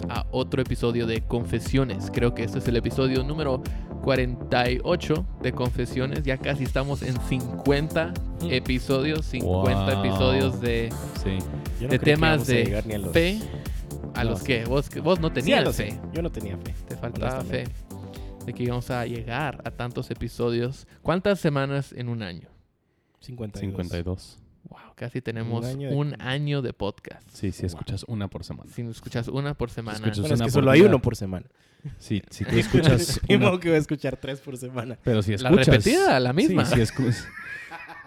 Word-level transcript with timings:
bienvenidos 0.00 0.02
a 0.10 0.26
otro 0.32 0.62
episodio 0.62 1.06
de 1.06 1.22
Confesiones. 1.22 2.10
Creo 2.12 2.34
que 2.34 2.44
este 2.44 2.58
es 2.58 2.68
el 2.68 2.76
episodio 2.76 3.22
número 3.22 3.62
48 4.02 5.26
de 5.42 5.52
Confesiones. 5.52 6.22
Ya 6.24 6.36
casi 6.38 6.64
estamos 6.64 7.02
en 7.02 7.16
50 7.20 8.12
episodios, 8.50 9.24
50 9.26 9.94
Wow. 9.94 10.04
episodios 10.04 10.60
de, 10.60 10.90
Sí. 11.22 11.38
Yo 11.80 11.86
no 11.86 11.88
de 11.88 11.98
temas 11.98 12.42
a 12.48 12.52
de 12.52 12.76
a 12.94 12.98
los- 12.98 13.12
fe. 13.12 13.40
¿A 14.14 14.22
No, 14.24 14.30
los 14.30 14.42
que 14.42 14.64
Vos, 14.64 14.88
que 14.88 15.00
vos 15.00 15.18
no 15.20 15.32
tenías 15.32 15.74
fe. 15.76 15.98
Yo 16.12 16.22
no 16.22 16.30
tenía 16.30 16.56
fe. 16.58 16.74
Te 16.88 16.96
faltaba 16.96 17.40
fe 17.42 17.64
de 18.46 18.52
que 18.52 18.62
íbamos 18.62 18.90
a 18.90 19.06
llegar 19.06 19.60
a 19.64 19.70
tantos 19.70 20.10
episodios. 20.10 20.86
¿Cuántas 21.02 21.40
semanas 21.40 21.92
en 21.92 22.08
un 22.08 22.22
año? 22.22 22.48
52. 23.20 23.60
52. 23.60 24.38
Wow, 24.74 24.94
casi 24.96 25.20
tenemos 25.20 25.64
un 25.64 25.70
año 25.70 26.16
año 26.18 26.62
de- 26.62 26.72
podcast. 26.72 27.28
Sí, 27.30 27.52
sí, 27.52 27.64
escuchas 27.66 28.04
una 28.08 28.28
por 28.28 28.42
semana. 28.44 28.70
Si 28.72 28.82
escuchas 28.82 29.28
una 29.28 29.54
por 29.54 29.70
semana. 29.70 29.98
escuchas 29.98 30.18
Bueno, 30.20 30.34
es 30.34 30.40
que 30.40 30.44
por 30.46 30.52
solo 30.52 30.70
hay 30.72 30.80
uno 30.80 31.00
por 31.00 31.14
semana. 31.16 31.46
Sí, 31.98 32.22
si 32.30 32.44
tú 32.44 32.56
escuchas 32.56 33.20
una, 33.28 33.60
que 33.60 33.68
voy 33.68 33.76
a 33.76 33.80
escuchar 33.80 34.16
tres 34.16 34.40
por 34.40 34.56
semana. 34.56 34.98
pero 35.04 35.22
si 35.22 35.30
La 35.36 35.48
escuchas 35.50 35.66
repetida, 35.68 36.18
la 36.18 36.32
misma. 36.32 36.64
Sí, 36.64 36.74
sí 36.74 36.80
escu- 36.80 37.14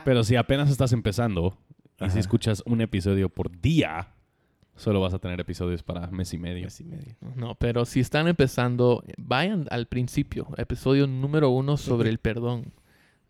pero 0.04 0.24
si 0.24 0.36
apenas 0.36 0.70
estás 0.70 0.92
empezando 0.94 1.58
y 2.06 2.10
si 2.10 2.20
escuchas 2.20 2.64
un 2.66 2.82
episodio 2.82 3.30
por 3.30 3.50
día, 3.62 4.10
solo 4.76 5.00
vas 5.00 5.14
a 5.14 5.20
tener 5.20 5.40
episodios 5.40 5.84
para 5.84 6.08
mes 6.08 6.34
y 6.34 6.38
medio. 6.38 6.66
Mes 6.66 6.80
y 6.82 6.84
medio. 6.84 7.16
No, 7.36 7.56
pero 7.56 7.86
si 7.86 8.00
están 8.02 8.28
empezando, 8.28 9.04
vayan 9.18 9.68
al 9.72 9.88
principio, 9.88 10.48
episodio 10.58 11.08
número 11.08 11.50
uno 11.50 11.78
sobre 11.78 12.10
el 12.10 12.18
perdón. 12.18 12.74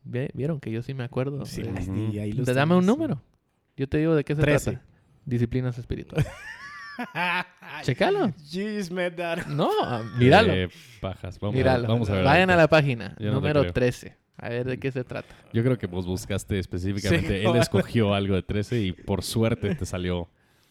¿Vieron 0.04 0.62
que 0.62 0.72
yo 0.72 0.82
sí 0.82 0.94
me 0.94 1.04
acuerdo? 1.04 1.46
Sí, 1.46 1.62
di, 1.64 2.20
ahí 2.20 2.32
los 2.32 2.48
dame 2.48 2.76
un 2.76 2.86
número. 2.86 3.22
Yo 3.78 3.88
te 3.88 4.00
digo 4.00 4.16
de 4.16 4.24
qué 4.24 4.36
se 4.36 4.42
trata. 4.42 4.82
Disciplinas 5.24 5.78
espirituales. 5.78 6.28
Checalo. 7.84 8.34
Jeez, 8.50 8.90
me 8.90 9.12
that. 9.12 9.46
No, 9.46 9.70
míralo. 10.18 10.52
Eh, 10.52 10.70
pajas. 11.00 11.40
Vamos, 11.40 11.56
míralo. 11.56 11.86
A, 11.86 11.88
vamos 11.88 12.10
a 12.10 12.16
ver. 12.16 12.24
Vayan 12.26 12.50
a 12.50 12.56
la 12.56 12.68
página, 12.68 13.16
Yo 13.20 13.28
no 13.28 13.36
número 13.36 13.62
creo. 13.62 13.74
13. 13.74 14.18
A 14.38 14.50
ver 14.50 14.66
de 14.66 14.80
qué 14.80 14.92
se 14.92 15.04
trata. 15.04 15.36
Yo 15.54 15.64
creo 15.64 15.78
que 15.78 15.88
vos 15.88 16.06
buscaste 16.06 16.60
específicamente. 16.60 17.42
Sí, 17.42 17.48
Él 17.48 17.56
escogió 17.56 18.14
algo 18.14 18.36
de 18.36 18.44
13 18.44 18.82
y 18.82 18.92
por 18.92 19.24
suerte 19.24 19.74
te 19.76 19.86
salió. 19.86 20.30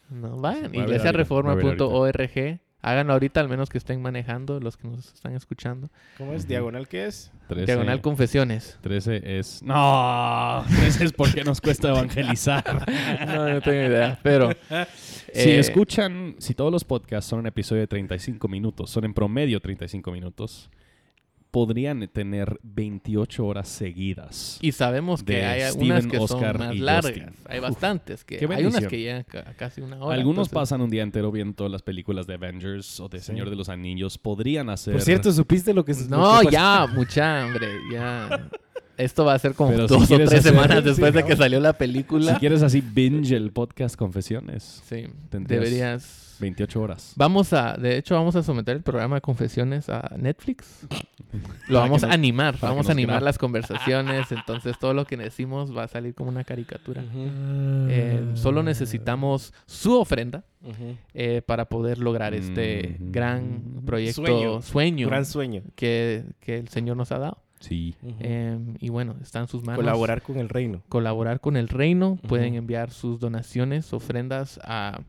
No, 0.09 0.37
vayan. 0.37 0.73
Voy 0.73 0.81
a 0.83 0.87
ver 0.87 1.07
ahorita, 1.07 1.11
Iglesiareforma.org. 1.11 2.61
Háganlo 2.83 3.15
ahorita, 3.15 3.41
al 3.41 3.49
menos 3.49 3.69
que 3.69 3.79
estén 3.79 4.01
manejando, 4.01 4.61
los 4.61 4.77
que 4.77 4.87
nos 4.87 5.13
están 5.13 5.35
escuchando. 5.35 5.89
¿Cómo 6.19 6.35
es? 6.35 6.47
¿Diagonal 6.47 6.87
qué 6.87 7.07
es? 7.07 7.33
13, 7.49 7.67
Diagonal 7.67 8.01
Confesiones. 8.01 8.79
13 8.83 9.39
es. 9.39 9.63
¡No! 9.63 10.65
13 10.69 11.05
es 11.05 11.13
porque 11.13 11.43
nos 11.43 11.61
cuesta 11.61 11.89
evangelizar. 11.89 12.87
no, 13.27 13.49
no 13.49 13.61
tengo 13.61 13.83
idea. 13.89 14.19
Pero. 14.23 14.51
Si 15.33 15.51
eh, 15.51 15.59
escuchan, 15.59 16.37
si 16.39 16.55
todos 16.55 16.71
los 16.71 16.85
podcasts 16.85 17.29
son 17.29 17.41
un 17.41 17.47
episodio 17.47 17.81
de 17.81 17.89
35 17.89 18.47
minutos, 18.47 18.91
son 18.91 19.05
en 19.05 19.15
promedio 19.15 19.61
35 19.61 20.13
minutos, 20.13 20.71
podrían 21.57 22.07
tener 22.09 22.61
28 22.65 23.47
horas 23.47 23.67
seguidas. 23.67 24.59
Y 24.61 24.73
sabemos 24.73 25.23
que 25.23 25.43
hay 25.43 25.63
Steven, 25.63 25.91
algunas 25.93 26.07
que 26.07 26.19
Oscar 26.19 26.59
son 26.59 26.67
más 26.67 26.77
largas. 26.79 27.13
Justin. 27.15 27.31
Hay 27.49 27.61
bastantes. 27.61 28.25
que 28.25 28.47
Hay 28.55 28.67
unas 28.67 28.87
que 28.87 28.99
llegan 28.99 29.23
ca- 29.23 29.55
casi 29.57 29.81
una 29.81 29.97
hora. 30.05 30.15
Algunos 30.17 30.49
entonces- 30.49 30.53
pasan 30.53 30.83
un 30.83 30.91
día 30.91 31.03
entero 31.03 31.33
viendo 31.33 31.67
las 31.71 31.81
películas 31.81 32.27
de 32.27 32.35
Avengers 32.35 33.01
o 33.01 33.09
de 33.09 33.21
Sí. 33.21 33.25
Señor 33.29 33.49
de 33.49 33.57
los 33.57 33.71
Anillos. 33.71 34.19
Podrían 34.19 34.69
hacer. 34.69 34.93
Por 34.93 35.01
cierto, 35.01 35.33
¿supiste 35.33 35.73
lo 35.73 35.83
que 35.83 35.95
se 35.95 36.07
No, 36.11 36.43
lo 36.43 36.49
que 36.51 36.53
ya, 36.55 36.87
mucha 36.95 37.45
hambre. 37.45 37.69
Ya. 37.91 38.51
Esto 38.99 39.25
va 39.25 39.33
a 39.33 39.39
ser 39.39 39.55
como 39.55 39.71
Pero 39.71 39.89
si 39.89 39.95
dos 39.95 40.11
o 40.11 40.15
tres 40.17 40.29
hacer- 40.29 40.43
semanas 40.43 40.81
Sí, 40.81 40.85
después 40.91 41.15
de 41.15 41.25
que 41.25 41.37
salió 41.37 41.59
la 41.59 41.73
si 41.73 41.79
película. 41.79 42.39
quieres 42.39 42.63
así 42.63 42.83
binge 42.83 43.35
el 43.35 43.51
podcast 43.51 43.97
Confesiones, 43.97 44.83
Sí, 44.87 45.07
tendrías 45.31 45.63
deberías. 45.65 46.26
28 46.41 46.81
horas. 46.81 47.13
Vamos 47.17 47.53
a, 47.53 47.75
de 47.75 47.97
hecho, 47.97 48.15
vamos 48.15 48.37
a 48.37 48.43
someter 48.43 48.77
el 48.77 48.83
programa 48.83 49.17
de 49.17 49.21
confesiones 49.21 49.89
a 49.89 50.15
Netflix. 50.19 50.87
Lo 51.69 51.81
vamos 51.81 52.05
a 52.05 52.13
animar, 52.13 52.57
vamos 52.61 52.89
a 52.89 52.93
animar 52.93 53.23
las 53.23 53.39
conversaciones. 53.39 54.31
Entonces, 54.33 54.79
todo 54.79 54.95
lo 54.95 55.05
que 55.07 55.17
decimos 55.17 55.77
va 55.77 55.85
a 55.85 55.89
salir 55.89 56.15
como 56.15 56.31
una 56.31 56.45
caricatura. 56.45 57.03
Eh, 57.89 58.31
solo 58.35 58.63
necesitamos 58.63 59.53
su 59.67 59.99
ofrenda 59.99 60.45
eh, 61.15 61.43
para 61.47 61.67
poder 61.69 61.99
lograr 61.99 62.35
este 62.35 62.97
Mm. 62.99 63.11
gran 63.13 63.63
proyecto, 63.85 64.23
Sueño. 64.27 64.63
sueño, 64.63 65.07
Gran 65.09 65.25
sueño. 65.25 65.63
que, 65.75 66.25
que 66.41 66.59
el 66.59 66.69
Señor 66.69 66.97
nos 66.97 67.13
ha 67.13 67.19
dado. 67.19 67.39
Sí. 67.61 67.95
Eh, 68.21 68.59
y 68.81 68.89
bueno, 68.91 69.17
está 69.23 69.41
en 69.41 69.49
sus 69.49 69.63
manos. 69.65 69.79
Colaborar 69.83 70.23
con 70.23 70.37
el 70.39 70.49
reino. 70.49 70.83
Colaborar 70.89 71.41
con 71.41 71.57
el 71.57 71.69
reino. 71.69 72.19
Pueden 72.29 72.55
enviar 72.55 72.91
sus 72.91 73.19
donaciones, 73.19 73.93
ofrendas 73.93 74.61
a... 74.65 75.01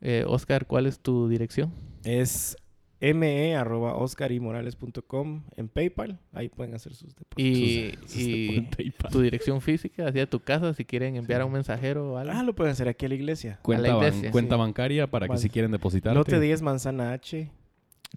eh, 0.00 0.24
Oscar, 0.26 0.66
¿cuál 0.66 0.86
es 0.86 1.00
tu 1.00 1.28
dirección? 1.28 1.72
Es 2.04 2.56
me.oscarimorales.com 3.00 5.42
en 5.56 5.68
PayPal. 5.68 6.18
Ahí 6.32 6.48
pueden 6.48 6.74
hacer 6.74 6.94
sus 6.94 7.14
depósitos. 7.14 7.44
Y, 7.44 7.92
Sus- 8.02 8.16
y 8.16 8.56
sus- 8.56 8.76
PayPal. 8.76 9.12
tu 9.12 9.20
dirección 9.20 9.60
física, 9.60 10.08
hacia 10.08 10.28
tu 10.28 10.40
casa, 10.40 10.72
si 10.74 10.84
quieren 10.84 11.16
enviar 11.16 11.40
a 11.40 11.44
un 11.44 11.52
mensajero 11.52 12.12
o 12.12 12.16
algo. 12.16 12.32
Ah, 12.34 12.42
lo 12.42 12.54
pueden 12.54 12.72
hacer 12.72 12.88
aquí 12.88 13.06
a 13.06 13.08
la 13.08 13.14
iglesia. 13.14 13.58
Cuenta, 13.62 13.94
ban- 13.96 14.32
sí. 14.32 14.46
bancaria 14.56 15.06
para 15.10 15.28
que 15.28 15.36
si 15.38 15.48
quieren 15.50 15.70
depositar. 15.70 16.14
Lote 16.14 16.40
10, 16.40 16.62
Manzana 16.62 17.12
H. 17.12 17.50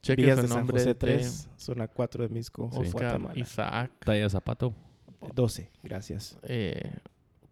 Cheque 0.02 0.22
su 0.36 0.42
de 0.42 0.48
San 0.48 0.58
nombre 0.60 0.78
José 0.78 0.90
de 0.90 0.96
3, 0.96 1.50
zona 1.58 1.88
4 1.88 2.28
de 2.28 2.34
Misco, 2.34 2.70
Oscar 2.72 3.04
Guatemala. 3.18 3.40
Isaac. 3.40 3.92
Talla 4.06 4.24
de 4.24 4.30
zapato. 4.30 4.74
12, 5.36 5.70
gracias. 5.84 6.38
eh, 6.44 6.94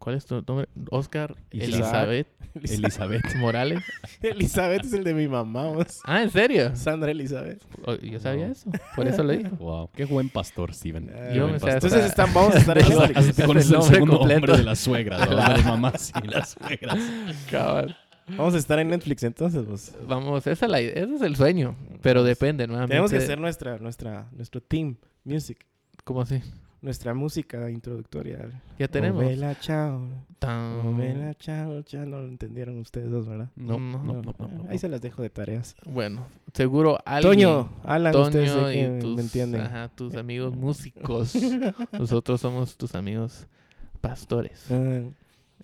¿Cuál 0.08 0.16
es 0.16 0.24
tu 0.24 0.42
nombre? 0.46 0.68
Oscar. 0.90 1.36
Elizabeth 1.50 2.28
Elizabeth. 2.54 3.34
Morales. 3.36 3.84
Elizabeth 4.22 4.86
es 4.86 4.94
el 4.94 5.04
de 5.04 5.12
mi 5.12 5.28
mamá. 5.28 5.70
Ah, 6.04 6.22
¿en 6.22 6.30
serio? 6.30 6.74
Sandra 6.74 7.10
Elizabeth. 7.10 7.62
Oh, 7.84 7.94
Yo 7.96 8.18
sabía 8.18 8.46
No. 8.46 8.52
eso. 8.52 8.70
Por 8.96 9.06
eso 9.06 9.22
lo 9.22 9.34
dijo. 9.34 9.50
Wow. 9.56 9.90
Qué 9.94 10.06
buen 10.06 10.30
pastor, 10.30 10.72
Steven. 10.72 11.10
Yo 11.34 11.42
buen 11.42 11.52
pastor. 11.60 11.70
Entonces 11.74 12.04
están, 12.06 12.32
vamos 12.32 12.54
a 12.54 12.58
estar 12.58 12.78
en 12.78 12.84
Eso- 12.90 13.00
Netflix. 13.06 13.28
eso- 13.38 13.46
Con 13.46 13.56
el 13.58 13.62
el 13.62 13.68
segundo 13.82 14.16
completo. 14.18 14.40
nombre 14.40 14.56
de 14.56 14.64
las 14.64 14.78
suegras, 14.78 15.20
¿no? 15.28 15.36
de 15.36 15.42
las 15.42 15.64
mamás 15.66 16.12
y 16.24 16.26
las 16.26 16.48
suegras. 16.58 16.98
Cabal. 17.50 17.94
Vamos 18.28 18.54
a 18.54 18.56
estar 18.58 18.78
en 18.78 18.88
Netflix 18.88 19.22
entonces, 19.24 19.66
vos. 19.66 19.92
Vamos, 20.06 20.46
esa 20.46 20.64
es 20.64 20.70
la, 20.72 20.80
ese 20.80 21.14
es 21.16 21.20
el 21.20 21.36
sueño. 21.36 21.76
Pero 22.00 22.24
depende, 22.24 22.66
nuevamente. 22.66 22.92
Tenemos 22.94 23.10
que 23.10 23.18
hacer 23.18 23.38
nuestra, 23.38 23.76
nuestra, 23.78 24.26
nuestro 24.32 24.62
team 24.62 24.96
music. 25.24 25.66
¿Cómo 26.04 26.22
así? 26.22 26.40
Nuestra 26.80 27.12
música 27.12 27.68
introductoria. 27.70 28.50
Ya 28.78 28.86
tenemos. 28.86 29.20
Novela, 29.22 29.58
chao. 29.58 30.06
Tan- 30.38 30.84
Novela, 30.84 31.34
chao, 31.34 31.82
chao. 31.82 32.06
No 32.06 32.20
lo 32.20 32.28
entendieron 32.28 32.78
ustedes 32.78 33.10
dos, 33.10 33.26
¿verdad? 33.26 33.48
No, 33.56 33.78
No, 33.80 34.02
no, 34.04 34.22
no, 34.22 34.22
no, 34.22 34.48
no, 34.48 34.70
Ahí 34.70 34.78
se 34.78 34.88
las 34.88 35.00
dejo 35.02 35.22
de 35.22 35.30
tareas. 35.30 35.74
Bueno, 35.84 36.26
seguro 36.54 36.98
alguien... 37.04 37.32
Toño, 37.32 37.68
Alan, 37.82 38.14
ustedes 38.14 38.52
Toño 38.52 38.66
que 38.68 38.96
y 38.96 39.00
tus, 39.00 39.16
me 39.16 39.22
entienden. 39.22 39.60
ajá, 39.62 39.88
tus 39.88 40.14
amigos 40.14 40.54
músicos. 40.56 41.34
Nosotros 41.92 42.40
somos 42.40 42.76
tus 42.76 42.94
amigos 42.94 43.46
pastores. 44.00 44.64
Ah, 44.70 45.00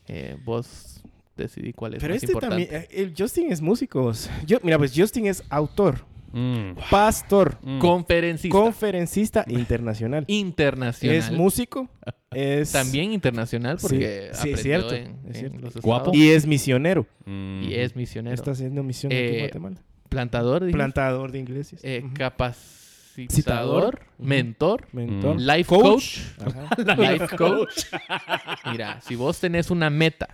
Eh, 0.08 0.36
vos 0.44 1.00
decidí 1.36 1.72
cuál 1.72 1.94
es 1.94 2.00
Pero 2.00 2.14
más 2.14 2.22
este 2.22 2.32
importante. 2.32 2.66
también, 2.66 2.82
eh, 2.90 3.02
el 3.02 3.14
Justin 3.16 3.52
es 3.52 3.60
músico. 3.62 4.12
Yo, 4.46 4.58
mira, 4.64 4.78
pues 4.78 4.92
Justin 4.96 5.26
es 5.26 5.44
autor, 5.48 6.00
Mm, 6.36 6.72
pastor, 6.90 7.58
mm. 7.62 7.78
Conferencista. 7.78 8.58
conferencista 8.58 9.44
internacional. 9.48 10.24
internacional. 10.26 11.16
Es 11.16 11.30
músico, 11.30 11.88
es... 12.32 12.72
También 12.72 13.12
internacional 13.12 13.78
Sí, 13.78 13.82
porque 13.82 14.30
sí, 14.32 14.32
es 14.32 14.38
aprendió 14.40 14.56
cierto, 14.62 14.94
en, 14.94 15.02
es 15.04 15.26
en 15.26 15.34
cierto. 15.34 15.58
los 15.60 15.76
Guapo. 15.76 16.10
Y 16.12 16.30
es 16.30 16.46
misionero. 16.46 17.06
Mm. 17.24 17.62
y 17.62 17.74
es 17.74 17.94
misionero. 17.94 18.34
Está 18.34 18.50
haciendo 18.50 18.82
misión 18.82 19.12
aquí 19.12 19.20
Eh, 19.22 19.34
en 19.34 19.40
Guatemala. 19.44 19.76
Plantador, 20.08 20.60
dijiste? 20.64 20.76
Plantador 20.76 21.32
de 21.32 21.38
iglesias. 21.38 21.80
Eh, 21.84 22.02
Ujú. 22.04 22.14
capacitador, 22.14 22.83
Citador. 23.14 24.00
Mentor, 24.18 24.88
Mentor. 24.92 25.36
Mm. 25.36 25.40
life 25.40 25.68
coach. 25.68 26.18
Ajá. 26.40 26.94
Life 27.12 27.36
coach. 27.36 27.84
Mira, 28.72 29.00
si 29.00 29.16
vos 29.16 29.38
tenés 29.40 29.70
una 29.70 29.90
meta 29.90 30.28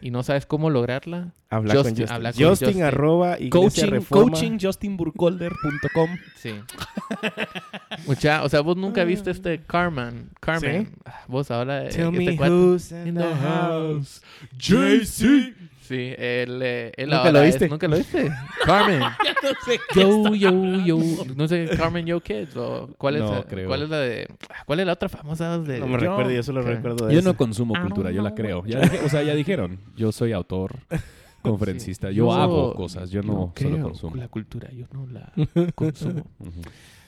y 0.00 0.10
no 0.10 0.22
sabes 0.22 0.46
cómo 0.46 0.70
lograrla, 0.70 1.32
Habla 1.50 1.74
Justin, 1.74 1.94
con 1.94 2.00
Justin. 2.02 2.14
habla 2.16 2.32
con 2.32 2.42
Justin, 2.48 2.66
Justin. 2.68 2.82
arroba 2.84 3.36
Coaching, 3.50 3.90
reforma. 3.90 4.30
coaching 4.32 4.58
justinburkolder.com. 4.58 6.10
sí. 6.36 6.54
Mucha, 8.06 8.42
o 8.42 8.48
sea, 8.48 8.60
vos 8.60 8.76
nunca 8.76 9.04
viste 9.04 9.30
este 9.30 9.62
Carmen. 9.64 10.30
Carmen. 10.40 10.92
Ah, 11.04 11.22
Vos 11.28 11.50
ahora. 11.50 11.88
Tell 11.88 12.08
este 12.14 12.36
me 12.36 12.48
who's 12.48 12.92
in 12.92 13.14
the 13.14 13.34
house. 13.34 14.20
JC. 14.58 15.54
Sí, 15.86 16.14
él, 16.16 16.60
eh, 16.62 16.92
él 16.96 17.10
¿Nunca 17.10 17.18
ahora 17.18 17.32
lo 17.32 17.38
es- 17.40 17.46
viste? 17.54 17.68
¿Nunca 17.68 17.88
lo 17.88 17.96
viste? 17.98 18.30
Carmen. 18.64 19.02
Yo, 19.94 20.34
yo, 20.34 20.50
yo. 20.84 20.98
No 21.36 21.46
sé, 21.46 21.68
Carmen 21.76 22.06
Yo 22.06 22.20
Kids. 22.20 22.56
O 22.56 22.88
¿cuál, 22.96 23.16
es, 23.16 23.22
No, 23.22 23.34
la- 23.34 23.42
creo. 23.44 23.68
¿Cuál 23.68 23.82
es 23.82 23.90
la 23.90 23.98
de. 23.98 24.26
¿Cuál 24.64 24.80
es 24.80 24.86
la 24.86 24.92
otra 24.94 25.08
famosa 25.10 25.58
de.? 25.58 25.80
No 25.80 25.86
me 25.86 25.98
recuerdo, 25.98 26.30
yo 26.30 26.42
solo 26.42 26.62
recuerdo 26.62 27.06
de 27.06 27.12
Yo 27.12 27.20
esa. 27.20 27.28
no 27.28 27.36
consumo 27.36 27.74
cultura, 27.80 28.10
yo 28.10 28.22
la 28.22 28.34
creo. 28.34 28.64
Ya 28.66 28.80
o 29.04 29.08
sea, 29.10 29.22
ya 29.22 29.34
dijeron, 29.34 29.78
yo 29.94 30.10
soy 30.12 30.32
autor, 30.32 30.76
conferencista, 31.42 32.08
yo, 32.10 32.24
Yo- 32.26 32.32
hago 32.32 32.74
cosas, 32.74 33.10
yo 33.10 33.20
no 33.22 33.32
solo 33.32 33.52
creo 33.54 33.82
consumo. 33.82 34.16
La 34.16 34.28
cultura, 34.28 34.70
yo 34.72 34.86
no 34.92 35.06
la 35.06 35.32
consumo. 35.74 36.24
Ujú. 36.38 36.62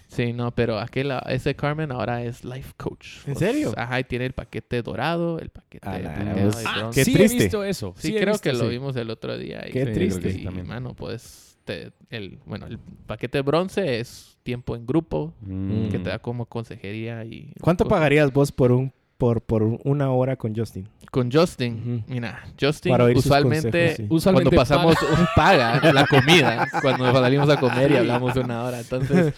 Sí, 0.09 0.33
no, 0.33 0.55
pero 0.55 0.79
aquel, 0.79 1.13
ese 1.29 1.55
Carmen 1.57 1.91
ahora 1.93 2.23
es 2.23 2.45
life 2.45 2.73
coach. 2.77 3.27
¿En 3.27 3.33
O 3.37 3.39
serio? 3.39 3.73
sea, 3.73 3.83
Ajá, 3.83 4.01
y 4.01 4.05
tiene 4.05 4.27
el 4.27 4.33
paquete 4.33 4.81
dorado, 4.83 5.39
el 5.41 5.51
paquete 5.51 5.89
A 5.89 5.99
la 5.99 6.15
plateado 6.15 6.51
y 6.61 6.65
Ah. 6.67 6.91
Qué 6.95 7.05
sí 7.05 7.13
triste. 7.13 7.37
he 7.37 7.41
visto 7.43 7.65
eso. 7.65 7.95
Sí, 7.99 8.13
creo 8.15 8.35
visto, 8.35 8.43
que 8.43 8.53
lo 8.53 8.65
sí. 8.65 8.69
vimos 8.69 8.95
el 8.97 9.11
otro 9.11 9.37
día. 9.37 9.67
Y, 9.69 9.73
Qué 9.73 9.83
y, 9.83 9.93
triste. 9.93 10.29
y, 10.29 10.33
Sí, 10.33 10.45
también. 10.45 10.67
mano, 10.67 10.95
pues 10.95 11.59
te- 11.65 11.91
el, 12.11 12.39
bueno, 12.47 12.67
el 12.67 12.79
paquete 13.07 13.41
bronce 13.43 13.99
es 13.99 14.39
tiempo 14.45 14.77
en 14.77 14.87
grupo, 14.87 15.35
Mm. 15.41 15.89
que 15.89 15.99
te 15.99 16.09
da 16.11 16.21
como 16.21 16.47
consejería 16.47 17.25
y... 17.25 17.53
¿Cuánto 17.61 17.87
pagarías 17.89 18.33
vos 18.33 18.53
por 18.53 18.71
un 18.71 18.93
por, 19.19 19.41
por 19.43 19.63
una 19.63 20.11
hora 20.11 20.37
con 20.37 20.55
Justin? 20.55 20.89
Con 21.11 21.31
Justin, 21.33 22.05
mira, 22.09 22.43
Justin 22.61 22.93
Para 22.93 23.05
oír 23.05 23.17
sus 23.17 23.27
usualmente, 23.27 23.71
consejos, 23.71 23.97
sí. 23.97 24.07
Usualmente 24.11 24.57
cuando 24.57 24.61
pasamos 24.61 24.97
un 25.19 25.27
paga 25.35 25.81
la 25.93 26.07
comida, 26.07 26.69
cuando 26.83 27.11
salimos 27.13 27.49
a 27.49 27.59
comer 27.59 27.93
y 27.93 27.97
hablamos 27.97 28.37
una 28.37 28.65
hora. 28.65 28.81
Entonces, 28.81 29.33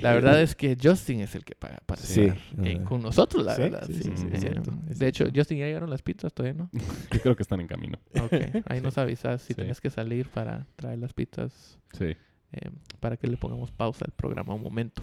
la 0.00 0.12
verdad 0.14 0.40
es 0.40 0.54
que 0.54 0.76
Justin 0.82 1.20
es 1.20 1.34
el 1.34 1.44
que 1.44 1.54
paga 1.54 1.78
para 1.84 2.00
Sí. 2.00 2.32
eh, 2.62 2.80
con 2.84 3.02
nosotros, 3.02 3.44
la 3.44 3.54
Sí, 3.56 3.62
verdad. 3.62 3.84
sí, 3.86 3.94
sí. 3.94 4.02
sí, 4.04 4.12
sí, 4.16 4.24
Eh, 4.26 4.30
es 4.34 4.40
cierto, 4.40 4.72
de 4.86 5.08
hecho, 5.08 5.26
Justin, 5.34 5.58
¿ya 5.58 5.66
llegaron 5.66 5.90
las 5.90 6.00
pizzas? 6.02 6.32
Todavía 6.32 6.58
no. 6.58 6.70
Yo 7.12 7.20
creo 7.20 7.36
que 7.36 7.42
están 7.42 7.60
en 7.60 7.66
camino. 7.66 7.98
Ok, 8.22 8.62
ahí 8.66 8.80
nos 8.80 8.96
avisas 8.96 9.42
si 9.42 9.48
Sí. 9.48 9.54
tienes 9.54 9.80
que 9.80 9.90
salir 9.90 10.28
para 10.30 10.66
traer 10.76 10.98
las 11.00 11.12
pizzas, 11.12 11.78
Sí. 11.92 12.06
eh, 12.52 12.70
para 13.00 13.16
que 13.18 13.26
le 13.26 13.36
pongamos 13.36 13.70
pausa 13.72 14.04
al 14.06 14.12
programa 14.12 14.54
un 14.54 14.62
momento. 14.62 15.02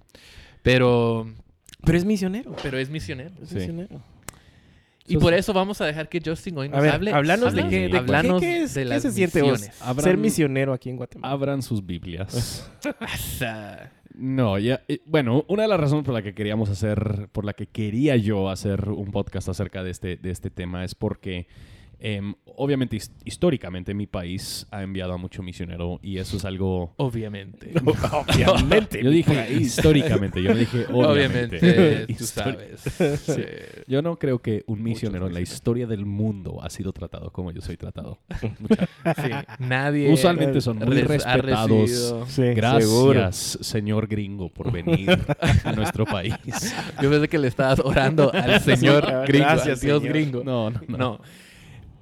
Pero, 0.64 1.28
Pero 1.84 1.98
es 1.98 2.06
misionero. 2.06 2.56
pero 2.62 2.78
es 2.78 2.90
misionero. 2.90 3.32
Es 3.42 3.50
Sí. 3.50 3.56
misionero. 3.56 4.02
Y 5.08 5.18
por 5.18 5.34
eso 5.34 5.52
vamos 5.52 5.82
a 5.82 5.86
dejar 5.86 6.08
que 6.08 6.22
Justin 6.24 6.58
hoy 6.58 6.70
nos 6.70 6.78
A 6.78 6.82
ver, 6.82 6.92
hable. 6.94 7.12
háblanos 7.12 7.54
de 7.54 7.68
qué, 7.68 7.90
de 7.90 7.98
háblanos 7.98 8.40
qué, 8.40 8.48
qué 8.48 8.64
es- 8.64 8.74
de 8.76 8.84
qué 8.84 8.90
las 8.90 9.02
se 9.02 9.12
siente 9.12 9.42
vos. 9.42 9.68
Abran- 9.82 10.04
ser 10.04 10.18
misionero 10.18 10.72
aquí 10.74 10.90
en 10.90 10.96
Guatemala. 10.98 11.34
Abran 11.34 11.62
sus 11.62 11.86
Biblias. 11.86 12.70
Asa. 13.00 13.92
No, 14.14 14.60
ya. 14.60 14.82
eh, 14.90 15.00
Bueno, 15.06 15.46
una 15.48 15.64
de 15.64 15.70
las 15.70 15.80
razones 15.80 16.04
por 16.04 16.14
la 16.14 16.22
que 16.22 16.34
queríamos 16.34 16.70
hacer, 16.70 17.30
por 17.32 17.46
la 17.46 17.54
que 17.54 17.68
quería 17.68 18.18
yo 18.18 18.50
hacer 18.50 18.90
un 18.90 19.10
podcast 19.12 19.48
acerca 19.48 19.84
de 19.84 19.90
este, 19.92 20.18
de 20.18 20.32
este 20.32 20.50
tema 20.50 20.84
es 20.84 20.96
porque, 20.96 21.48
em, 22.04 22.34
obviamente, 22.58 22.96
his- 22.98 23.12
históricamente 23.26 23.94
mi 23.94 24.08
país 24.08 24.66
ha 24.72 24.82
enviado 24.84 25.14
a 25.14 25.18
mucho 25.18 25.44
misionero 25.44 26.00
y 26.02 26.18
eso 26.18 26.38
es 26.38 26.46
algo. 26.46 26.94
Obviamente. 26.98 27.72
Obviamente. 28.12 29.04
Yo 29.04 29.10
dije 29.12 29.54
históricamente, 29.54 30.42
yo 30.42 30.50
no 30.54 30.60
dije 30.60 30.86
obviamente. 30.92 31.58
Obviamente, 31.58 32.14
tú 32.16 32.24
sabes. 32.26 32.82
Sí. 32.82 33.44
Yo 33.88 34.02
no 34.02 34.18
creo 34.18 34.40
que 34.40 34.64
un 34.68 34.82
misionero 34.84 35.28
en 35.28 35.34
la 35.34 35.42
historia 35.42 35.86
del 35.88 36.06
mundo 36.06 36.60
ha 36.64 36.70
sido 36.70 36.92
tratado 36.92 37.32
como 37.32 37.52
yo 37.52 37.62
soy 37.62 37.78
tratado. 37.78 38.20
Sí, 38.42 39.30
Nadie 39.60 40.12
Usualmente 40.12 40.60
son 40.62 40.80
muy 40.80 41.02
respetados. 41.02 42.26
seguro. 42.28 43.10
Gracias, 43.12 43.58
señor 43.62 44.08
gringo, 44.08 44.50
por 44.50 44.72
venir 44.72 45.10
a 45.64 45.72
nuestro 45.74 46.06
país. 46.06 46.34
Yo 47.02 47.10
pensé 47.10 47.28
que 47.28 47.38
le 47.38 47.48
estabas 47.48 47.80
orando 47.80 48.32
al 48.34 48.60
señor 48.62 49.06
gringo, 49.28 49.46
gracias, 49.46 49.80
al 49.80 49.80
Dios 49.88 50.02
señor. 50.02 50.14
gringo. 50.18 50.44
No, 50.44 50.70
no, 50.70 50.82
no. 50.88 50.98
No. 50.98 51.22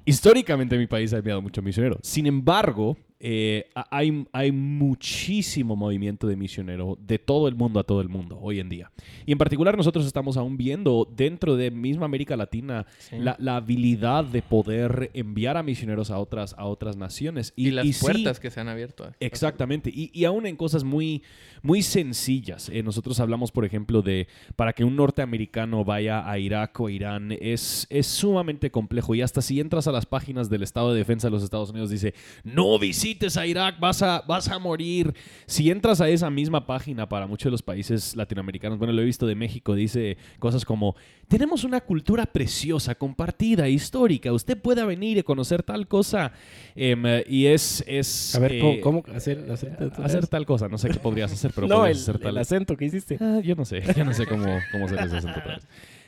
Históricamente 0.10 0.76
mi 0.76 0.88
país 0.88 1.14
ha 1.14 1.18
enviado 1.18 1.40
mucho 1.40 1.62
misionero. 1.62 2.00
Sin 2.02 2.26
embargo, 2.26 2.98
eh, 3.20 3.70
ha- 3.76 3.88
hay, 3.92 4.26
hay 4.32 4.52
muchísimo 4.52 5.76
movimiento 5.76 6.28
de 6.28 6.36
misionero 6.36 6.98
de 7.06 7.20
todo 7.20 7.48
el 7.48 7.56
mundo 7.56 7.80
a 7.80 7.84
todo 7.84 8.02
el 8.02 8.10
mundo 8.10 8.38
hoy 8.42 8.60
en 8.60 8.70
día. 8.70 8.92
Y 9.26 9.32
en 9.32 9.38
particular 9.38 9.76
nosotros 9.78 10.06
estamos 10.06 10.38
aún 10.38 10.58
viendo 10.58 11.08
dentro 11.16 11.56
de 11.56 11.72
misma 11.72 12.06
América 12.06 12.36
Latina 12.38 12.86
Sí. 13.00 13.18
la, 13.20 13.36
la 13.40 13.58
habilidad 13.58 14.24
de 14.26 14.42
poder 14.42 15.12
enviar 15.14 15.58
a 15.58 15.64
misioneros 15.64 16.12
a 16.12 16.20
otras, 16.20 16.54
a 16.58 16.66
otras 16.66 16.98
naciones. 16.98 17.54
Y, 17.56 17.72
las 17.72 17.86
sí, 17.88 17.94
puertas 18.02 18.40
que 18.40 18.50
se 18.52 18.60
han 18.60 18.68
abierto. 18.68 19.10
Exactamente. 19.20 19.90
Y, 19.94 20.12
y 20.14 20.26
aún 20.26 20.46
en 20.46 20.56
cosas 20.56 20.84
muy, 20.84 21.24
muy 21.62 21.82
sencillas. 21.82 22.70
Eh, 22.70 22.84
nosotros 22.84 23.20
hablamos, 23.20 23.52
por 23.52 23.66
ejemplo, 23.66 24.02
de 24.02 24.28
para 24.56 24.74
que 24.74 24.84
un 24.84 24.96
norteamericano 24.96 25.84
vaya 25.84 26.30
a 26.30 26.40
Irak 26.40 26.80
o 26.80 26.90
Irán 26.90 27.32
es, 27.40 27.86
es 27.90 28.08
sumamente 28.08 28.72
complejo. 28.72 29.16
Y 29.16 29.22
hasta 29.22 29.42
si 29.42 29.60
entras 29.60 29.88
a 29.88 29.92
las 29.92 30.06
páginas 30.06 30.50
del 30.50 30.64
Estado 30.64 30.92
de 30.94 31.00
Defensa 31.00 31.28
de 31.28 31.32
los 31.32 31.44
Estados 31.44 31.70
Unidos, 31.72 31.90
dice, 31.90 32.14
no 32.44 32.80
visites 33.10 33.38
a 33.38 33.48
Irak, 33.48 33.80
vas 33.80 34.02
a, 34.04 34.24
vas 34.28 34.48
a 34.50 34.60
morir. 34.60 35.14
Si 35.48 35.72
entras 35.72 36.00
a 36.00 36.10
esa 36.10 36.30
misma 36.30 36.66
página 36.68 37.10
para 37.10 37.26
muchos 37.26 37.46
de 37.46 37.52
los 37.52 37.64
países 37.64 38.16
latinoamericanos, 38.16 38.78
bueno, 38.78 38.94
lo 38.94 39.02
he 39.02 39.06
visto 39.06 39.26
de 39.26 39.36
México, 39.36 39.74
dice 39.74 40.18
cosas 40.38 40.64
como, 40.64 40.96
tenemos 41.28 41.64
una 41.64 41.82
cultura 41.82 42.28
preciosa, 42.28 42.96
compartida, 42.96 43.68
histórica. 43.68 44.32
Usted 44.32 44.58
pueda 44.62 44.86
venir 44.86 45.18
y 45.18 45.24
conocer 45.24 45.64
tal 45.64 45.88
cosa. 45.88 46.32
Em, 46.76 47.04
eh, 47.06 47.26
y 47.28 47.48
es... 47.48 47.84
es 47.88 48.36
A 48.36 48.40
ver, 48.40 48.54
eh, 48.54 48.80
¿cómo, 48.82 49.02
cómo 49.02 49.16
hacer, 49.16 49.50
hacer, 49.52 49.76
hacer 50.04 50.28
tal 50.28 50.46
cosa. 50.46 50.68
No 50.68 50.78
sé 50.78 50.90
qué 50.90 51.00
podrías 51.00 51.32
hacer, 51.32 51.52
pero 51.56 51.68
no, 51.68 51.86
el, 51.86 51.94
hacer 51.94 52.20
tal. 52.20 52.32
el 52.32 52.38
acento 52.38 52.78
que 52.78 52.86
hiciste. 52.86 53.18
Ah, 53.20 53.40
yo 53.44 53.56
no 53.56 53.66
sé, 53.66 53.82
yo 53.96 54.06
no 54.06 54.14
sé 54.14 54.28
cómo, 54.28 54.46
cómo 54.72 54.86
hacer 54.86 55.00
ese 55.00 55.18
acento. 55.18 55.42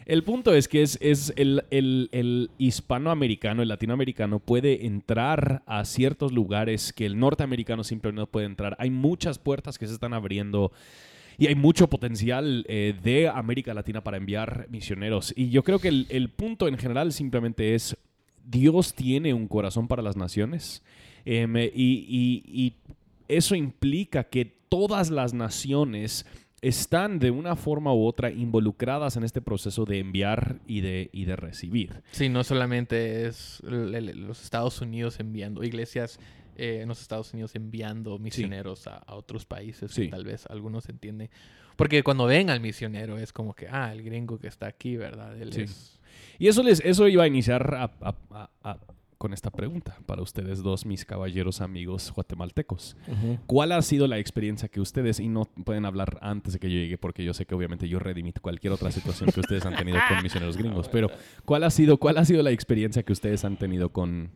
El 0.05 0.23
punto 0.23 0.53
es 0.53 0.67
que 0.67 0.81
es, 0.81 0.97
el, 1.35 2.49
hispanoamericano, 2.57 3.61
el 3.61 3.67
latinoamericano 3.67 4.39
puede 4.39 4.85
entrar 4.85 5.63
a 5.65 5.85
ciertos 5.85 6.31
lugares 6.31 6.91
que 6.93 7.05
el 7.05 7.19
norteamericano 7.19 7.83
simplemente 7.83 8.21
no 8.21 8.27
puede 8.27 8.47
entrar. 8.47 8.75
Hay 8.79 8.89
muchas 8.89 9.37
puertas 9.37 9.77
que 9.77 9.87
se 9.87 9.93
están 9.93 10.13
abriendo 10.13 10.71
y 11.37 11.47
hay 11.47 11.55
mucho 11.55 11.87
potencial 11.89 12.65
eh, 12.67 12.93
de 13.01 13.27
América 13.29 13.73
Latina 13.73 14.03
para 14.03 14.17
enviar 14.17 14.67
misioneros. 14.69 15.33
Y 15.35 15.49
yo 15.49 15.63
creo 15.63 15.79
que 15.79 15.87
el, 15.87 16.29
punto 16.29 16.67
en 16.67 16.77
general 16.77 17.11
simplemente 17.13 17.75
es, 17.75 17.95
Dios 18.43 18.93
tiene 18.93 19.33
un 19.33 19.47
corazón 19.47 19.87
para 19.87 20.01
las 20.01 20.17
naciones 20.17 20.83
em, 21.25 21.55
y 21.57 22.73
eso 23.27 23.55
implica 23.55 24.25
que 24.25 24.45
todas 24.45 25.09
las 25.09 25.33
naciones 25.33 26.25
están 26.61 27.17
de 27.19 27.31
una 27.31 27.55
forma 27.55 27.93
u 27.93 28.05
otra 28.05 28.29
involucradas 28.31 29.17
en 29.17 29.23
este 29.23 29.41
proceso 29.41 29.85
de 29.85 29.99
enviar 29.99 30.59
y 30.67 30.81
de, 30.81 31.09
y 31.11 31.25
de 31.25 31.35
recibir. 31.35 32.03
Sí, 32.11 32.29
no 32.29 32.43
solamente 32.43 33.25
es 33.27 33.61
los 33.63 34.43
Estados 34.43 34.79
Unidos 34.81 35.19
enviando, 35.19 35.63
iglesias 35.63 36.19
eh, 36.57 36.79
en 36.83 36.89
los 36.89 37.01
Estados 37.01 37.33
Unidos 37.33 37.55
enviando 37.55 38.19
misioneros 38.19 38.85
a, 38.87 38.97
a 38.97 39.15
otros 39.15 39.45
países, 39.45 39.91
Sí. 39.91 40.09
tal 40.09 40.23
vez 40.23 40.45
algunos 40.47 40.87
entienden. 40.89 41.29
Porque 41.77 42.03
cuando 42.03 42.25
ven 42.25 42.49
al 42.51 42.59
misionero 42.59 43.17
es 43.17 43.33
como 43.33 43.55
que, 43.55 43.67
ah, 43.67 43.91
el 43.91 44.03
gringo 44.03 44.37
que 44.37 44.47
está 44.47 44.67
aquí, 44.67 44.97
¿verdad? 44.97 45.41
Él 45.41 45.53
Sí. 45.53 45.61
es... 45.61 45.99
Y 46.37 46.47
eso, 46.47 46.61
les, 46.61 46.79
eso 46.81 47.07
iba 47.07 47.23
a 47.23 47.27
iniciar 47.27 47.73
a- 47.73 47.91
a- 48.01 48.15
a- 48.31 48.49
a- 48.63 48.77
con 49.21 49.33
esta 49.33 49.51
pregunta 49.51 49.95
para 50.07 50.23
ustedes 50.23 50.63
dos, 50.63 50.83
mis 50.83 51.05
caballeros 51.05 51.61
amigos 51.61 52.11
guatemaltecos. 52.11 52.97
¿Cuál 53.45 53.71
ha 53.71 53.79
sido 53.83 54.07
la 54.07 54.17
experiencia 54.17 54.67
que 54.67 54.81
ustedes, 54.81 55.19
y 55.19 55.27
no 55.27 55.45
pueden 55.63 55.85
hablar 55.85 56.17
antes 56.23 56.53
de 56.53 56.59
que 56.59 56.71
yo 56.71 56.79
llegue, 56.79 56.97
porque 56.97 57.23
yo 57.23 57.31
sé 57.35 57.45
que 57.45 57.53
obviamente 57.53 57.87
yo 57.87 57.99
redimito 57.99 58.41
cualquier 58.41 58.73
otra 58.73 58.89
situación 58.89 59.29
que 59.31 59.39
ustedes 59.39 59.63
han 59.67 59.75
tenido 59.75 59.99
con 60.09 60.17
misioneros 60.23 60.57
gringos, 60.57 60.89
pero 60.89 61.11
¿cuál 61.45 61.63
ha 61.65 61.69
sido, 61.69 61.97
cuál 61.97 62.17
ha 62.17 62.25
sido 62.25 62.41
la 62.41 62.49
experiencia 62.49 63.03
que 63.03 63.13
ustedes 63.13 63.45
han 63.45 63.57
tenido 63.57 63.89
con, 63.89 64.31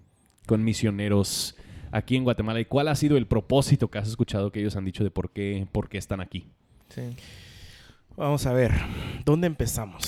con 0.45 0.63
misioneros 0.63 1.55
aquí 1.89 2.15
en 2.15 2.23
Guatemala 2.23 2.59
y 2.59 2.65
cuál 2.65 2.87
ha 2.87 2.95
sido 2.95 3.17
el 3.17 3.25
propósito 3.25 3.89
que 3.89 3.97
has 3.97 4.07
escuchado 4.07 4.51
que 4.51 4.59
ellos 4.59 4.75
han 4.75 4.85
dicho 4.85 5.03
de 5.03 5.09
por 5.09 5.31
qué, 5.31 5.65
por 5.71 5.89
qué 5.89 5.97
están 5.97 6.21
aquí? 6.21 6.45
Sí. 6.89 7.01
Vamos 8.15 8.45
a 8.45 8.53
ver, 8.53 8.71
¿dónde 9.25 9.47
empezamos? 9.47 10.07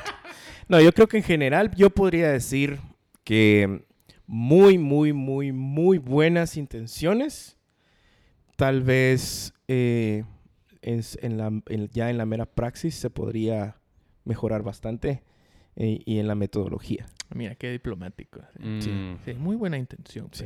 no, 0.68 0.80
yo 0.80 0.90
creo 0.94 1.06
que 1.06 1.18
en 1.18 1.22
general 1.22 1.70
yo 1.76 1.90
podría 1.90 2.32
decir 2.32 2.80
que 3.24 3.84
muy, 4.26 4.78
muy, 4.78 5.12
muy, 5.12 5.52
muy 5.52 5.98
buenas 5.98 6.56
intenciones. 6.56 7.56
Tal 8.56 8.82
vez 8.82 9.52
eh, 9.68 10.24
en, 10.82 11.02
en 11.22 11.36
la, 11.38 11.46
en- 11.68 11.88
ya 11.90 12.10
en 12.10 12.18
la 12.18 12.26
mera 12.26 12.46
praxis 12.46 12.94
se 12.94 13.10
podría 13.10 13.76
mejorar 14.24 14.62
bastante 14.62 15.22
eh, 15.76 16.00
y 16.04 16.18
en 16.18 16.26
la 16.26 16.34
metodología. 16.34 17.06
Mira, 17.34 17.54
qué 17.56 17.70
diplomático. 17.70 18.40
Sí. 18.80 18.88
Mm. 18.90 19.18
Sí, 19.24 19.34
muy 19.34 19.56
buena 19.56 19.76
intención, 19.78 20.28
Sí, 20.32 20.44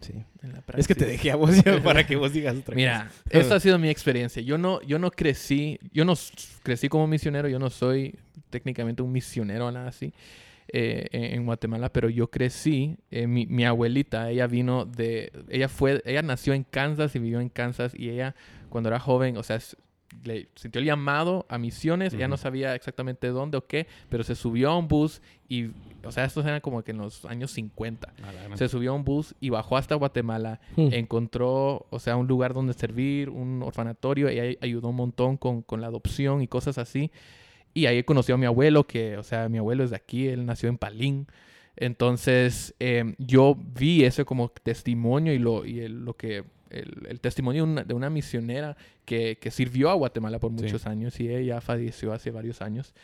sí. 0.00 0.12
en 0.42 0.52
la 0.52 0.62
Es 0.76 0.86
que 0.86 0.94
te 0.94 1.04
dejé 1.04 1.32
a 1.32 1.36
vos 1.36 1.50
para 1.84 2.06
que 2.06 2.14
vos 2.16 2.32
digas 2.32 2.56
otra 2.56 2.76
Mira, 2.76 3.10
esta 3.30 3.56
ha 3.56 3.60
sido 3.60 3.78
mi 3.78 3.88
experiencia. 3.90 4.40
Yo 4.40 4.56
no, 4.56 4.80
yo 4.82 4.98
no 5.00 5.10
crecí, 5.10 5.78
yo 5.92 6.04
no 6.04 6.14
crecí 6.62 6.88
como 6.88 7.06
misionero, 7.08 7.48
yo 7.48 7.58
no 7.58 7.68
soy 7.68 8.16
técnicamente 8.48 9.02
un 9.02 9.10
misionero 9.12 9.66
o 9.66 9.72
nada 9.72 9.88
así 9.88 10.12
eh, 10.72 11.08
en, 11.12 11.44
Guatemala, 11.44 11.92
pero 11.92 12.08
yo 12.08 12.30
crecí, 12.30 12.96
eh, 13.10 13.26
mi, 13.26 13.46
mi 13.46 13.64
abuelita, 13.64 14.30
ella 14.30 14.46
vino 14.46 14.84
de, 14.84 15.32
ella 15.48 15.68
fue, 15.68 16.02
ella 16.04 16.22
nació 16.22 16.54
en 16.54 16.64
Kansas 16.64 17.14
y 17.14 17.18
vivió 17.18 17.40
en 17.40 17.48
Kansas 17.48 17.92
y 17.94 18.10
ella 18.10 18.34
cuando 18.68 18.88
era 18.88 19.00
joven, 19.00 19.36
o 19.36 19.42
sea, 19.42 19.58
le 20.24 20.48
sintió 20.54 20.80
el 20.80 20.86
llamado 20.86 21.46
a 21.48 21.58
misiones, 21.58 22.14
ella 22.14 22.28
no 22.28 22.36
sabía 22.36 22.74
exactamente 22.74 23.28
dónde 23.28 23.58
o 23.58 23.66
qué, 23.66 23.86
pero 24.08 24.24
se 24.24 24.34
subió 24.34 24.70
a 24.70 24.76
un 24.76 24.88
bus 24.88 25.22
y, 25.48 25.70
o 26.04 26.10
sea, 26.10 26.24
estos 26.24 26.44
eran 26.44 26.60
como 26.60 26.82
que 26.82 26.90
en 26.90 26.98
los 26.98 27.24
años 27.24 27.52
50. 27.52 28.12
Se 28.54 28.68
subió 28.68 28.92
a 28.92 28.94
un 28.94 29.04
bus 29.04 29.34
y 29.40 29.50
bajó 29.50 29.76
hasta 29.76 29.94
Guatemala 29.94 30.60
Hmm. 30.76 30.88
encontró, 30.92 31.86
o 31.90 31.98
sea, 31.98 32.16
un 32.16 32.26
lugar 32.26 32.54
donde 32.54 32.72
servir, 32.74 33.30
un 33.30 33.62
orfanatorio, 33.62 34.30
y 34.30 34.38
ahí 34.38 34.58
ayudó 34.60 34.88
un 34.88 34.96
montón 34.96 35.36
con, 35.36 35.62
con 35.62 35.80
la 35.80 35.86
adopción 35.86 36.42
y 36.42 36.48
cosas 36.48 36.78
así. 36.78 37.10
Y 37.74 37.86
ahí 37.86 38.02
conoció 38.02 38.34
a 38.34 38.38
mi 38.38 38.46
abuelo, 38.46 38.86
que, 38.86 39.16
o 39.16 39.22
sea, 39.22 39.48
mi 39.48 39.58
abuelo 39.58 39.84
es 39.84 39.90
de 39.90 39.96
aquí, 39.96 40.26
él 40.28 40.44
nació 40.46 40.68
en 40.68 40.78
Palín. 40.78 41.26
Entonces, 41.76 42.74
em, 42.78 43.14
yo 43.18 43.56
vi 43.56 44.04
eso 44.04 44.24
como 44.26 44.48
testimonio 44.50 45.32
y 45.32 45.38
lo, 45.38 45.64
y 45.64 45.80
el- 45.80 46.04
lo 46.04 46.14
que, 46.14 46.44
el, 46.70 47.06
el 47.08 47.20
testimonio 47.20 47.64
de 47.64 47.70
una, 47.72 47.84
de 47.84 47.94
una 47.94 48.10
misionera 48.10 48.76
que, 49.04 49.38
que 49.40 49.50
sirvió 49.50 49.90
a 49.90 49.94
Guatemala 49.94 50.38
por 50.38 50.50
Sí. 50.52 50.62
muchos 50.62 50.86
años 50.86 51.18
y 51.20 51.28
ella 51.28 51.60
falleció 51.60 52.12
hace 52.12 52.30
varios 52.30 52.60
años. 52.62 52.94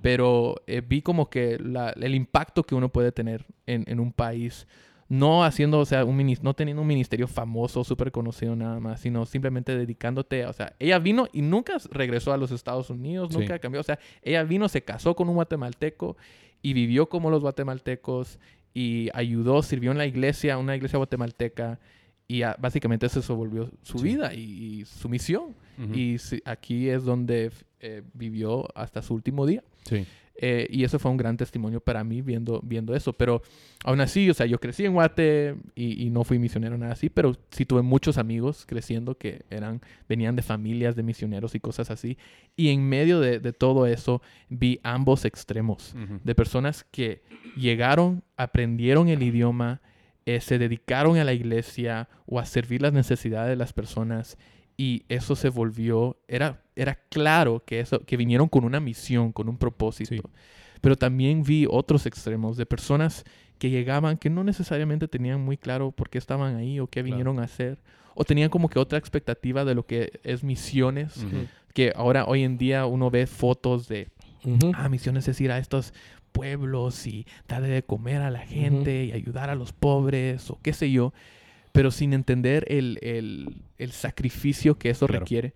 Pero 0.00 0.56
eh, 0.66 0.80
vi 0.86 1.02
como 1.02 1.28
que 1.30 1.58
la- 1.58 1.90
el 1.90 2.14
impacto 2.14 2.62
que 2.64 2.74
uno 2.74 2.88
puede 2.90 3.12
tener 3.12 3.44
en, 3.66 3.84
en 3.86 4.00
un 4.00 4.12
país 4.12 4.66
no 5.12 5.44
haciendo, 5.44 5.78
o 5.78 5.84
sea, 5.84 6.06
un 6.06 6.16
no 6.40 6.54
teniendo 6.54 6.80
un 6.80 6.88
ministerio 6.88 7.28
famoso, 7.28 7.84
súper 7.84 8.10
conocido 8.10 8.56
nada 8.56 8.80
más, 8.80 9.00
sino 9.00 9.26
simplemente 9.26 9.76
dedicándote, 9.76 10.46
o 10.46 10.52
sea, 10.54 10.74
ella 10.78 10.98
vino 10.98 11.28
y 11.34 11.42
nunca 11.42 11.74
regresó 11.90 12.32
a 12.32 12.38
los 12.38 12.50
Estados 12.50 12.88
Unidos, 12.88 13.28
Sí. 13.30 13.38
nunca 13.38 13.58
cambió, 13.58 13.80
o 13.82 13.84
sea, 13.84 13.98
ella 14.22 14.42
vino, 14.44 14.70
se 14.70 14.82
casó 14.82 15.14
con 15.14 15.28
un 15.28 15.34
guatemalteco 15.34 16.16
y 16.62 16.72
vivió 16.72 17.10
como 17.10 17.28
los 17.28 17.42
guatemaltecos 17.42 18.38
y 18.72 19.10
ayudó, 19.12 19.62
sirvió 19.62 19.90
en 19.90 19.98
la 19.98 20.06
iglesia, 20.06 20.56
una 20.56 20.76
iglesia 20.76 20.96
guatemalteca 20.96 21.78
y 22.26 22.40
básicamente 22.58 23.04
eso 23.04 23.36
volvió 23.36 23.70
su 23.82 23.98
Sí. 23.98 24.04
vida 24.04 24.32
y, 24.32 24.40
y 24.80 24.84
su 24.86 25.10
misión. 25.10 25.54
Y 25.92 26.16
aquí 26.46 26.88
es 26.88 27.04
donde 27.04 27.50
eh, 27.80 28.02
vivió 28.14 28.66
hasta 28.74 29.02
su 29.02 29.12
último 29.14 29.44
día. 29.44 29.62
Sí. 29.84 30.06
Eh, 30.44 30.66
y 30.70 30.82
eso 30.82 30.98
fue 30.98 31.08
un 31.08 31.16
gran 31.16 31.36
testimonio 31.36 31.80
para 31.80 32.02
mí 32.02 32.20
viendo, 32.20 32.60
viendo 32.64 32.96
eso. 32.96 33.12
Pero 33.12 33.42
aún 33.84 34.00
así, 34.00 34.28
o 34.28 34.34
sea, 34.34 34.44
yo 34.44 34.58
crecí 34.58 34.84
en 34.84 34.92
Guate 34.92 35.54
y, 35.76 36.04
y 36.04 36.10
no 36.10 36.24
fui 36.24 36.40
misionero 36.40 36.76
nada 36.76 36.94
así, 36.94 37.08
pero 37.10 37.36
sí 37.50 37.64
tuve 37.64 37.82
muchos 37.82 38.18
amigos 38.18 38.66
creciendo 38.66 39.16
que 39.16 39.44
eran, 39.50 39.80
venían 40.08 40.34
de 40.34 40.42
familias 40.42 40.96
de 40.96 41.04
misioneros 41.04 41.54
y 41.54 41.60
cosas 41.60 41.92
así. 41.92 42.18
Y 42.56 42.70
en 42.70 42.88
medio 42.88 43.20
de, 43.20 43.38
de 43.38 43.52
todo 43.52 43.86
eso 43.86 44.20
vi 44.48 44.80
ambos 44.82 45.24
extremos 45.24 45.94
de 46.24 46.34
personas 46.34 46.84
que 46.90 47.22
llegaron, 47.56 48.24
aprendieron 48.36 49.08
el 49.08 49.22
idioma, 49.22 49.80
eh, 50.26 50.40
se 50.40 50.58
dedicaron 50.58 51.18
a 51.18 51.24
la 51.24 51.34
iglesia 51.34 52.08
o 52.26 52.40
a 52.40 52.46
servir 52.46 52.82
las 52.82 52.92
necesidades 52.92 53.50
de 53.50 53.56
las 53.56 53.72
personas 53.72 54.38
y 54.76 55.04
eso 55.08 55.36
se 55.36 55.48
volvió, 55.48 56.16
era, 56.28 56.62
era 56.76 56.94
claro 57.10 57.62
que, 57.64 57.80
eso, 57.80 58.00
que 58.00 58.16
vinieron 58.16 58.48
con 58.48 58.64
una 58.64 58.80
misión, 58.80 59.32
con 59.32 59.48
un 59.48 59.56
propósito. 59.58 60.14
Sí. 60.14 60.20
Pero 60.80 60.96
también 60.96 61.42
vi 61.44 61.66
otros 61.70 62.06
extremos 62.06 62.56
de 62.56 62.66
personas 62.66 63.24
que 63.58 63.70
llegaban 63.70 64.16
que 64.18 64.30
no 64.30 64.42
necesariamente 64.42 65.06
tenían 65.06 65.40
muy 65.44 65.56
claro 65.56 65.92
por 65.92 66.10
qué 66.10 66.18
estaban 66.18 66.56
ahí 66.56 66.80
o 66.80 66.86
qué 66.88 67.00
Claro. 67.00 67.06
vinieron 67.06 67.38
a 67.38 67.44
hacer. 67.44 67.78
O 68.14 68.24
tenían 68.24 68.50
como 68.50 68.68
que 68.68 68.78
otra 68.78 68.98
expectativa 68.98 69.64
de 69.64 69.74
lo 69.74 69.86
que 69.86 70.20
es 70.24 70.42
misiones. 70.42 71.24
Que 71.72 71.92
ahora, 71.94 72.24
hoy 72.26 72.42
en 72.42 72.58
día, 72.58 72.84
uno 72.86 73.10
ve 73.10 73.26
fotos 73.26 73.86
de 73.88 74.08
Ujú. 74.44 74.72
ah, 74.74 74.88
misiones 74.88 75.28
es 75.28 75.40
ir 75.40 75.52
a 75.52 75.58
estos 75.58 75.94
pueblos 76.32 77.06
y 77.06 77.26
darle 77.46 77.68
de 77.68 77.82
comer 77.84 78.22
a 78.22 78.30
la 78.30 78.40
gente 78.40 79.04
y 79.04 79.12
ayudar 79.12 79.50
a 79.50 79.54
los 79.54 79.72
pobres 79.72 80.50
o 80.50 80.58
qué 80.62 80.72
sé 80.72 80.90
yo, 80.90 81.12
pero 81.72 81.90
sin 81.90 82.12
entender 82.12 82.64
el, 82.68 82.98
el- 83.02 83.56
el 83.78 83.92
sacrificio 83.92 84.78
que 84.78 84.90
eso 84.90 85.06
Claro. 85.06 85.20
requiere. 85.20 85.54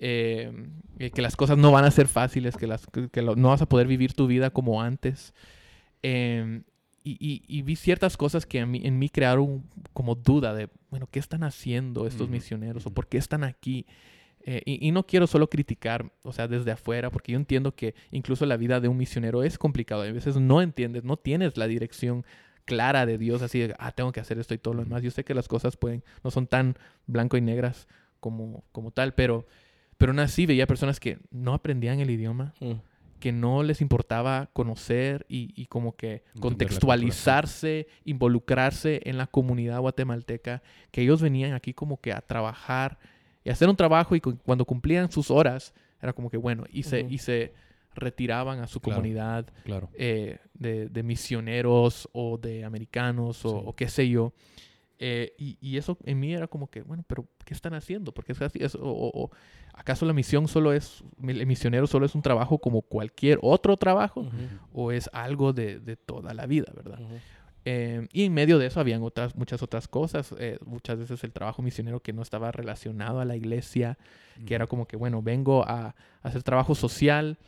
Eh, 0.00 0.52
eh, 0.98 1.10
que 1.10 1.22
las 1.22 1.34
cosas 1.36 1.58
no 1.58 1.72
van 1.72 1.84
a 1.84 1.90
ser 1.90 2.06
fáciles, 2.06 2.56
que, 2.56 2.66
las, 2.66 2.86
que- 3.12 3.22
lo- 3.22 3.34
no 3.36 3.48
vas 3.48 3.62
a 3.62 3.66
poder 3.68 3.86
vivir 3.86 4.12
tu 4.12 4.26
vida 4.26 4.50
como 4.50 4.80
antes. 4.82 5.34
Eh, 6.02 6.62
y, 7.04 7.12
y- 7.20 7.42
y 7.48 7.62
vi 7.62 7.76
ciertas 7.76 8.16
cosas 8.16 8.46
que 8.46 8.64
mí- 8.66 8.82
en 8.84 8.98
mí 8.98 9.08
crearon 9.08 9.64
como 9.92 10.14
duda 10.14 10.54
de, 10.54 10.68
bueno, 10.90 11.08
¿qué 11.10 11.18
están 11.18 11.42
haciendo 11.42 12.06
estos 12.06 12.28
misioneros? 12.28 12.86
¿O 12.86 12.90
por 12.92 13.06
qué 13.08 13.18
están 13.18 13.44
aquí? 13.44 13.86
Eh, 14.44 14.62
y, 14.64 14.86
y 14.86 14.92
no 14.92 15.04
quiero 15.06 15.26
solo 15.26 15.48
criticar, 15.50 16.10
o 16.22 16.32
sea, 16.32 16.46
desde 16.48 16.70
afuera, 16.70 17.10
porque 17.10 17.32
yo 17.32 17.38
entiendo 17.38 17.74
que 17.74 17.94
incluso 18.12 18.46
la 18.46 18.56
vida 18.56 18.80
de 18.80 18.88
un 18.88 18.96
misionero 18.96 19.42
es 19.42 19.58
complicado. 19.58 20.02
A 20.02 20.12
veces 20.12 20.36
no 20.36 20.62
entiendes, 20.62 21.02
no 21.04 21.16
tienes 21.16 21.56
la 21.56 21.66
dirección 21.66 22.24
clara 22.68 23.06
de 23.06 23.18
Dios, 23.18 23.42
así 23.42 23.58
de, 23.60 23.74
ah, 23.78 23.92
tengo 23.92 24.12
que 24.12 24.20
hacer 24.20 24.38
esto 24.38 24.54
y 24.54 24.58
todo 24.58 24.74
lo 24.74 24.84
demás. 24.84 25.02
Yo 25.02 25.10
sé 25.10 25.24
que 25.24 25.34
las 25.34 25.48
cosas 25.48 25.76
pueden, 25.76 26.04
no 26.22 26.30
son 26.30 26.46
tan 26.46 26.76
blanco 27.06 27.36
y 27.36 27.40
negras 27.40 27.88
como, 28.20 28.62
como 28.72 28.90
tal, 28.90 29.14
pero, 29.14 29.46
pero 29.96 30.12
aún 30.12 30.20
así 30.20 30.46
veía 30.46 30.66
personas 30.66 31.00
que 31.00 31.18
no 31.30 31.54
aprendían 31.54 32.00
el 32.00 32.10
idioma, 32.10 32.54
Mm. 32.60 32.72
que 33.20 33.32
no 33.32 33.62
les 33.64 33.80
importaba 33.80 34.48
conocer 34.52 35.26
y, 35.28 35.52
y 35.60 35.66
como 35.66 35.96
que 35.96 36.22
contextualizarse, 36.92 37.86
involucrarse 38.04 39.00
en 39.04 39.18
la 39.18 39.26
comunidad 39.26 39.80
guatemalteca, 39.80 40.62
que 40.90 41.02
ellos 41.02 41.20
venían 41.22 41.52
aquí 41.52 41.74
como 41.74 42.00
que 42.00 42.12
a 42.12 42.20
trabajar 42.20 42.98
y 43.44 43.50
hacer 43.50 43.68
un 43.68 43.76
trabajo 43.76 44.14
y 44.16 44.20
cu- 44.20 44.38
cuando 44.44 44.64
cumplían 44.64 45.10
sus 45.10 45.30
horas, 45.30 45.74
era 46.00 46.12
como 46.12 46.30
que 46.30 46.36
bueno, 46.36 46.62
Ujú. 46.62 46.70
y 47.10 47.18
se 47.18 47.52
retiraban 47.98 48.60
a 48.60 48.66
su 48.66 48.80
Claro. 48.80 48.96
comunidad 49.00 49.46
Claro. 49.64 49.90
eh, 49.94 50.38
de, 50.54 50.88
de 50.88 51.02
misioneros 51.02 52.08
o 52.12 52.38
de 52.38 52.64
americanos 52.64 53.44
o, 53.44 53.50
Sí. 53.60 53.62
o 53.66 53.72
qué 53.76 53.88
sé 53.88 54.08
yo. 54.08 54.32
Eh, 55.00 55.32
y, 55.38 55.56
y 55.60 55.76
eso 55.76 55.96
en 56.04 56.18
mí 56.18 56.34
era 56.34 56.48
como 56.48 56.68
que, 56.68 56.82
bueno, 56.82 57.04
pero 57.06 57.24
¿qué 57.44 57.54
están 57.54 57.74
haciendo? 57.74 58.12
Porque 58.12 58.32
es 58.32 58.42
así, 58.42 58.58
es- 58.60 58.74
o, 58.74 58.80
o- 58.82 59.30
¿acaso 59.72 60.04
la 60.06 60.12
misión 60.12 60.48
solo 60.48 60.72
es, 60.72 61.04
el 61.24 61.46
misionero 61.46 61.86
solo 61.86 62.04
es 62.04 62.16
un 62.16 62.22
trabajo 62.22 62.58
como 62.58 62.82
cualquier 62.82 63.38
otro 63.42 63.76
trabajo? 63.76 64.22
Ujú. 64.22 64.32
¿O 64.72 64.90
es 64.92 65.08
algo 65.12 65.52
de, 65.52 65.78
de 65.78 65.96
toda 65.96 66.34
la 66.34 66.46
vida, 66.46 66.72
verdad? 66.74 67.00
Ujú. 67.00 67.14
Eh, 67.64 68.08
y 68.12 68.24
en 68.24 68.32
medio 68.34 68.58
de 68.58 68.66
eso 68.66 68.80
habían 68.80 69.02
otras, 69.04 69.36
muchas 69.36 69.62
otras 69.62 69.86
cosas. 69.86 70.34
eh, 70.38 70.58
muchas 70.64 70.98
veces 70.98 71.22
el 71.22 71.32
trabajo 71.32 71.62
misionero 71.62 72.00
que 72.00 72.12
no 72.12 72.22
estaba 72.22 72.50
relacionado 72.50 73.20
a 73.20 73.24
la 73.24 73.36
iglesia, 73.36 73.98
que 74.46 74.54
era 74.56 74.66
como 74.66 74.86
que, 74.88 74.96
bueno, 74.96 75.22
vengo 75.22 75.64
a, 75.64 75.88
a 75.88 75.94
hacer 76.22 76.42
trabajo 76.42 76.74
social, 76.74 77.38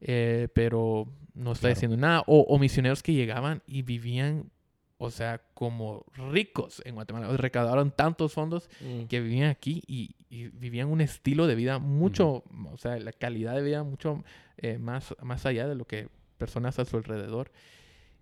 eh, 0.00 0.48
pero 0.54 1.08
no 1.34 1.52
estoy 1.52 1.68
Claro. 1.68 1.72
haciendo 1.78 1.96
nada. 1.96 2.22
O, 2.26 2.40
o 2.42 2.58
misioneros 2.58 3.02
que 3.02 3.12
llegaban 3.12 3.62
y 3.66 3.82
vivían, 3.82 4.50
o 4.98 5.10
sea, 5.10 5.40
como 5.54 6.04
ricos 6.30 6.80
en 6.84 6.94
Guatemala. 6.94 7.36
Recaudaron 7.36 7.90
tantos 7.90 8.32
fondos 8.32 8.68
Mm. 8.80 9.04
que 9.04 9.20
vivían 9.20 9.50
aquí 9.50 9.82
y, 9.86 10.14
y 10.30 10.48
vivían 10.48 10.88
un 10.88 11.00
estilo 11.00 11.46
de 11.46 11.54
vida 11.56 11.78
mucho, 11.78 12.44
o 12.72 12.76
sea, 12.76 12.98
la 12.98 13.12
calidad 13.12 13.54
de 13.54 13.62
vida 13.62 13.82
mucho 13.82 14.22
eh, 14.58 14.78
más, 14.78 15.14
más 15.22 15.44
allá 15.46 15.66
de 15.66 15.74
lo 15.74 15.84
que 15.86 16.08
personas 16.38 16.78
a 16.78 16.84
su 16.84 16.96
alrededor. 16.96 17.50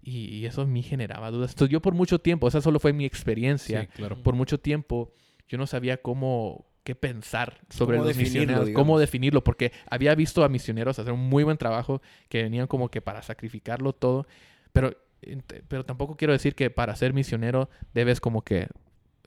Y, 0.05 0.25
y 0.35 0.47
eso 0.47 0.67
mí 0.67 0.83
generaba 0.83 1.31
dudas. 1.31 1.53
Entonces 1.53 1.73
yo 1.73 1.81
por 1.81 1.95
mucho 1.95 2.19
tiempo, 2.19 2.49
esa 2.49 2.61
solo 2.61 2.81
fue 2.81 2.93
mi 2.93 3.05
experiencia, 3.05 3.83
Sí, 3.83 3.87
claro. 3.95 4.21
por 4.23 4.35
mucho 4.35 4.59
tiempo 4.59 5.13
yo 5.49 5.59
no 5.59 5.67
sabía 5.67 5.99
cómo 5.99 6.67
qué 6.85 6.95
pensar 6.95 7.61
sobre 7.71 7.99
los 7.99 8.17
misioneros, 8.17 8.67
digamos. 8.67 8.75
cómo 8.87 8.99
definirlo, 8.99 9.45
porque 9.45 9.73
había 9.89 10.15
visto 10.15 10.45
a 10.45 10.49
misioneros 10.49 10.99
hacer 10.99 11.13
un 11.13 11.29
muy 11.29 11.45
buen 11.45 11.57
trabajo, 11.59 12.03
que 12.29 12.43
venían 12.43 12.67
como 12.67 12.91
que 12.91 13.01
para 13.01 13.23
sacrificarlo 13.23 13.93
todo, 13.93 14.27
pero, 14.73 14.93
pero 15.69 15.85
tampoco 15.85 16.17
quiero 16.17 16.33
decir 16.33 16.55
que 16.55 16.71
para 16.71 16.97
ser 16.97 17.13
misionero 17.13 17.71
debes 17.95 18.21
como 18.21 18.43
que 18.43 18.69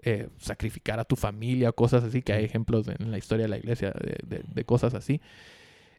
eh, 0.02 0.28
sacrificar 0.38 1.00
a 1.00 1.06
tu 1.06 1.16
familia, 1.16 1.72
cosas 1.72 2.04
así, 2.04 2.22
que 2.22 2.34
hay 2.34 2.44
ejemplos 2.44 2.88
en 2.88 3.12
la 3.12 3.18
historia 3.18 3.44
de 3.46 3.50
la 3.50 3.58
iglesia 3.58 3.92
de, 3.92 4.18
de- 4.26 4.44
de 4.46 4.66
cosas 4.66 4.94
así. 4.94 5.22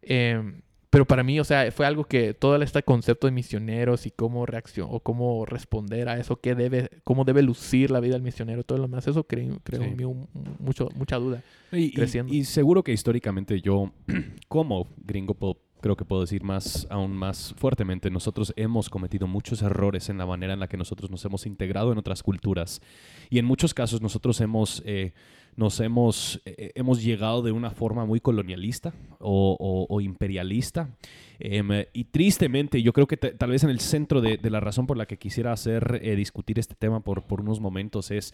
Em, 0.02 0.60
pero 0.96 1.04
para 1.04 1.22
mí, 1.22 1.38
o 1.38 1.44
sea, 1.44 1.70
fue 1.72 1.84
algo 1.84 2.04
que 2.04 2.32
todo 2.32 2.56
este 2.62 2.82
concepto 2.82 3.26
de 3.26 3.30
misioneros 3.30 4.06
y 4.06 4.10
cómo 4.10 4.46
reacción 4.46 4.88
o 4.90 5.00
cómo 5.00 5.44
responder 5.44 6.08
a 6.08 6.18
eso, 6.18 6.40
qué 6.40 6.54
debe, 6.54 6.88
cómo 7.04 7.26
debe 7.26 7.42
lucir 7.42 7.90
la 7.90 8.00
vida 8.00 8.14
del 8.14 8.22
misionero, 8.22 8.64
todo 8.64 8.78
lo 8.78 8.84
demás, 8.84 9.06
eso 9.06 9.24
creo, 9.24 9.60
creo 9.62 9.82
Sí. 9.82 9.88
en 9.88 9.96
mí 9.98 10.04
un- 10.04 10.26
mucho, 10.58 10.88
mucha 10.94 11.16
duda. 11.18 11.42
Y, 11.70 11.92
creciendo. 11.92 12.32
y 12.32 12.44
seguro 12.44 12.82
que 12.82 12.94
históricamente 12.94 13.60
yo, 13.60 13.92
como 14.48 14.88
gringo, 15.04 15.34
puedo- 15.34 15.58
creo 15.82 15.96
que 15.98 16.06
puedo 16.06 16.22
decir 16.22 16.42
más, 16.42 16.86
aún 16.88 17.12
más 17.14 17.54
fuertemente, 17.58 18.08
nosotros 18.10 18.54
hemos 18.56 18.88
cometido 18.88 19.26
muchos 19.26 19.60
errores 19.60 20.08
en 20.08 20.16
la 20.16 20.24
manera 20.24 20.54
en 20.54 20.60
la 20.60 20.66
que 20.66 20.78
nosotros 20.78 21.10
nos 21.10 21.22
hemos 21.26 21.44
integrado 21.44 21.92
en 21.92 21.98
otras 21.98 22.22
culturas. 22.22 22.80
Y 23.28 23.38
en 23.38 23.44
muchos 23.44 23.74
casos 23.74 24.00
nosotros 24.00 24.40
hemos, 24.40 24.82
eh, 24.86 25.12
nos 25.56 25.80
hemos, 25.80 26.40
eh, 26.44 26.72
hemos 26.74 27.02
llegado 27.02 27.42
de 27.42 27.52
una 27.52 27.70
forma 27.70 28.04
muy 28.04 28.20
colonialista 28.20 28.92
o, 29.18 30.00
imperialista. 30.00 30.90
Em, 31.38 31.84
y 31.92 32.04
tristemente, 32.04 32.82
yo 32.82 32.92
creo 32.92 33.06
que 33.06 33.16
ta- 33.16 33.36
tal 33.36 33.50
vez 33.50 33.64
en 33.64 33.70
el 33.70 33.80
centro 33.80 34.20
de, 34.20 34.36
de 34.38 34.50
la 34.50 34.60
razón 34.60 34.86
por 34.86 34.96
la 34.96 35.06
que 35.06 35.18
quisiera 35.18 35.52
hacer 35.52 36.00
eh, 36.02 36.16
discutir 36.16 36.58
este 36.58 36.74
tema 36.74 37.00
por, 37.00 37.22
por 37.24 37.40
unos 37.40 37.60
momentos 37.60 38.10
es 38.10 38.32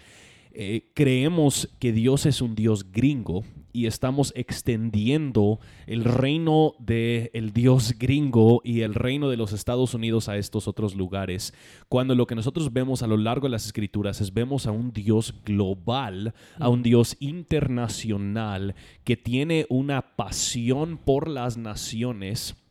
eh, 0.55 0.91
creemos 0.95 1.69
que 1.79 1.93
Dios 1.93 2.27
es 2.27 2.43
un 2.43 2.55
Dios 2.55 2.91
gringo 2.93 3.45
y 3.73 3.87
estamos 3.87 4.33
extendiendo 4.37 5.59
el 5.87 6.05
reino 6.05 6.75
del 6.79 7.53
Dios 7.53 7.95
gringo 7.99 8.61
y 8.65 8.83
el 8.83 8.95
reino 8.95 9.31
de 9.31 9.37
los 9.37 9.53
Estados 9.53 9.95
Unidos 9.95 10.29
a 10.29 10.37
estos 10.37 10.69
otros 10.69 10.95
lugares, 10.95 11.55
cuando 11.89 12.15
lo 12.15 12.27
que 12.27 12.35
nosotros 12.35 12.73
vemos 12.73 13.03
a 13.03 13.07
lo 13.07 13.17
largo 13.17 13.47
de 13.47 13.53
las 13.53 13.67
escrituras 13.67 14.21
es 14.21 14.35
vemos 14.35 14.67
a 14.67 14.73
un 14.73 14.93
Dios 14.93 15.35
global, 15.45 16.35
a 16.59 16.69
un 16.69 16.83
Dios 16.83 17.17
internacional 17.21 18.75
que 19.05 19.17
tiene 19.17 19.67
una 19.69 20.17
pasión 20.17 20.99
por 20.99 21.29
las 21.29 21.57
naciones 21.57 22.62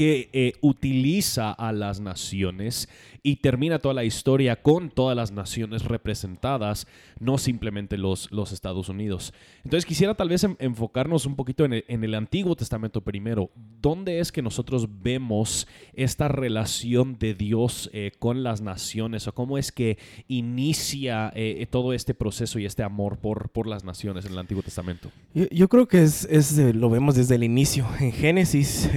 que 0.00 0.30
eh, 0.32 0.54
utiliza 0.62 1.52
a 1.52 1.72
las 1.72 2.00
naciones 2.00 2.88
y 3.22 3.36
termina 3.36 3.80
toda 3.80 3.92
la 3.92 4.04
historia 4.04 4.62
con 4.62 4.88
todas 4.88 5.14
las 5.14 5.30
naciones 5.30 5.84
representadas, 5.84 6.86
no 7.18 7.36
simplemente 7.36 7.98
los, 7.98 8.32
los 8.32 8.50
Estados 8.50 8.88
Unidos. 8.88 9.34
Entonces 9.62 9.84
quisiera 9.84 10.14
tal 10.14 10.30
vez 10.30 10.42
en- 10.44 10.56
enfocarnos 10.58 11.26
un 11.26 11.36
poquito 11.36 11.66
en 11.66 11.74
el, 11.74 12.14
Antiguo 12.14 12.56
Testamento 12.56 13.02
primero. 13.02 13.50
¿Dónde 13.82 14.20
es 14.20 14.32
que 14.32 14.40
nosotros 14.40 14.88
vemos 15.02 15.68
esta 15.92 16.28
relación 16.28 17.18
de 17.18 17.34
Dios 17.34 17.90
eh, 17.92 18.12
con 18.18 18.42
las 18.42 18.62
naciones 18.62 19.28
o 19.28 19.34
cómo 19.34 19.58
es 19.58 19.70
que 19.70 19.98
inicia 20.28 21.30
eh, 21.34 21.66
todo 21.68 21.92
este 21.92 22.14
proceso 22.14 22.58
y 22.58 22.64
este 22.64 22.82
amor 22.82 23.18
por, 23.18 23.50
por 23.50 23.66
las 23.66 23.84
naciones 23.84 24.24
en 24.24 24.32
el 24.32 24.38
Antiguo 24.38 24.62
Testamento? 24.62 25.10
Yo, 25.34 25.68
creo 25.68 25.86
que 25.86 26.02
es, 26.02 26.24
es, 26.24 26.56
lo 26.56 26.88
vemos 26.88 27.16
desde 27.16 27.34
el 27.34 27.44
inicio. 27.44 27.86
En 28.00 28.12
Génesis, 28.12 28.88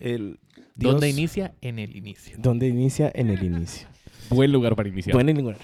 el 0.00 0.38
¿Dónde 0.74 1.08
inicia? 1.08 1.54
En 1.60 1.78
el 1.78 1.94
inicio. 1.96 2.36
¿Dónde 2.38 2.68
inicia? 2.68 3.10
En 3.14 3.30
el 3.30 3.42
inicio. 3.42 3.86
Buen 4.30 4.50
lugar 4.50 4.74
para 4.74 4.88
iniciar. 4.88 5.14
Bueno, 5.14 5.30
en 5.30 5.38
lugar. 5.38 5.58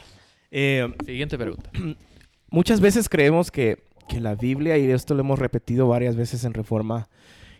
Eh, 0.50 0.88
Siguiente 1.04 1.36
pregunta. 1.36 1.70
muchas 2.50 2.80
veces 2.80 3.08
creemos 3.08 3.50
que, 3.50 3.82
que 4.08 4.20
la 4.20 4.34
Biblia, 4.34 4.78
y 4.78 4.90
esto 4.90 5.14
lo 5.14 5.20
hemos 5.20 5.38
repetido 5.38 5.88
varias 5.88 6.16
veces 6.16 6.44
en 6.44 6.54
Reforma, 6.54 7.08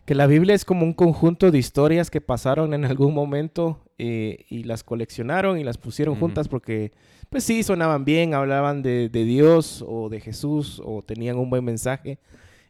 que 0.04 0.14
la 0.14 0.26
Biblia 0.26 0.54
es 0.54 0.64
como 0.64 0.84
un 0.84 0.92
conjunto 0.92 1.50
de 1.50 1.58
historias 1.58 2.10
que 2.10 2.20
pasaron 2.20 2.74
en 2.74 2.84
algún 2.84 3.14
momento 3.14 3.80
eh, 3.98 4.44
y 4.48 4.64
las 4.64 4.82
coleccionaron 4.82 5.58
y 5.58 5.64
las 5.64 5.78
pusieron 5.78 6.16
juntas 6.16 6.48
porque, 6.48 6.92
pues 7.28 7.44
sí, 7.44 7.62
sonaban 7.62 8.04
bien, 8.04 8.34
hablaban 8.34 8.82
de, 8.82 9.08
de 9.08 9.24
Dios 9.24 9.84
o 9.86 10.08
de 10.08 10.20
Jesús 10.20 10.80
o 10.84 11.02
tenían 11.02 11.36
un 11.36 11.50
buen 11.50 11.64
mensaje 11.64 12.18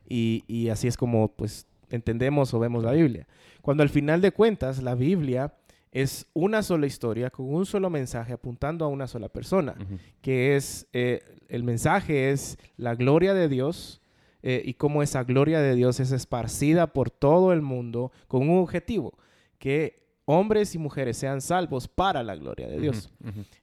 y, 0.09 0.45
y 0.49 0.69
así 0.69 0.88
es 0.88 0.97
como, 0.97 1.28
pues, 1.28 1.66
entendemos 1.88 2.52
o 2.52 2.59
vemos 2.59 2.85
la 2.85 2.92
Biblia. 2.92 3.26
Cuando 3.71 3.85
al 3.85 3.89
final 3.89 4.21
de 4.21 4.33
cuentas 4.33 4.83
la 4.83 4.97
Biblia 4.97 5.55
es 5.93 6.27
una 6.33 6.61
sola 6.65 6.89
historia 6.89 7.31
con 7.31 7.55
un 7.55 7.65
solo 7.65 7.89
mensaje 7.89 8.33
apuntando 8.33 8.85
a 8.85 8.89
una 8.89 9.07
sola 9.07 9.29
persona 9.29 9.77
que 10.23 10.57
es, 10.57 10.89
eh, 10.93 11.23
el 11.49 11.62
mensaje 11.62 12.33
es 12.33 12.59
la 12.77 12.97
gloria 12.97 13.33
de 13.33 13.49
Dios 13.49 14.03
eh, 14.43 14.61
y 14.65 14.75
cómo 14.75 15.05
esa 15.05 15.23
gloria 15.23 15.61
de 15.61 15.77
Dios 15.77 16.00
es 16.00 16.11
esparcida 16.11 16.89
por 16.89 17.12
todo 17.12 17.53
el 17.53 17.62
mundo 17.62 18.11
con 18.27 18.49
un 18.49 18.59
objetivo, 18.59 19.17
que 19.61 20.03
hombres 20.31 20.75
y 20.75 20.79
mujeres 20.79 21.17
sean 21.17 21.41
salvos 21.41 21.89
para 21.89 22.23
la 22.23 22.37
gloria 22.37 22.69
de 22.69 22.79
Dios. 22.79 23.13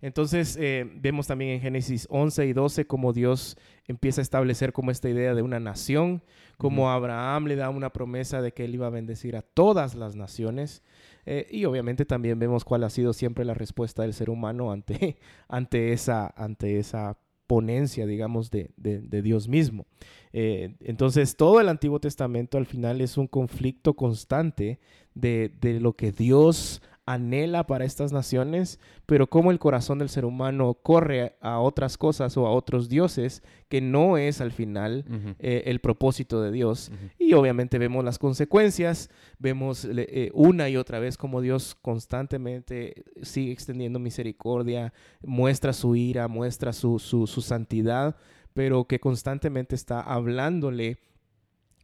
Entonces 0.02 0.58
eh, 0.60 0.90
vemos 0.96 1.28
también 1.28 1.52
en 1.52 1.62
Génesis 1.62 2.08
11 2.10 2.46
y 2.46 2.54
12 2.54 2.88
cómo 2.88 3.14
Dios 3.14 3.58
empieza 3.88 4.22
a 4.22 4.24
establecer 4.24 4.74
como 4.74 4.92
esta 4.92 5.10
idea 5.10 5.34
de 5.34 5.42
una 5.42 5.60
nación, 5.60 6.24
como. 6.58 6.88
Abraham 6.90 7.46
le 7.46 7.56
da 7.56 7.70
una 7.70 7.92
promesa 7.92 8.42
de 8.42 8.54
que 8.54 8.66
él 8.66 8.76
iba 8.76 8.88
a 8.88 8.92
bendecir 8.92 9.36
a 9.36 9.42
todas 9.42 9.96
las 9.96 10.16
naciones. 10.16 10.84
Eh, 11.26 11.48
y 11.52 11.66
obviamente 11.66 12.06
también 12.06 12.40
vemos 12.40 12.64
cuál 12.64 12.84
ha 12.84 12.90
sido 12.90 13.12
siempre 13.14 13.44
la 13.44 13.54
respuesta 13.54 14.04
del 14.04 14.14
ser 14.14 14.30
humano 14.30 14.72
ante, 14.72 15.18
ante, 15.48 15.92
esa, 15.92 16.34
ante 16.38 16.80
esa 16.80 17.18
ponencia, 17.48 18.06
digamos, 18.06 18.52
de, 18.52 18.70
de- 18.78 19.02
Dios 19.22 19.48
mismo. 19.48 19.86
Eh, 20.34 20.76
entonces, 20.82 21.36
todo 21.36 21.60
el 21.60 21.70
Antiguo 21.70 22.00
Testamento 22.00 22.58
al 22.58 22.66
final 22.66 23.02
es 23.02 23.18
un 23.18 23.28
conflicto 23.28 23.96
constante 23.96 24.80
de, 25.16 25.52
de 25.62 25.80
lo 25.80 25.94
que 25.94 26.12
Dios 26.12 26.82
anhela 27.08 27.66
para 27.66 27.86
estas 27.86 28.12
naciones, 28.12 28.80
pero 29.06 29.28
cómo 29.28 29.52
el 29.52 29.60
corazón 29.60 29.98
del 29.98 30.10
ser 30.10 30.26
humano 30.26 30.76
corre 30.76 31.38
a 31.42 31.60
otras 31.60 31.98
cosas 31.98 32.36
o 32.38 32.46
a 32.46 32.52
otros 32.52 32.90
dioses 32.90 33.42
que 33.70 33.80
no 33.82 34.18
es 34.18 34.42
al 34.42 34.52
final 34.52 35.06
eh, 35.40 35.64
el 35.66 35.80
propósito 35.80 36.42
de 36.42 36.52
Dios. 36.52 36.92
Y 37.18 37.34
obviamente 37.34 37.80
vemos 37.80 38.04
las 38.04 38.20
consecuencias, 38.20 39.10
vemos 39.40 39.86
eh, 39.90 40.32
una 40.34 40.70
y 40.70 40.76
otra 40.76 41.00
vez 41.00 41.18
como 41.18 41.42
Dios 41.42 41.76
constantemente 41.82 43.06
sigue 43.22 43.54
extendiendo 43.54 44.00
misericordia, 44.00 44.94
muestra 45.24 45.72
su 45.72 45.96
ira, 45.96 46.28
muestra 46.28 46.74
su, 46.74 47.00
su, 47.00 47.26
su 47.26 47.42
santidad, 47.42 48.18
pero 48.54 48.86
que 48.86 49.00
constantemente 49.00 49.76
está 49.76 50.02
hablándole 50.02 51.00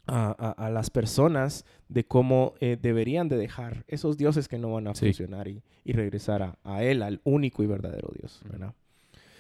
a, 0.07 0.36
a- 0.38 0.65
a 0.67 0.69
las 0.69 0.89
personas 0.89 1.65
de 1.89 2.03
cómo 2.05 2.53
eh, 2.60 2.77
deberían 2.81 3.29
de 3.29 3.38
dejar 3.38 3.86
esos 3.88 4.17
dioses 4.17 4.48
que 4.48 4.57
no 4.57 4.72
van 4.74 4.88
a 4.88 4.95
Sí. 4.95 5.05
funcionar 5.07 5.48
y, 5.48 5.62
y 5.86 5.93
regresar 5.93 6.41
a, 6.43 6.57
a 6.63 6.83
Él, 6.83 7.01
al 7.03 7.22
único 7.24 7.63
y 7.63 7.67
verdadero 7.67 8.10
Dios. 8.19 8.41
¿verdad? 8.50 8.74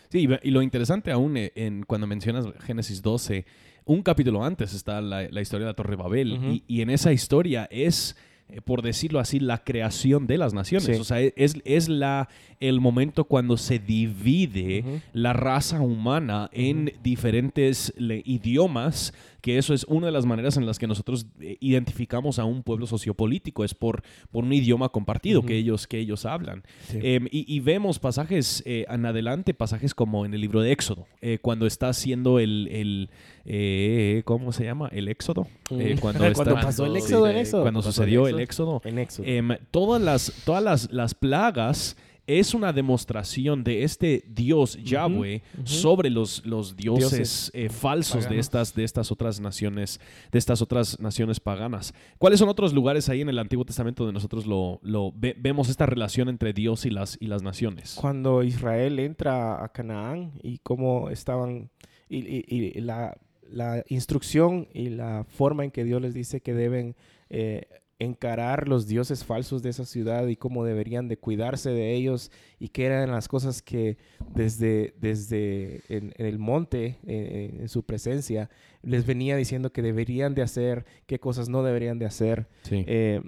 Sí, 0.09 0.27
y 0.43 0.51
lo 0.51 0.61
interesante 0.61 1.11
aún 1.11 1.35
eh, 1.37 1.51
en, 1.55 1.83
cuando 1.83 2.05
mencionas 2.07 2.45
Génesis 2.61 3.01
12, 3.01 3.45
un 3.85 4.03
capítulo 4.03 4.43
antes 4.45 4.73
está 4.73 5.01
la, 5.01 5.27
la 5.29 5.41
historia 5.41 5.65
de 5.65 5.71
la 5.71 5.75
Torre 5.75 5.97
de 5.97 6.03
Babel 6.03 6.31
y, 6.33 6.63
y 6.67 6.81
en 6.81 6.89
esa 6.91 7.11
historia 7.11 7.67
es, 7.71 8.15
eh, 8.47 8.61
por 8.61 8.81
decirlo 8.83 9.19
así, 9.19 9.39
la 9.41 9.63
creación 9.63 10.27
de 10.27 10.37
las 10.37 10.53
naciones. 10.53 10.85
Sí. 10.85 10.93
O 10.93 11.03
sea, 11.03 11.19
e- 11.19 11.33
es, 11.35 11.55
es 11.65 11.89
la, 11.89 12.29
el 12.61 12.79
momento 12.79 13.25
cuando 13.25 13.57
se 13.57 13.79
divide 13.79 15.01
la 15.13 15.33
raza 15.33 15.81
humana 15.81 16.49
en 16.53 16.93
diferentes 17.03 17.93
le- 17.97 18.21
idiomas, 18.25 19.13
que 19.43 19.57
eso 19.57 19.73
es 19.73 19.83
una 19.89 20.05
de 20.05 20.13
las 20.13 20.25
maneras 20.25 20.55
en 20.55 20.65
las 20.65 20.79
que 20.79 20.87
nosotros 20.87 21.27
eh, 21.41 21.57
identificamos 21.59 22.39
a 22.39 22.45
un 22.45 22.63
pueblo 22.63 22.87
sociopolítico, 22.87 23.65
es 23.65 23.73
por, 23.73 24.01
por 24.31 24.45
un 24.45 24.53
idioma 24.53 24.87
compartido 24.87 25.43
que, 25.43 25.57
ellos, 25.57 25.85
que 25.85 25.99
ellos 25.99 26.25
hablan. 26.25 26.63
Sí. 26.87 26.99
Em, 27.03 27.27
y, 27.29 27.53
y 27.53 27.59
vemos 27.59 27.99
pasajes 27.99 28.63
eh, 28.65 28.85
en 28.89 29.05
adelante, 29.05 29.53
pasajes 29.53 29.93
como 29.93 30.25
en 30.25 30.33
el 30.33 30.39
libro 30.39 30.61
de 30.61 30.71
Éxodo, 30.71 31.07
eh, 31.21 31.39
cuando 31.41 31.67
está 31.67 31.89
haciendo 31.89 32.39
el, 32.39 33.09
el 33.45 34.23
¿cómo 34.23 34.53
se 34.53 34.63
llama? 34.63 34.87
El 34.93 35.09
Éxodo. 35.09 35.45
Mm. 35.69 35.97
cuando, 35.99 36.23
pasó 36.61 36.85
el 36.85 36.93
sí, 36.93 36.99
éxodo 36.99 37.27
en 37.27 37.35
Éxodo. 37.35 37.61
Cuando 37.63 37.81
sucedió 37.81 38.29
el 38.29 38.39
éxodo. 38.39 38.77
Éxodo. 38.77 38.89
en 38.89 38.99
Éxodo. 38.99 39.27
Em, 39.27 39.57
todas 39.71 40.01
las, 40.01 40.31
todas 40.45 40.63
las, 40.63 40.89
las 40.93 41.15
plagas 41.15 41.97
es 42.25 42.53
una 42.53 42.71
demostración 42.71 43.63
de 43.63 43.83
este 43.83 44.23
Dios 44.27 44.81
Yahweh 44.83 45.41
sobre 45.65 46.09
los, 46.09 46.45
los 46.45 46.75
dioses, 46.75 47.09
Dioses 47.11 47.51
eh, 47.53 47.69
falsos 47.69 48.29
de 48.29 48.39
estas, 48.39 48.73
de 48.73 48.83
estas 48.85 49.11
otras 49.11 49.39
naciones, 49.41 49.99
de 50.31 50.39
estas 50.39 50.61
otras 50.61 50.99
naciones 50.99 51.39
paganas. 51.39 51.93
¿Cuáles 52.17 52.39
son 52.39 52.47
otros 52.49 52.73
lugares 52.73 53.09
ahí 53.09 53.21
en 53.21 53.29
el 53.29 53.39
Antiguo 53.39 53.65
Testamento 53.65 54.03
donde 54.05 54.13
nosotros 54.17 54.45
lo, 54.45 54.79
lo 54.83 55.11
ve- 55.15 55.35
vemos 55.37 55.67
esta 55.69 55.85
relación 55.85 56.29
entre 56.29 56.53
Dios 56.53 56.85
y 56.85 56.89
las, 56.89 57.17
y 57.19 57.27
las 57.27 57.41
naciones? 57.43 57.97
cuando 57.99 58.43
Israel 58.43 58.99
entra 58.99 59.63
a 59.63 59.69
Canaán 59.69 60.31
y 60.41 60.59
cómo 60.59 61.09
estaban 61.09 61.69
y, 62.09 62.19
y- 62.19 62.45
y 62.75 62.81
la, 62.81 63.17
la 63.49 63.83
instrucción 63.89 64.67
y 64.73 64.89
la 64.89 65.25
forma 65.27 65.63
en 65.65 65.71
que 65.71 65.83
Dios 65.83 66.01
les 66.01 66.13
dice 66.13 66.41
que 66.41 66.53
deben 66.53 66.95
eh, 67.29 67.67
encarar 68.03 68.67
los 68.67 68.87
dioses 68.87 69.23
falsos 69.25 69.61
de 69.63 69.69
esa 69.69 69.85
ciudad 69.85 70.27
y 70.27 70.35
cómo 70.35 70.63
deberían 70.65 71.07
de 71.07 71.17
cuidarse 71.17 71.69
de 71.71 71.93
ellos 71.93 72.31
y 72.59 72.69
qué 72.69 72.85
eran 72.85 73.11
las 73.11 73.27
cosas 73.27 73.61
que 73.61 73.97
desde, 74.33 74.93
desde 74.99 75.81
en, 75.89 76.13
en 76.17 76.25
el 76.25 76.39
monte, 76.39 76.99
en 77.05 77.67
su 77.69 77.83
presencia, 77.83 78.49
les 78.81 79.05
venía 79.05 79.35
diciendo 79.35 79.71
que 79.71 79.81
deberían 79.81 80.35
de 80.35 80.41
hacer, 80.41 80.85
qué 81.05 81.19
cosas 81.19 81.49
no 81.49 81.63
deberían 81.63 81.99
de 81.99 82.05
hacer. 82.05 82.47
Sí. 82.63 82.83
Eh, 82.87 83.21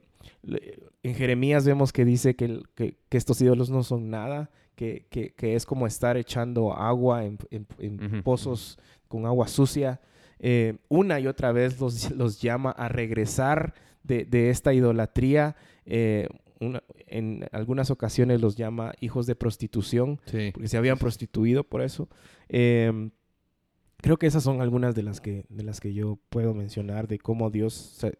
en 1.03 1.13
Jeremías 1.15 1.65
vemos 1.65 1.93
que 1.93 2.03
dice 2.05 2.35
que, 2.35 2.61
que- 2.75 2.97
que 3.09 3.17
estos 3.17 3.39
ídolos 3.41 3.69
no 3.69 3.83
son 3.83 4.09
nada, 4.09 4.49
que, 4.75 5.05
que- 5.09 5.55
es 5.55 5.65
como 5.65 5.87
estar 5.87 6.17
echando 6.17 6.73
agua 6.73 7.23
en, 7.25 7.37
pozos 8.23 8.77
con 9.07 9.25
agua 9.25 9.47
sucia. 9.47 10.01
Eh, 10.39 10.75
una 10.89 11.19
y 11.19 11.27
otra 11.27 11.51
vez 11.53 11.79
los, 11.79 12.11
los 12.11 12.41
llama 12.41 12.71
a 12.71 12.89
regresar 12.89 13.73
de, 14.05 14.25
de 14.25 14.49
esta 14.49 14.73
idolatría. 14.73 15.55
Eh, 15.85 16.27
una- 16.59 16.83
en 17.07 17.45
algunas 17.51 17.91
ocasiones 17.91 18.41
los 18.41 18.55
llama 18.55 18.93
hijos 19.01 19.25
de 19.27 19.35
prostitución 19.35 20.19
sí. 20.25 20.51
porque 20.53 20.67
se 20.69 20.77
habían 20.77 20.97
prostituido 20.97 21.63
por 21.63 21.81
eso. 21.81 22.07
Eh, 22.49 23.09
creo 23.97 24.17
que 24.17 24.27
esas 24.27 24.43
son 24.43 24.61
algunas 24.61 24.95
de 24.95 25.03
las 25.03 25.19
que, 25.21 25.45
de 25.49 25.63
las 25.63 25.79
que 25.79 25.93
yo 25.93 26.19
puedo 26.29 26.53
mencionar 26.53 27.07
de 27.07 27.17
cómo 27.19 27.49
Dios 27.49 27.73
se- 27.73 28.17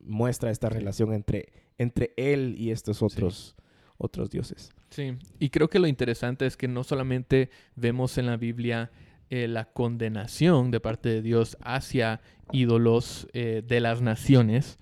muestra 0.00 0.50
esta 0.50 0.68
relación 0.68 1.12
entre, 1.14 1.52
entre 1.78 2.12
Él 2.16 2.56
y 2.58 2.70
estos 2.72 3.02
otros, 3.02 3.54
otros 3.98 4.30
dioses. 4.30 4.70
Sí, 4.90 5.14
y 5.38 5.50
creo 5.50 5.68
que 5.68 5.78
lo 5.78 5.86
interesante 5.86 6.44
es 6.44 6.56
que 6.56 6.68
no 6.68 6.82
solamente 6.84 7.50
vemos 7.76 8.18
en 8.18 8.26
la 8.26 8.36
Biblia 8.36 8.90
eh, 9.30 9.48
la 9.48 9.64
condenación 9.72 10.70
de 10.70 10.80
parte 10.80 11.08
de 11.08 11.22
Dios 11.22 11.56
hacia 11.62 12.20
ídolos 12.52 13.28
eh, 13.32 13.62
de 13.66 13.80
las 13.80 14.02
naciones, 14.02 14.78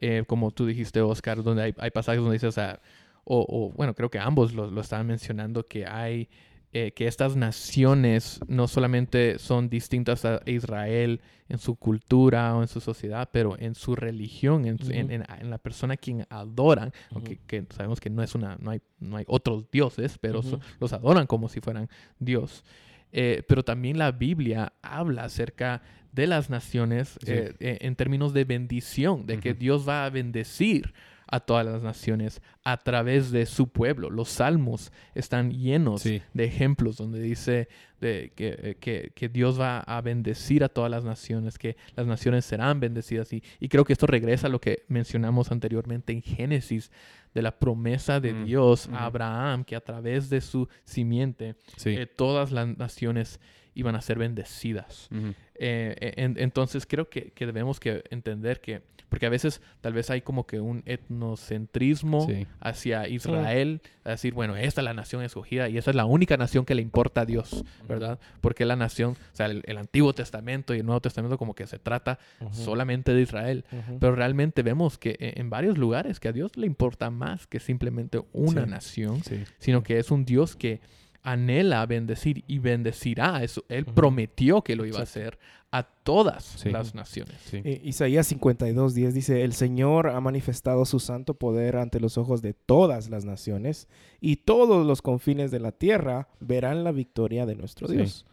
eh, 0.00 0.24
como 0.26 0.50
tú 0.50 0.66
dijiste, 0.66 1.00
Oscar, 1.00 1.42
donde 1.42 1.62
hay, 1.62 1.74
hay 1.78 1.90
pasajes 1.90 2.20
donde 2.20 2.34
dice, 2.34 2.46
o 2.46 2.52
sea, 2.52 2.80
o, 3.24 3.44
o, 3.48 3.72
bueno, 3.76 3.94
creo 3.94 4.10
que 4.10 4.18
ambos 4.18 4.52
lo, 4.54 4.70
lo 4.70 4.80
estaban 4.80 5.06
mencionando, 5.06 5.66
que 5.66 5.86
hay, 5.86 6.28
eh, 6.72 6.92
que 6.92 7.06
estas 7.06 7.36
naciones 7.36 8.40
no 8.48 8.68
solamente 8.68 9.38
son 9.38 9.68
distintas 9.68 10.24
a 10.24 10.40
Israel 10.46 11.20
en 11.48 11.58
su 11.58 11.76
cultura 11.76 12.54
o 12.56 12.62
en 12.62 12.68
su 12.68 12.80
sociedad, 12.80 13.28
pero 13.32 13.56
en 13.58 13.74
su 13.74 13.94
religión, 13.96 14.64
en, 14.66 14.78
su- 14.78 14.90
en- 14.92 15.06
Ujú. 15.06 15.14
en- 15.14 15.24
en 15.40 15.50
la 15.50 15.58
persona 15.58 15.94
a 15.94 15.96
quien 15.96 16.26
adoran, 16.28 16.92
aunque 17.12 17.34
Ujú. 17.34 17.42
que 17.46 17.64
sabemos 17.70 18.00
que 18.00 18.10
no 18.10 18.22
es 18.22 18.34
una, 18.34 18.56
no 18.60 18.70
hay, 18.70 18.80
no 19.00 19.16
hay 19.16 19.24
otros 19.28 19.70
dioses, 19.70 20.18
pero 20.18 20.42
so- 20.42 20.56
Ujú. 20.56 20.64
los 20.80 20.92
adoran 20.92 21.26
como 21.26 21.48
si 21.48 21.60
fueran 21.60 21.88
Dios. 22.18 22.64
Eh, 23.12 23.42
pero 23.48 23.64
también 23.64 23.98
la 23.98 24.10
Biblia 24.12 24.72
habla 24.82 25.24
acerca 25.24 25.80
de 26.16 26.26
las 26.26 26.50
naciones 26.50 27.10
Sí. 27.24 27.30
eh, 27.32 27.54
eh, 27.60 27.78
en 27.82 27.94
términos 27.94 28.32
de 28.32 28.44
bendición, 28.44 29.26
de 29.26 29.38
que. 29.38 29.54
Dios 29.54 29.86
va 29.88 30.04
a 30.06 30.10
bendecir 30.10 30.92
a 31.28 31.40
todas 31.40 31.66
las 31.66 31.82
naciones 31.82 32.40
a 32.64 32.76
través 32.76 33.32
de 33.32 33.46
su 33.46 33.68
pueblo. 33.68 34.10
Los 34.10 34.28
salmos 34.28 34.92
están 35.14 35.50
llenos 35.50 36.02
Sí. 36.02 36.22
de 36.34 36.44
ejemplos 36.44 36.96
donde 36.98 37.20
dice 37.20 37.68
de 38.00 38.32
que, 38.36 38.56
eh, 38.62 38.76
que- 38.78 39.10
que 39.14 39.28
Dios 39.28 39.58
va 39.60 39.80
a 39.80 40.00
bendecir 40.02 40.62
a 40.62 40.68
todas 40.68 40.88
las 40.90 41.04
naciones, 41.04 41.58
que 41.58 41.76
las 41.96 42.06
naciones 42.06 42.44
serán 42.44 42.78
bendecidas. 42.78 43.32
Y, 43.32 43.42
y 43.58 43.68
creo 43.68 43.84
que 43.84 43.92
esto 43.92 44.06
regresa 44.06 44.46
a 44.46 44.50
lo 44.50 44.60
que 44.60 44.84
mencionamos 44.88 45.50
anteriormente 45.50 46.12
en 46.12 46.22
Génesis, 46.22 46.92
de 47.34 47.42
la 47.42 47.58
promesa 47.58 48.20
de 48.20 48.32
Mm, 48.32 48.44
Dios 48.44 48.88
a 48.92 49.04
Abraham, 49.06 49.64
que 49.64 49.74
a 49.76 49.80
través 49.80 50.30
de 50.30 50.40
su 50.40 50.68
simiente 50.84 51.56
Sí. 51.76 51.90
eh, 51.90 52.06
todas 52.06 52.50
las 52.52 52.68
naciones 52.78 53.40
iban 53.76 53.94
a 53.94 54.00
ser 54.00 54.18
bendecidas. 54.18 55.08
Eh, 55.54 56.14
en- 56.16 56.36
entonces 56.38 56.84
creo 56.86 57.08
que, 57.08 57.30
que 57.30 57.46
debemos 57.46 57.78
que 57.78 58.02
entender 58.10 58.60
que, 58.60 58.82
porque 59.08 59.26
a 59.26 59.30
veces 59.30 59.62
tal 59.80 59.92
vez 59.92 60.10
hay 60.10 60.20
como 60.22 60.46
que 60.46 60.60
un 60.60 60.82
etnocentrismo 60.84 62.26
Sí. 62.26 62.46
hacia 62.60 63.08
Israel, 63.08 63.80
a 64.04 64.10
decir, 64.10 64.34
bueno, 64.34 64.56
esta 64.56 64.80
es 64.80 64.84
la 64.84 64.94
nación 64.94 65.22
escogida 65.22 65.68
y 65.68 65.78
esa 65.78 65.90
es 65.90 65.96
la 65.96 66.04
única 66.04 66.36
nación 66.36 66.64
que 66.64 66.74
le 66.74 66.82
importa 66.82 67.22
a 67.22 67.24
Dios, 67.26 67.64
¿verdad? 67.88 68.18
Porque 68.40 68.64
la 68.64 68.76
nación, 68.76 69.12
o 69.12 69.36
sea, 69.36 69.46
el, 69.46 69.62
el 69.66 69.78
Antiguo 69.78 70.12
Testamento 70.12 70.74
y 70.74 70.80
el 70.80 70.86
Nuevo 70.86 71.00
Testamento 71.00 71.38
como 71.38 71.54
que 71.54 71.66
se 71.66 71.78
trata 71.78 72.18
solamente 72.50 73.12
de 73.14 73.22
Israel, 73.22 73.64
pero 74.00 74.14
realmente 74.14 74.62
vemos 74.62 74.98
que 74.98 75.10
e- 75.18 75.40
en 75.40 75.50
varios 75.50 75.78
lugares 75.78 76.20
que 76.20 76.28
a 76.28 76.32
Dios 76.32 76.56
le 76.56 76.66
importa 76.66 77.10
más 77.10 77.46
que 77.46 77.60
simplemente 77.60 78.20
una 78.32 78.64
Sí. 78.64 78.70
nación, 78.70 79.22
Sí. 79.24 79.44
sino 79.58 79.82
que 79.82 79.98
es 79.98 80.10
un 80.10 80.24
Dios 80.24 80.56
que 80.56 80.80
anhela 81.26 81.84
bendecir 81.86 82.44
y 82.46 82.58
bendecirá. 82.60 83.42
Eso, 83.42 83.64
él 83.68 83.84
prometió 83.84 84.62
que 84.62 84.76
lo 84.76 84.86
iba 84.86 85.00
a 85.00 85.02
hacer 85.02 85.38
a 85.72 85.82
todas 85.82 86.44
Sí. 86.44 86.70
las 86.70 86.94
naciones. 86.94 87.36
Sí. 87.44 87.60
Eh, 87.64 87.80
Isaías 87.84 88.26
52, 88.28 88.94
10 88.94 89.12
dice, 89.12 89.42
el 89.42 89.52
Señor 89.52 90.08
ha 90.08 90.20
manifestado 90.20 90.84
su 90.84 91.00
santo 91.00 91.34
poder 91.34 91.76
ante 91.76 91.98
los 92.00 92.16
ojos 92.16 92.40
de 92.40 92.54
todas 92.54 93.10
las 93.10 93.24
naciones 93.24 93.88
y 94.20 94.36
todos 94.36 94.86
los 94.86 95.02
confines 95.02 95.50
de 95.50 95.58
la 95.60 95.72
tierra 95.72 96.28
verán 96.40 96.84
la 96.84 96.92
victoria 96.92 97.44
de 97.44 97.56
nuestro. 97.56 97.88
Dios. 97.88 98.24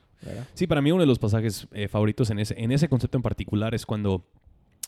Sí, 0.54 0.68
para 0.68 0.82
mí 0.82 0.92
uno 0.92 1.02
de 1.02 1.08
los 1.08 1.20
pasajes 1.20 1.68
eh, 1.74 1.90
favoritos 1.90 2.30
en 2.30 2.40
ese, 2.40 2.56
en 2.58 2.72
ese 2.72 2.88
concepto 2.88 3.18
en 3.18 3.24
particular 3.24 3.76
es 3.76 3.86
cuando 3.86 4.24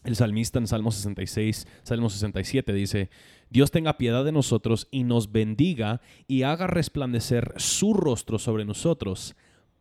el 0.05 0.15
salmista 0.15 0.59
en 0.59 0.67
Salmo 0.67 0.91
66, 0.91 1.67
Salmo 1.83 2.09
67 2.09 2.71
dice, 2.71 3.09
Dios 3.49 3.71
tenga 3.71 3.97
piedad 3.97 4.25
de 4.25 4.31
nosotros 4.31 4.87
y 4.91 5.03
nos 5.03 5.31
bendiga 5.31 6.01
y 6.27 6.43
haga 6.43 6.67
resplandecer 6.67 7.53
su 7.57 7.93
rostro 7.93 8.39
sobre 8.39 8.65
nosotros 8.65 9.35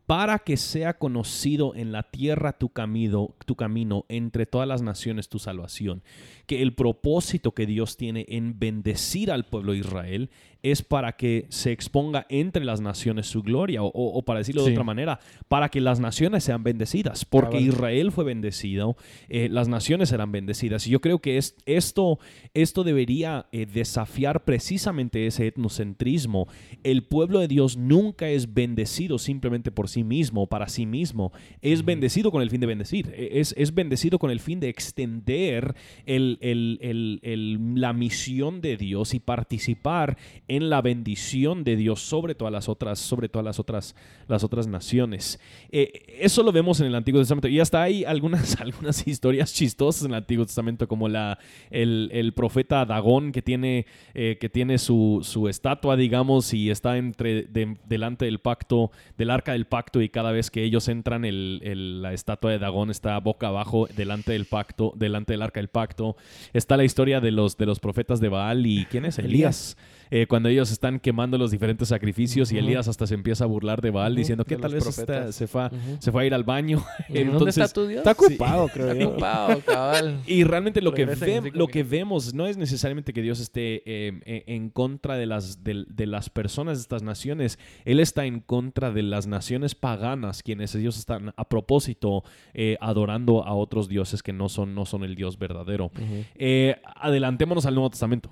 para 0.05 0.39
que 0.39 0.57
sea 0.57 0.97
conocido 0.97 1.73
en 1.75 1.91
la 1.91 2.03
tierra 2.03 2.53
tu 2.53 2.69
camino, 2.69 3.33
tu 3.45 3.55
camino 3.55 4.05
entre 4.07 4.45
todas 4.45 4.67
las 4.67 4.81
naciones 4.81 5.29
tu 5.29 5.39
salvación. 5.39 6.03
Que 6.45 6.61
el 6.61 6.75
propósito 6.75 7.53
que 7.53 7.65
Dios 7.65 7.97
tiene 7.97 8.25
en 8.29 8.59
bendecir 8.59 9.31
al 9.31 9.45
pueblo 9.45 9.71
de 9.71 9.79
Israel 9.79 10.29
es 10.61 10.81
para 10.81 11.11
que 11.15 11.45
se 11.49 11.71
exponga 11.71 12.25
entre 12.27 12.65
las 12.65 12.81
naciones 12.81 13.27
su 13.27 13.43
gloria, 13.43 13.81
o, 13.83 14.21
para 14.25 14.39
decirlo 14.39 14.63
de 14.63 14.69
Sí. 14.69 14.73
otra 14.73 14.83
manera, 14.83 15.19
para 15.47 15.69
que 15.69 15.79
las 15.79 15.99
naciones 15.99 16.43
sean 16.43 16.63
bendecidas, 16.63 17.23
porque. 17.23 17.59
Israel 17.59 18.11
fue 18.11 18.23
bendecido, 18.23 18.95
eh, 19.29 19.47
las 19.49 19.67
naciones 19.67 20.09
serán 20.09 20.31
bendecidas. 20.31 20.87
Y 20.87 20.89
yo 20.89 21.01
creo 21.01 21.19
que 21.19 21.37
es, 21.37 21.55
esto, 21.67 22.17
esto 22.55 22.83
debería 22.83 23.45
eh, 23.51 23.67
desafiar 23.67 24.43
precisamente 24.43 25.27
ese 25.27 25.45
etnocentrismo. 25.47 26.47
El 26.83 27.03
pueblo 27.03 27.39
de 27.39 27.47
Dios 27.47 27.77
nunca 27.77 28.29
es 28.29 28.53
bendecido 28.55 29.19
simplemente 29.19 29.71
por 29.71 29.87
sí 29.95 30.03
mismo, 30.03 30.47
para 30.47 30.67
sí 30.67 30.85
mismo. 30.85 31.31
Es 31.61 31.83
bendecido 31.85 32.29
con 32.31 32.41
el 32.41 32.49
fin 32.49 32.59
de 32.61 32.67
bendecir. 32.67 33.13
E- 33.15 33.39
Es, 33.39 33.53
es 33.57 33.73
bendecido 33.73 34.19
con 34.19 34.29
el 34.29 34.39
fin 34.39 34.59
de 34.59 34.69
extender 34.69 35.73
el- 36.05 36.37
el- 36.41 37.19
el- 37.23 37.59
la 37.75 37.93
misión 37.93 38.61
de 38.61 38.75
Dios 38.77 39.13
y 39.13 39.19
participar 39.19 40.17
en 40.47 40.69
la 40.69 40.81
bendición 40.81 41.63
de 41.63 41.75
Dios 41.75 42.01
sobre 42.01 42.35
todas 42.35 42.51
las 42.51 42.67
otras, 42.69 42.99
sobre 42.99 43.29
todas 43.29 43.45
las 43.45 43.59
otras, 43.59 43.95
las 44.27 44.43
otras 44.43 44.67
naciones. 44.67 45.39
Eh, 45.71 45.91
eso 46.19 46.43
lo 46.43 46.51
vemos 46.51 46.79
en 46.81 46.87
el 46.87 46.95
Antiguo 46.95 47.21
Testamento. 47.21 47.47
Y 47.47 47.59
hasta 47.59 47.81
hay 47.83 48.03
algunas, 48.03 48.59
algunas 48.61 49.07
historias 49.07 49.53
chistosas 49.53 50.03
en 50.05 50.11
el 50.11 50.17
Antiguo 50.17 50.45
Testamento, 50.45 50.87
como 50.87 51.07
la, 51.07 51.37
el, 51.71 52.09
el 52.11 52.33
profeta 52.33 52.85
Dagón 52.85 53.31
que 53.31 53.41
tiene, 53.41 53.85
eh, 54.13 54.37
que 54.39 54.49
tiene 54.49 54.77
su, 54.77 55.21
su 55.23 55.47
estatua, 55.47 55.95
digamos, 55.95 56.53
y 56.53 56.69
está 56.69 56.97
entre, 56.97 57.43
de- 57.43 57.77
delante 57.87 58.25
del 58.25 58.39
pacto, 58.39 58.91
del 59.17 59.29
arca 59.29 59.53
del 59.53 59.65
pacto, 59.65 59.84
y 60.01 60.09
cada 60.09 60.31
vez 60.31 60.51
que 60.51 60.63
ellos 60.63 60.87
entran, 60.87 61.25
el- 61.25 61.61
el- 61.63 62.01
la 62.01 62.13
estatua 62.13 62.51
de 62.51 62.59
Dagón 62.59 62.89
está 62.91 63.17
boca 63.19 63.47
abajo 63.47 63.87
delante 63.95 64.31
del 64.33 64.45
pacto, 64.45 64.93
delante 64.95 65.33
del 65.33 65.41
arca 65.41 65.59
del 65.59 65.67
pacto. 65.69 66.15
Está 66.53 66.77
la 66.77 66.83
historia 66.83 67.21
de 67.21 67.31
los, 67.31 67.57
de 67.57 67.65
los 67.65 67.79
profetas 67.79 68.19
de 68.19 68.29
Baal 68.29 68.65
y 68.65 68.85
¿quién 68.85 69.05
es? 69.05 69.19
Elías. 69.19 69.77
Eh, 70.11 70.27
cuando 70.27 70.49
ellos 70.49 70.71
están 70.71 70.99
quemando 70.99 71.37
los 71.37 71.51
diferentes 71.51 71.87
sacrificios 71.89 72.51
y. 72.51 72.57
Elías 72.57 72.87
hasta 72.87 73.05
se 73.05 73.13
empieza 73.13 73.43
a 73.43 73.47
burlar 73.47 73.81
de 73.81 73.91
Baal 73.91 74.15
diciendo 74.15 74.43
que 74.45 74.55
tal 74.57 74.73
vez 74.73 74.87
está- 74.87 75.31
se, 75.31 75.45
fue, 75.47 75.63
a- 75.63 75.71
se 75.99 76.11
fue 76.11 76.23
a 76.23 76.25
ir 76.25 76.33
al 76.33 76.43
baño. 76.43 76.83
¿Dónde 77.07 77.21
Entonces, 77.21 77.57
está 77.57 77.73
tu 77.73 77.85
Dios? 77.87 77.99
Está 77.99 78.11
ocupado, 78.13 78.67
creo 78.69 78.87
Está 78.91 78.99
yo. 79.03 79.09
ocupado, 79.09 79.59
cabal. 79.61 80.21
y 80.27 80.43
realmente 80.43 80.81
lo, 80.81 80.93
que, 80.93 81.05
ve- 81.05 81.51
lo 81.53 81.67
vemos 81.67 82.33
no 82.33 82.47
es 82.47 82.57
necesariamente 82.57 83.13
que 83.13 83.21
Dios 83.21 83.39
esté 83.39 83.83
eh, 83.85 84.19
eh, 84.25 84.43
en 84.47 84.69
contra 84.69 85.15
de 85.15 85.25
las, 85.25 85.63
de, 85.63 85.85
de 85.87 86.05
las 86.07 86.29
personas 86.29 86.77
de 86.77 86.81
estas 86.81 87.03
naciones. 87.03 87.59
Él 87.83 87.99
está 87.99 88.25
en 88.25 88.39
contra 88.39 88.91
de 88.91 89.03
las 89.03 89.27
naciones 89.27 89.75
paganas, 89.75 90.41
quienes 90.41 90.73
ellos 90.75 90.97
están 90.97 91.33
a 91.37 91.47
propósito 91.49 92.23
eh, 92.53 92.77
adorando 92.81 93.43
a 93.45 93.53
otros 93.53 93.87
dioses 93.87 94.23
que 94.23 94.33
no 94.33 94.49
son, 94.49 94.73
no 94.75 94.85
son 94.85 95.03
el 95.03 95.15
Dios 95.15 95.37
verdadero. 95.37 95.91
Eh, 96.35 96.77
adelantémonos 96.95 97.65
al 97.65 97.75
Nuevo 97.75 97.89
Testamento. 97.89 98.29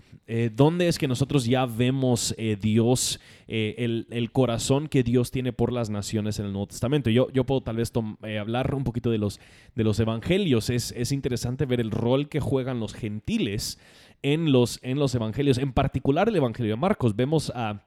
¿Dónde 0.55 0.87
es 0.87 0.97
que 0.97 1.07
nosotros 1.07 1.45
ya 1.45 1.62
vemos 1.65 2.33
eh, 2.37 2.57
Dios, 2.59 3.19
eh, 3.47 3.75
el, 3.77 4.07
el 4.09 4.31
corazón 4.31 4.87
que 4.87 5.03
Dios 5.03 5.31
tiene 5.31 5.53
por 5.53 5.71
las 5.71 5.89
naciones 5.89 6.39
en 6.39 6.45
el 6.45 6.53
Nuevo 6.53 6.67
Testamento? 6.67 7.09
Yo, 7.09 7.29
yo 7.31 7.45
puedo 7.45 7.61
tal 7.61 7.77
vez 7.77 7.91
eh, 8.23 8.37
hablar 8.37 8.73
un 8.75 8.83
poquito 8.83 9.09
de 9.09 9.17
los, 9.17 9.39
de 9.75 9.83
los 9.83 9.99
evangelios. 9.99 10.69
Es, 10.69 10.91
es 10.91 11.11
interesante 11.11 11.65
ver 11.65 11.79
el 11.79 11.91
rol 11.91 12.29
que 12.29 12.39
juegan 12.39 12.79
los 12.79 12.93
gentiles 12.93 13.79
en 14.21 14.51
los, 14.51 14.79
en 14.83 14.99
los 14.99 15.13
evangelios. 15.15 15.57
En 15.57 15.73
particular 15.73 16.29
el 16.29 16.35
evangelio 16.35 16.73
de 16.73 16.77
Marcos. 16.77 17.15
Vemos 17.15 17.51
a 17.55 17.83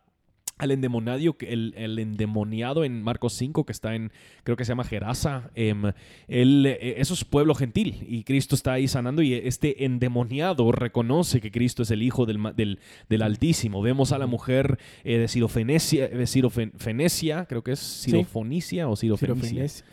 al 0.59 0.71
endemoniado, 0.71 1.35
que- 1.37 1.53
el, 1.53 1.75
el 1.77 1.99
endemoniado 1.99 2.83
en 2.85 3.03
Marcos 3.03 3.35
5, 3.35 3.67
que 3.67 3.73
está 3.73 3.95
en, 3.95 4.11
creo 4.43 4.57
que 4.57 4.65
se 4.65 4.71
llama 4.71 4.85
Gerasa, 4.85 5.51
em, 5.55 5.83
él, 6.29 6.65
eh, 6.67 6.95
eso 6.97 7.13
es 7.13 7.25
pueblo 7.25 7.55
gentil 7.55 8.07
y 8.09 8.23
Cristo 8.25 8.55
está 8.55 8.73
ahí 8.73 8.89
sanando 8.89 9.21
y 9.21 9.35
este 9.35 9.85
endemoniado 9.85 10.73
reconoce 10.73 11.43
que 11.43 11.51
Cristo 11.51 11.83
es 11.83 11.91
el 11.91 12.03
Hijo 12.03 12.25
del, 12.25 12.39
del, 12.57 12.79
del 13.09 13.23
Altísimo. 13.23 13.83
Vemos 13.83 14.13
a 14.13 14.19
la 14.19 14.27
mujer 14.27 14.79
eh, 15.05 15.19
de 15.19 15.29
Sirofenecia, 15.29 16.09
de 16.09 16.27
Sirofenecia, 16.27 17.45
creo 17.47 17.63
que 17.63 17.73
es 17.73 17.79
Sirofonicia 17.81 18.89
o 18.89 18.97
Sirofenicia. 18.97 19.63
Sirofenes- 19.65 19.85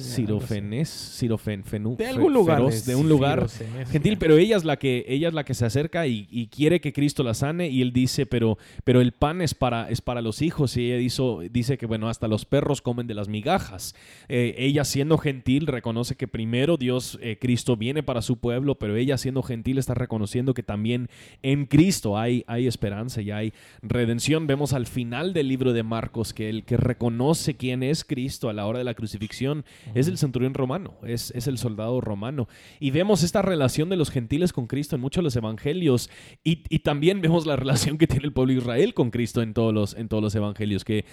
Sirofenes, 0.00 0.88
Sirofenfenú. 0.88 1.96
De 1.96 2.06
algún 2.06 2.32
lugar 2.32 2.58
feroz, 2.58 2.86
de 2.86 2.94
un 2.94 3.08
lugar 3.08 3.48
gentil, 3.90 4.16
pero 4.18 4.36
ella 4.36 4.56
es 4.56 4.64
la 4.64 4.76
que 4.78 5.04
ella 5.08 5.26
es 5.28 5.34
la 5.34 5.44
que 5.44 5.54
se 5.54 5.64
acerca 5.64 6.06
y, 6.06 6.28
y 6.30 6.46
quiere 6.46 6.80
que 6.80 6.92
Cristo 6.92 7.22
la 7.24 7.34
sane 7.34 7.68
y 7.68 7.82
él 7.82 7.92
dice, 7.92 8.26
pero 8.26 8.58
pero 8.84 9.00
el 9.00 9.10
pan 9.12 9.40
es 9.42 9.54
para 9.54 9.87
es 9.88 10.00
para 10.00 10.22
los 10.22 10.42
hijos 10.42 10.76
y 10.76 10.86
ella 10.92 11.00
hizo- 11.00 11.40
dice 11.50 11.78
que 11.78 11.86
bueno 11.86 12.08
hasta 12.08 12.28
los 12.28 12.44
perros 12.44 12.82
comen 12.82 13.06
de 13.06 13.14
las 13.14 13.28
migajas. 13.28 13.94
Eh, 14.28 14.54
ella 14.58 14.84
siendo 14.84 15.18
gentil 15.18 15.66
reconoce 15.66 16.16
que 16.16 16.28
primero 16.28 16.76
Dios 16.76 17.18
eh, 17.22 17.38
Cristo 17.40 17.76
viene 17.76 18.02
para 18.02 18.22
su 18.22 18.38
pueblo, 18.38 18.76
pero 18.78 18.96
ella 18.96 19.18
siendo 19.18 19.42
gentil 19.42 19.78
está 19.78 19.94
reconociendo 19.94 20.54
que 20.54 20.62
también 20.62 21.08
en 21.42 21.66
Cristo 21.66 22.18
hay 22.18 22.44
hay 22.46 22.66
esperanza 22.66 23.22
y 23.22 23.30
hay 23.30 23.52
redención. 23.82 24.46
Vemos 24.46 24.72
al 24.72 24.86
final 24.86 25.32
del 25.32 25.48
libro 25.48 25.72
de 25.72 25.82
Marcos 25.82 26.32
que 26.34 26.48
el 26.48 26.64
que 26.64 26.76
reconoce 26.76 27.56
quién 27.56 27.82
es 27.82 28.04
Cristo 28.04 28.48
a 28.48 28.52
la 28.52 28.66
hora 28.66 28.78
de 28.78 28.84
la 28.84 28.94
crucifixión 28.94 29.64
es 29.94 30.08
el 30.08 30.18
centurión 30.18 30.54
romano, 30.54 30.94
es, 31.04 31.30
es 31.34 31.46
el 31.46 31.58
soldado 31.58 32.00
romano. 32.00 32.48
Y 32.80 32.90
vemos 32.90 33.22
esta 33.22 33.42
relación 33.42 33.88
de 33.88 33.96
los 33.96 34.10
gentiles 34.10 34.52
con 34.52 34.66
Cristo 34.66 34.96
en 34.96 35.00
muchos 35.02 35.22
de 35.22 35.24
los 35.24 35.36
evangelios 35.36 36.10
y, 36.44 36.64
y 36.68 36.80
también 36.80 37.20
vemos 37.20 37.46
la 37.46 37.56
relación 37.62 37.98
que 37.98 38.06
tiene 38.06 38.26
el 38.26 38.32
pueblo 38.32 38.52
de 38.52 38.58
Israel 38.60 38.94
con 38.94 39.10
Cristo 39.10 39.42
en 39.42 39.54
todos 39.54 39.72
los, 39.72 39.77
en 39.96 40.08
todos 40.08 40.22
los 40.22 40.34
evangelios, 40.34 40.84
que, 40.84 41.04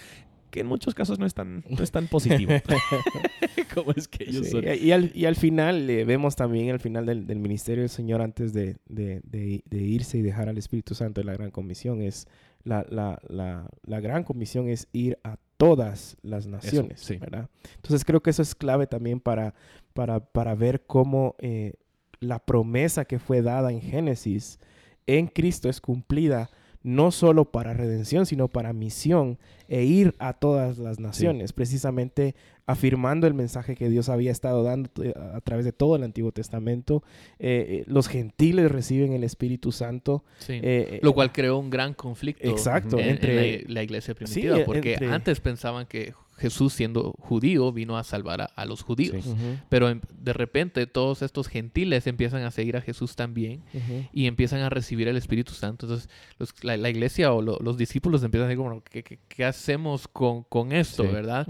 que 0.52 0.62
en 0.62 0.68
muchos 0.68 0.94
casos 0.96 1.20
no 1.20 1.26
es 1.26 1.34
tan, 1.34 1.64
no 1.70 1.84
es 1.84 1.92
tan 1.92 2.08
positivo. 2.08 2.52
como 3.74 3.92
es 3.92 4.08
que 4.08 4.24
ellos 4.24 4.46
Sí, 4.46 4.52
son. 4.52 4.64
y, 4.66 4.92
al, 4.92 5.12
y 5.14 5.26
al 5.26 5.36
final 5.36 5.90
eh, 5.90 6.06
vemos 6.06 6.36
también 6.36 6.70
al 6.72 6.80
final 6.80 7.06
del, 7.06 7.28
del 7.28 7.40
ministerio 7.40 7.82
del 7.84 7.90
Señor 7.90 8.22
antes 8.22 8.54
de, 8.54 8.78
de- 8.88 9.22
de- 9.24 9.64
de 9.70 9.82
irse 9.82 10.18
y 10.18 10.22
dejar 10.22 10.48
al 10.50 10.58
Espíritu 10.58 10.96
Santo 10.96 11.22
en 11.22 11.28
la 11.28 11.34
gran 11.34 11.52
comisión 11.52 12.02
es 12.02 12.28
la, 12.64 12.86
la, 12.90 13.20
la, 13.28 13.70
la 13.86 14.00
gran 14.00 14.24
comisión 14.24 14.70
es 14.70 14.88
ir 14.94 15.18
a 15.24 15.38
todas 15.58 16.18
las 16.24 16.48
naciones, 16.48 17.00
sí. 17.02 17.18
¿verdad? 17.18 17.50
Entonces 17.76 18.04
creo 18.04 18.22
que 18.22 18.30
eso 18.32 18.42
es 18.42 18.56
clave 18.56 18.88
también 18.88 19.20
para, 19.20 19.54
para, 19.94 20.20
para 20.20 20.56
ver 20.56 20.82
cómo 20.86 21.36
eh, 21.40 21.74
la 22.20 22.40
promesa 22.40 23.06
que 23.06 23.20
fue 23.20 23.42
dada 23.42 23.72
en 23.72 23.82
Génesis 23.82 24.60
en 25.06 25.28
Cristo 25.28 25.70
es 25.70 25.80
cumplida 25.80 26.50
no 26.86 27.10
solo 27.10 27.46
para 27.46 27.74
redención, 27.74 28.28
sino 28.28 28.48
para 28.48 28.72
misión 28.72 29.40
e 29.68 29.84
ir 29.86 30.14
a 30.20 30.34
todas 30.34 30.78
las 30.78 31.00
naciones, 31.00 31.52
precisamente 31.52 32.36
afirmando 32.68 33.26
el 33.26 33.34
mensaje 33.34 33.76
que 33.76 33.90
Dios 33.90 34.08
había 34.10 34.32
estado 34.32 34.62
dando 34.64 34.90
eh, 35.04 35.14
a 35.34 35.42
través 35.42 35.66
de 35.66 35.72
todo 35.72 35.96
el 35.96 36.04
Antiguo 36.04 36.32
Testamento. 36.32 37.04
Eh, 37.40 37.66
eh, 37.82 37.84
los 37.88 38.08
gentiles 38.08 38.72
reciben 38.72 39.14
el 39.14 39.24
Espíritu 39.24 39.72
Santo. 39.72 40.24
Sí. 40.38 40.60
eh, 40.62 41.00
Lo 41.02 41.14
cual 41.14 41.32
creó 41.32 41.58
un 41.58 41.70
gran 41.72 41.96
conflicto 41.96 42.48
Exacto, 42.48 42.98
en, 43.00 43.06
en 43.06 43.10
entre- 43.12 43.64
la, 43.64 43.74
la 43.74 43.84
iglesia 43.84 44.14
primitiva, 44.14 44.58
Sí, 44.58 44.64
porque 44.66 44.94
entre- 44.94 45.10
antes 45.12 45.40
pensaban 45.40 45.88
que 45.88 46.14
Jesús 46.38 46.74
siendo 46.74 47.14
judío 47.20 47.72
vino 47.72 47.98
a 47.98 48.04
salvar 48.04 48.42
a, 48.42 48.46
a 48.46 48.66
los 48.66 48.82
judíos, 48.82 49.24
Sí. 49.24 49.36
pero 49.70 49.90
en- 49.90 50.02
de 50.20 50.34
repente 50.34 50.86
todos 50.88 51.22
estos 51.22 51.48
gentiles 51.48 52.08
empiezan 52.08 52.44
a 52.44 52.52
seguir 52.52 52.76
a 52.78 52.82
Jesús 52.82 53.16
también 53.16 53.64
y 54.12 54.26
empiezan 54.28 54.62
a 54.62 54.70
recibir 54.70 55.08
el 55.08 55.16
Espíritu 55.18 55.54
Santo. 55.54 55.86
Entonces 55.86 56.10
los- 56.38 56.54
la, 56.64 56.76
la 56.78 56.90
iglesia 56.90 57.32
o 57.34 57.42
lo- 57.42 57.58
los 57.60 57.78
discípulos 57.78 58.22
empiezan 58.24 58.46
a 58.46 58.50
decir, 58.50 58.62
bueno, 58.64 58.84
¿qué, 58.90 59.04
qué- 59.04 59.20
qué 59.28 59.46
hacemos 59.46 60.08
con, 60.08 60.44
con 60.44 60.72
esto, 60.72 61.04
Sí. 61.04 61.10
verdad? 61.10 61.48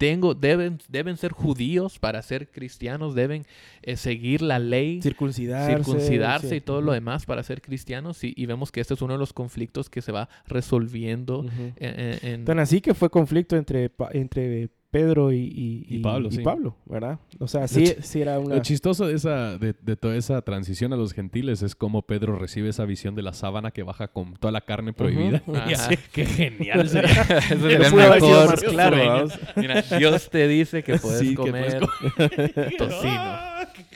Tengo, 0.00 0.34
deben, 0.34 0.78
deben 0.88 1.18
ser 1.18 1.32
judíos 1.32 1.98
para 1.98 2.22
ser 2.22 2.48
cristianos, 2.50 3.14
deben 3.14 3.44
eh, 3.82 3.96
seguir 3.96 4.40
la 4.40 4.58
ley, 4.58 5.02
Circuncidarse. 5.02 5.74
circuncidarse 5.76 6.48
sí. 6.48 6.54
y 6.56 6.60
todo 6.62 6.80
lo 6.80 6.92
demás 6.92 7.26
para 7.26 7.42
ser 7.42 7.60
cristianos. 7.60 8.24
Y, 8.24 8.32
y 8.34 8.46
vemos 8.46 8.72
que 8.72 8.80
este 8.80 8.94
es 8.94 9.02
uno 9.02 9.12
de 9.12 9.18
los 9.18 9.34
conflictos 9.34 9.90
que 9.90 10.00
se 10.00 10.10
va 10.10 10.30
resolviendo 10.46 11.44
en- 11.76 12.18
en- 12.26 12.44
Tan 12.46 12.58
así 12.60 12.80
que 12.80 12.94
fue 12.94 13.10
conflicto 13.10 13.56
entre, 13.56 13.90
entre 14.12 14.70
Pedro 14.90 15.32
y, 15.32 15.36
y- 15.38 15.86
Y 15.88 15.98
Pablo, 16.00 16.30
sí. 16.30 16.42
¿verdad? 16.86 17.18
O 17.38 17.46
sea, 17.46 17.68
sí, 17.68 17.94
sí 18.00 18.20
era 18.22 18.38
una... 18.40 18.56
Lo 18.56 18.62
chistoso 18.62 19.06
de, 19.06 19.14
esa, 19.14 19.56
de, 19.56 19.74
de 19.80 19.96
toda 19.96 20.16
esa 20.16 20.42
transición 20.42 20.92
a 20.92 20.96
los 20.96 21.12
gentiles 21.12 21.62
es 21.62 21.74
cómo 21.76 22.02
Pedro 22.02 22.36
recibe 22.36 22.68
esa 22.70 22.84
visión 22.86 23.14
de 23.14 23.22
la 23.22 23.32
sábana 23.32 23.70
que 23.70 23.82
baja 23.84 24.08
con 24.08 24.34
toda 24.34 24.50
la 24.52 24.60
carne 24.62 24.92
prohibida. 24.92 25.42
Sí, 25.88 25.96
Qué 26.12 26.26
genial 26.26 26.88
sería. 26.88 27.22
Eso 27.22 27.60
sería 27.60 27.76
el 27.86 27.94
mejor 27.94 28.48
más 28.50 28.62
claro. 28.62 29.28
Mira, 29.56 29.82
Dios 29.82 30.28
te 30.28 30.48
dice 30.48 30.82
que 30.82 30.98
puedes 30.98 31.20
Sí, 31.20 31.30
que 31.36 31.50
puedes 31.50 31.74
comer 31.76 32.76
tocino. 32.76 33.40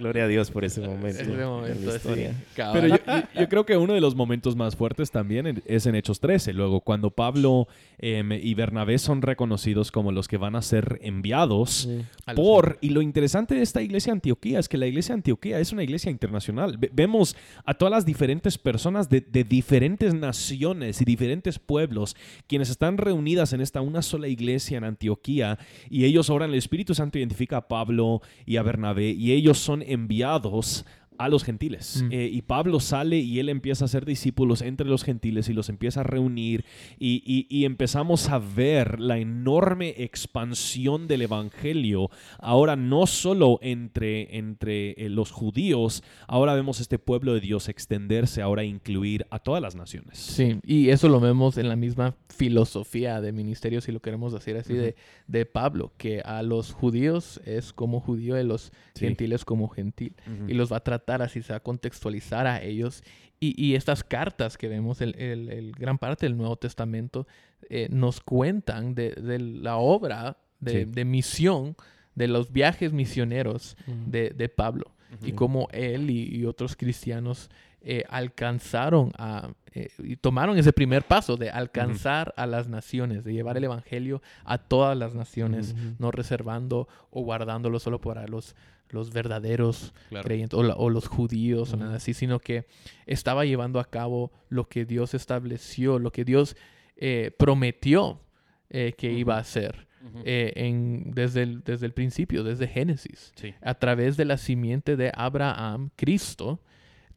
Gloria 0.00 0.24
a 0.24 0.28
Dios 0.28 0.50
por 0.50 0.64
ese 0.64 0.80
momento. 0.80 1.20
Ese 1.22 1.44
momento, 1.44 1.92
sí. 1.92 2.26
Pero 2.56 2.88
yo, 2.88 3.48
creo 3.48 3.64
que 3.66 3.76
uno 3.76 3.92
de 3.94 4.00
los 4.00 4.14
momentos 4.16 4.56
más 4.56 4.74
fuertes 4.74 5.10
también 5.10 5.62
es 5.66 5.86
en 5.86 5.94
Hechos 5.94 6.18
13. 6.18 6.52
Luego, 6.52 6.80
cuando 6.80 7.10
Pablo 7.10 7.68
em, 7.98 8.32
y 8.32 8.54
Bernabé 8.54 8.98
son 8.98 9.22
reconocidos 9.22 9.92
como 9.92 10.10
los 10.10 10.26
que 10.26 10.36
van 10.38 10.56
a 10.56 10.62
ser 10.62 10.98
enviados 11.02 11.88
por... 12.34 12.78
Y 12.80 12.88
lo 12.90 13.02
interesante 13.02 13.54
de 13.54 13.62
esta 13.62 13.82
iglesia 13.82 14.12
de 14.12 14.16
Antioquía 14.16 14.58
es 14.58 14.68
que 14.68 14.78
la 14.78 14.86
iglesia 14.86 15.14
de 15.14 15.18
Antioquía 15.18 15.60
es 15.60 15.70
una 15.72 15.82
iglesia 15.82 16.10
internacional. 16.10 16.76
Ve- 16.78 16.90
vemos 16.92 17.36
a 17.64 17.74
todas 17.74 17.92
las 17.92 18.06
diferentes 18.06 18.56
personas 18.58 19.08
de, 19.08 19.20
de 19.20 19.44
diferentes 19.44 20.14
naciones 20.14 21.00
y 21.00 21.04
diferentes 21.04 21.58
pueblos 21.58 22.16
quienes 22.46 22.70
están 22.70 22.96
reunidas 22.98 23.52
en 23.52 23.60
esta 23.60 23.80
una 23.80 24.02
sola 24.02 24.28
iglesia 24.28 24.78
en 24.78 24.84
Antioquía 24.84 25.58
y 25.90 26.04
ellos 26.04 26.30
oran, 26.30 26.50
el 26.50 26.56
Espíritu 26.56 26.94
Santo 26.94 27.18
identifica 27.18 27.58
a 27.58 27.68
Pablo 27.68 28.22
y 28.46 28.56
a 28.56 28.62
Bernabé 28.62 29.10
y 29.10 29.32
ellos 29.32 29.58
son 29.58 29.82
enviados 29.92 30.84
a 31.20 31.28
los 31.28 31.44
gentiles. 31.44 32.02
Mm. 32.06 32.12
Eh, 32.12 32.28
y 32.32 32.42
Pablo 32.42 32.80
sale 32.80 33.18
y 33.18 33.38
él 33.40 33.48
empieza 33.48 33.84
a 33.84 33.86
hacer 33.86 34.04
discípulos 34.04 34.62
entre 34.62 34.86
los 34.86 35.04
gentiles 35.04 35.48
y 35.48 35.52
los 35.52 35.68
empieza 35.68 36.00
a 36.00 36.04
reunir 36.04 36.64
y, 36.98 37.22
y- 37.26 37.46
y 37.48 37.64
empezamos 37.66 38.28
a 38.28 38.38
ver 38.38 38.98
la 39.00 39.18
enorme 39.18 39.94
expansión 39.98 41.06
del 41.08 41.22
Evangelio. 41.22 42.10
Ahora 42.38 42.76
no 42.76 43.06
solo 43.06 43.58
entre, 43.62 44.36
entre 44.38 44.92
eh, 44.92 45.08
los 45.10 45.30
judíos, 45.30 46.02
ahora 46.26 46.54
vemos 46.54 46.80
este 46.80 46.98
pueblo 46.98 47.34
de 47.34 47.40
Dios 47.40 47.68
extenderse, 47.68 48.42
ahora 48.42 48.64
incluir 48.64 49.26
a 49.30 49.38
todas 49.38 49.60
las 49.60 49.74
naciones. 49.74 50.18
Sí, 50.18 50.58
y 50.64 50.88
eso 50.88 51.08
lo 51.08 51.20
vemos 51.20 51.58
en 51.58 51.68
la 51.68 51.76
misma 51.76 52.14
filosofía 52.28 53.20
de 53.20 53.32
ministerio, 53.32 53.80
si 53.80 53.92
lo 53.92 54.00
queremos 54.00 54.32
decir 54.32 54.56
así, 54.56 54.72
de, 54.74 54.94
de 55.26 55.44
Pablo, 55.46 55.92
que 55.98 56.20
a 56.22 56.42
los 56.42 56.72
judíos 56.72 57.40
es 57.44 57.72
como 57.72 58.00
judío 58.00 58.36
y 58.36 58.40
a 58.40 58.44
los 58.44 58.72
Sí. 58.94 59.06
gentiles 59.06 59.44
como 59.44 59.68
gentil. 59.68 60.14
Y 60.48 60.52
los 60.54 60.70
va 60.70 60.78
a 60.78 60.84
tratar 60.84 61.09
así, 61.22 61.42
se 61.42 61.52
va 61.52 61.58
a 61.58 61.60
contextualizar 61.62 62.46
a 62.46 62.62
ellos. 62.62 63.02
Y, 63.40 63.54
y 63.62 63.74
estas 63.74 64.04
cartas 64.04 64.56
que 64.58 64.68
vemos, 64.68 65.00
el, 65.00 65.14
el- 65.18 65.48
el 65.50 65.72
gran 65.72 65.98
parte 65.98 66.26
del 66.26 66.36
Nuevo 66.36 66.56
Testamento, 66.56 67.26
eh, 67.68 67.88
nos 67.90 68.20
cuentan 68.20 68.94
de, 68.94 69.10
de 69.12 69.38
la 69.38 69.76
obra 69.76 70.36
de, 70.60 70.84
Sí. 70.84 70.90
de 70.92 71.04
misión, 71.04 71.76
de 72.14 72.28
los 72.28 72.52
viajes 72.52 72.92
misioneros 72.92 73.76
Mm. 73.86 74.10
de, 74.10 74.30
de 74.30 74.48
Pablo 74.48 74.92
y 75.24 75.32
cómo 75.32 75.66
él 75.72 76.08
y, 76.10 76.36
y 76.36 76.44
otros 76.44 76.76
cristianos 76.76 77.50
eh, 77.82 78.04
alcanzaron 78.10 79.10
a 79.18 79.50
eh, 79.72 79.88
y 80.02 80.16
tomaron 80.16 80.58
ese 80.58 80.72
primer 80.72 81.02
paso 81.04 81.36
de 81.36 81.48
alcanzar 81.50 82.34
a 82.36 82.46
las 82.46 82.68
naciones, 82.68 83.22
de 83.24 83.32
llevar 83.32 83.56
el 83.56 83.64
evangelio 83.64 84.20
a 84.44 84.58
todas 84.58 84.96
las 84.98 85.14
naciones, 85.14 85.74
no 85.98 86.10
reservando 86.10 86.88
o 87.10 87.22
guardándolo 87.22 87.78
solo 87.78 88.00
para 88.00 88.26
los, 88.26 88.54
los 88.92 89.12
verdaderos 89.12 89.92
Claro. 90.08 90.24
creyentes 90.26 90.58
o, 90.58 90.62
la- 90.62 90.74
o 90.74 90.90
los 90.90 91.06
judíos 91.08 91.72
o 91.72 91.76
nada 91.76 91.96
así, 91.96 92.12
sino 92.14 92.38
que 92.40 92.66
estaba 93.06 93.44
llevando 93.44 93.80
a 93.80 93.84
cabo 93.84 94.32
lo 94.48 94.68
que 94.68 94.84
Dios 94.84 95.14
estableció, 95.14 95.98
lo 95.98 96.10
que 96.12 96.24
Dios 96.24 96.56
eh, 96.96 97.30
prometió 97.38 98.20
eh, 98.68 98.94
que 98.96 99.12
iba 99.12 99.36
a 99.36 99.40
hacer 99.40 99.86
eh, 100.24 100.52
en, 100.56 101.10
desde, 101.12 101.42
el, 101.42 101.62
desde 101.62 101.84
el 101.86 101.92
principio, 101.92 102.42
desde 102.44 102.66
Génesis 102.68 103.32
Sí. 103.36 103.54
a 103.60 103.74
través 103.74 104.16
de 104.16 104.24
la 104.24 104.38
simiente 104.38 104.96
de 104.96 105.12
Abraham, 105.14 105.90
Cristo, 105.96 106.60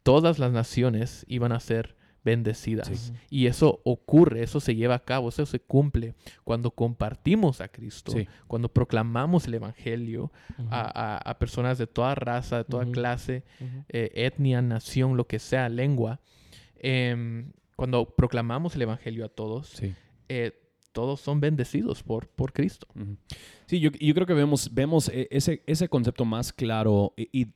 todas 0.03 0.37
las 0.39 0.51
naciones 0.51 1.25
iban 1.29 1.51
a 1.53 1.59
ser 1.59 1.95
bendecidas. 2.23 2.87
Sí. 2.87 3.13
Y 3.29 3.47
eso 3.47 3.81
ocurre, 3.83 4.43
eso 4.43 4.59
se 4.59 4.75
lleva 4.75 4.95
a 4.95 4.99
cabo, 5.03 5.29
eso 5.29 5.45
se 5.45 5.59
cumple 5.59 6.15
cuando 6.43 6.71
compartimos 6.71 7.61
a 7.61 7.67
Cristo, 7.67 8.11
Sí. 8.11 8.27
cuando 8.47 8.69
proclamamos 8.69 9.45
el 9.47 9.55
Evangelio 9.55 10.31
a, 10.69 10.81
a- 10.81 11.17
a 11.17 11.39
personas 11.39 11.77
de 11.77 11.87
toda 11.87 12.15
raza, 12.15 12.57
de 12.59 12.63
toda 12.63 12.85
clase, 12.85 13.43
eh, 13.89 14.11
etnia, 14.15 14.61
nación, 14.61 15.17
lo 15.17 15.27
que 15.27 15.39
sea, 15.39 15.67
lengua. 15.69 16.19
Em, 16.79 17.51
cuando 17.75 18.05
proclamamos 18.05 18.75
el 18.75 18.83
Evangelio 18.83 19.25
a 19.25 19.29
todos, 19.29 19.69
Sí. 19.69 19.93
eh, 20.29 20.51
todos 20.91 21.19
son 21.21 21.39
bendecidos 21.39 22.03
por, 22.03 22.27
por 22.27 22.53
Cristo. 22.53 22.87
Sí, 23.65 23.79
yo, 23.79 23.89
yo 23.91 24.13
creo 24.13 24.27
que 24.27 24.33
vemos, 24.35 24.69
vemos 24.73 25.09
eh, 25.09 25.27
ese, 25.31 25.63
ese 25.65 25.89
concepto 25.89 26.23
más 26.23 26.53
claro 26.53 27.13
y, 27.17 27.29
y 27.33 27.47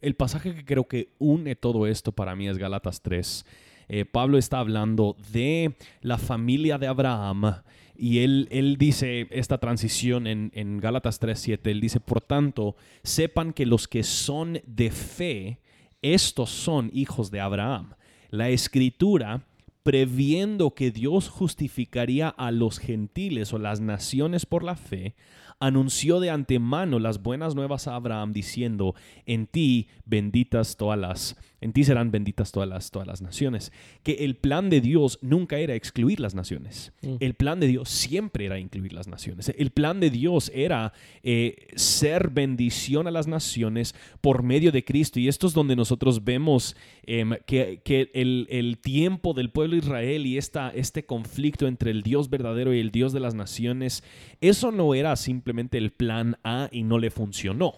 el 0.00 0.14
pasaje 0.14 0.54
que 0.54 0.64
creo 0.64 0.86
que 0.86 1.12
une 1.18 1.56
todo 1.56 1.86
esto 1.88 2.12
para 2.12 2.36
mí 2.36 2.46
es 2.48 2.56
Galatas 2.58 3.00
3. 3.02 3.44
Eh, 3.88 4.04
Pablo 4.04 4.38
está 4.38 4.58
hablando 4.58 5.16
de 5.32 5.74
la 6.00 6.18
familia 6.18 6.78
de 6.78 6.86
Abraham 6.86 7.62
y 7.96 8.20
él, 8.20 8.48
él 8.50 8.76
dice 8.76 9.28
esta 9.30 9.58
transición 9.58 10.26
en, 10.26 10.50
en 10.54 10.78
Gálatas 10.78 11.20
3.7, 11.20 11.60
él 11.70 11.80
dice, 11.80 12.00
por 12.00 12.20
tanto, 12.20 12.76
sepan 13.02 13.52
que 13.52 13.66
los 13.66 13.86
que 13.86 14.02
son 14.02 14.60
de 14.66 14.90
fe, 14.90 15.60
estos 16.02 16.50
son 16.50 16.90
hijos 16.92 17.30
de 17.30 17.40
Abraham. 17.40 17.94
La 18.30 18.48
escritura 18.50 19.44
previendo 19.84 20.74
que 20.74 20.90
Dios 20.90 21.28
justificaría 21.28 22.30
a 22.30 22.50
los 22.50 22.78
gentiles 22.78 23.52
o 23.52 23.58
las 23.58 23.80
naciones 23.80 24.46
por 24.46 24.64
la 24.64 24.76
fe, 24.76 25.14
anunció 25.60 26.20
de 26.20 26.30
antemano 26.30 26.98
las 26.98 27.22
buenas 27.22 27.54
nuevas 27.54 27.86
a 27.86 27.94
Abraham 27.94 28.32
diciendo, 28.32 28.94
en 29.26 29.46
ti 29.46 29.88
benditas 30.06 30.76
todas 30.76 30.98
las, 30.98 31.36
en 31.64 31.72
ti 31.72 31.82
serán 31.82 32.10
benditas 32.10 32.52
todas 32.52 32.68
las, 32.68 32.90
todas 32.90 33.08
las 33.08 33.22
naciones. 33.22 33.72
Que 34.02 34.24
el 34.24 34.36
plan 34.36 34.68
de 34.68 34.82
Dios 34.82 35.18
nunca 35.22 35.56
era 35.56 35.74
excluir 35.74 36.20
las 36.20 36.34
naciones. 36.34 36.92
Mm. 37.00 37.16
El 37.20 37.32
plan 37.32 37.58
de 37.58 37.68
Dios 37.68 37.88
siempre 37.88 38.44
era 38.44 38.58
incluir 38.58 38.92
las 38.92 39.08
naciones. 39.08 39.50
El 39.56 39.70
plan 39.70 39.98
de 39.98 40.10
Dios 40.10 40.52
era 40.54 40.92
eh, 41.22 41.68
ser 41.74 42.28
bendición 42.28 43.06
a 43.06 43.10
las 43.10 43.28
naciones 43.28 43.94
por 44.20 44.42
medio 44.42 44.72
de 44.72 44.84
Cristo. 44.84 45.18
Y 45.18 45.28
esto 45.28 45.46
es 45.46 45.54
donde 45.54 45.74
nosotros 45.74 46.22
vemos 46.22 46.76
em, 47.06 47.32
que, 47.46 47.80
que 47.82 48.10
el, 48.12 48.46
el 48.50 48.76
tiempo 48.76 49.32
del 49.32 49.48
pueblo 49.48 49.72
de 49.72 49.78
Israel 49.78 50.26
y 50.26 50.36
esta, 50.36 50.68
este 50.68 51.06
conflicto 51.06 51.66
entre 51.66 51.92
el 51.92 52.02
Dios 52.02 52.28
verdadero 52.28 52.74
y 52.74 52.80
el 52.80 52.90
Dios 52.90 53.14
de 53.14 53.20
las 53.20 53.34
naciones, 53.34 54.04
eso 54.42 54.70
no 54.70 54.94
era 54.94 55.16
simplemente 55.16 55.78
el 55.78 55.92
plan 55.92 56.36
A 56.44 56.68
y 56.70 56.82
no 56.82 56.98
le 56.98 57.10
funcionó. 57.10 57.72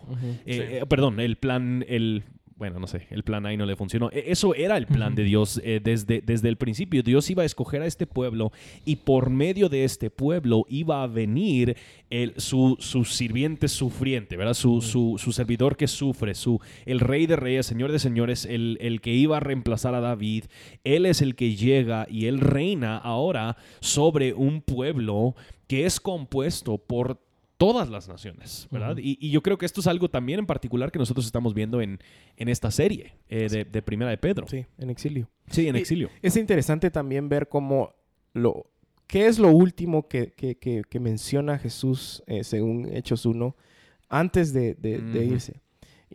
Eh, 0.45 0.81
eh, 0.81 0.87
perdón, 0.89 1.21
el 1.21 1.37
plan, 1.37 1.85
el, 1.89 2.25
bueno, 2.57 2.81
no 2.81 2.87
sé, 2.87 3.07
el 3.11 3.23
plan 3.23 3.45
A 3.45 3.53
y 3.53 3.57
no 3.59 3.67
le 3.67 3.77
funcionó. 3.77 4.09
E- 4.11 4.25
Eso 4.29 4.55
era 4.55 4.79
el 4.79 4.87
plan 4.87 5.15
de 5.15 5.25
Dios 5.25 5.61
eh, 5.63 5.79
desde, 5.83 6.23
desde 6.23 6.49
el 6.49 6.57
principio. 6.57 7.03
Dios 7.03 7.29
iba 7.29 7.43
a 7.43 7.47
escoger 7.47 7.83
a 7.83 7.87
este 7.87 8.07
pueblo 8.07 8.51
y 8.87 8.97
por 8.97 9.29
medio 9.29 9.69
de 9.69 9.85
este 9.85 10.09
pueblo 10.09 10.65
iba 10.71 11.03
a 11.03 11.07
venir 11.07 11.77
el, 12.09 12.33
su, 12.39 12.77
su 12.81 13.05
sirviente 13.05 13.69
sufriente, 13.69 14.39
¿verdad? 14.39 14.55
Su, 14.55 14.81
su, 14.81 15.17
su 15.19 15.33
servidor 15.33 15.77
que 15.77 15.87
sufre, 15.87 16.35
su, 16.35 16.59
el 16.87 17.01
rey 17.01 17.27
de 17.27 17.37
reyes, 17.37 17.67
señor 17.67 17.93
de 17.93 17.99
señores, 17.99 18.47
el, 18.47 18.79
el 18.81 19.03
que 19.03 19.13
iba 19.13 19.37
a 19.37 19.41
reemplazar 19.41 19.95
a 19.95 20.01
David. 20.01 20.45
Él 20.83 21.05
es 21.05 21.21
el 21.21 21.35
que 21.35 21.57
llega 21.57 22.07
y 22.11 22.25
él 22.27 22.41
reina 22.41 22.97
ahora 22.97 23.59
sobre 23.81 24.33
un 24.33 24.63
pueblo 24.63 25.35
que 25.67 25.85
es 25.85 26.01
compuesto 26.01 26.79
por 26.79 27.21
todas 27.57 27.89
las 27.89 28.09
naciones, 28.09 28.69
¿verdad? 28.71 28.97
Y, 28.99 29.19
y 29.21 29.31
yo 29.31 29.43
creo 29.43 29.57
que 29.59 29.67
esto 29.67 29.81
es 29.81 29.87
algo 29.87 30.09
también 30.11 30.39
en 30.41 30.47
particular 30.47 30.93
que 30.93 30.99
nosotros 30.99 31.25
estamos 31.27 31.55
viendo 31.55 31.81
en, 31.81 31.99
en 32.37 32.49
esta 32.49 32.71
serie 32.71 33.15
eh, 33.29 33.49
de, 33.49 33.65
de 33.65 33.83
Primera 33.83 34.11
de 34.11 34.19
Pedro. 34.19 34.47
Sí, 34.47 34.67
en 34.79 34.91
exilio. 34.91 35.29
Sí, 35.51 35.67
en 35.69 35.77
Y- 35.77 35.79
exilio. 35.81 36.11
Es 36.23 36.37
interesante 36.37 36.91
también 36.91 37.29
ver 37.29 37.49
cómo 37.49 37.95
lo... 38.33 38.67
¿Qué 39.07 39.27
es 39.29 39.39
lo 39.39 39.51
último 39.51 40.09
que, 40.09 40.33
que- 40.33 40.57
que- 40.59 40.83
que 40.89 41.01
menciona 41.01 41.59
Jesús 41.59 42.23
eh, 42.27 42.43
según 42.43 42.93
Hechos 42.93 43.25
1 43.25 43.55
antes 44.09 44.53
de, 44.53 44.75
de- 44.75 44.99
de 44.99 45.25
Ujú. 45.25 45.35
irse? 45.35 45.61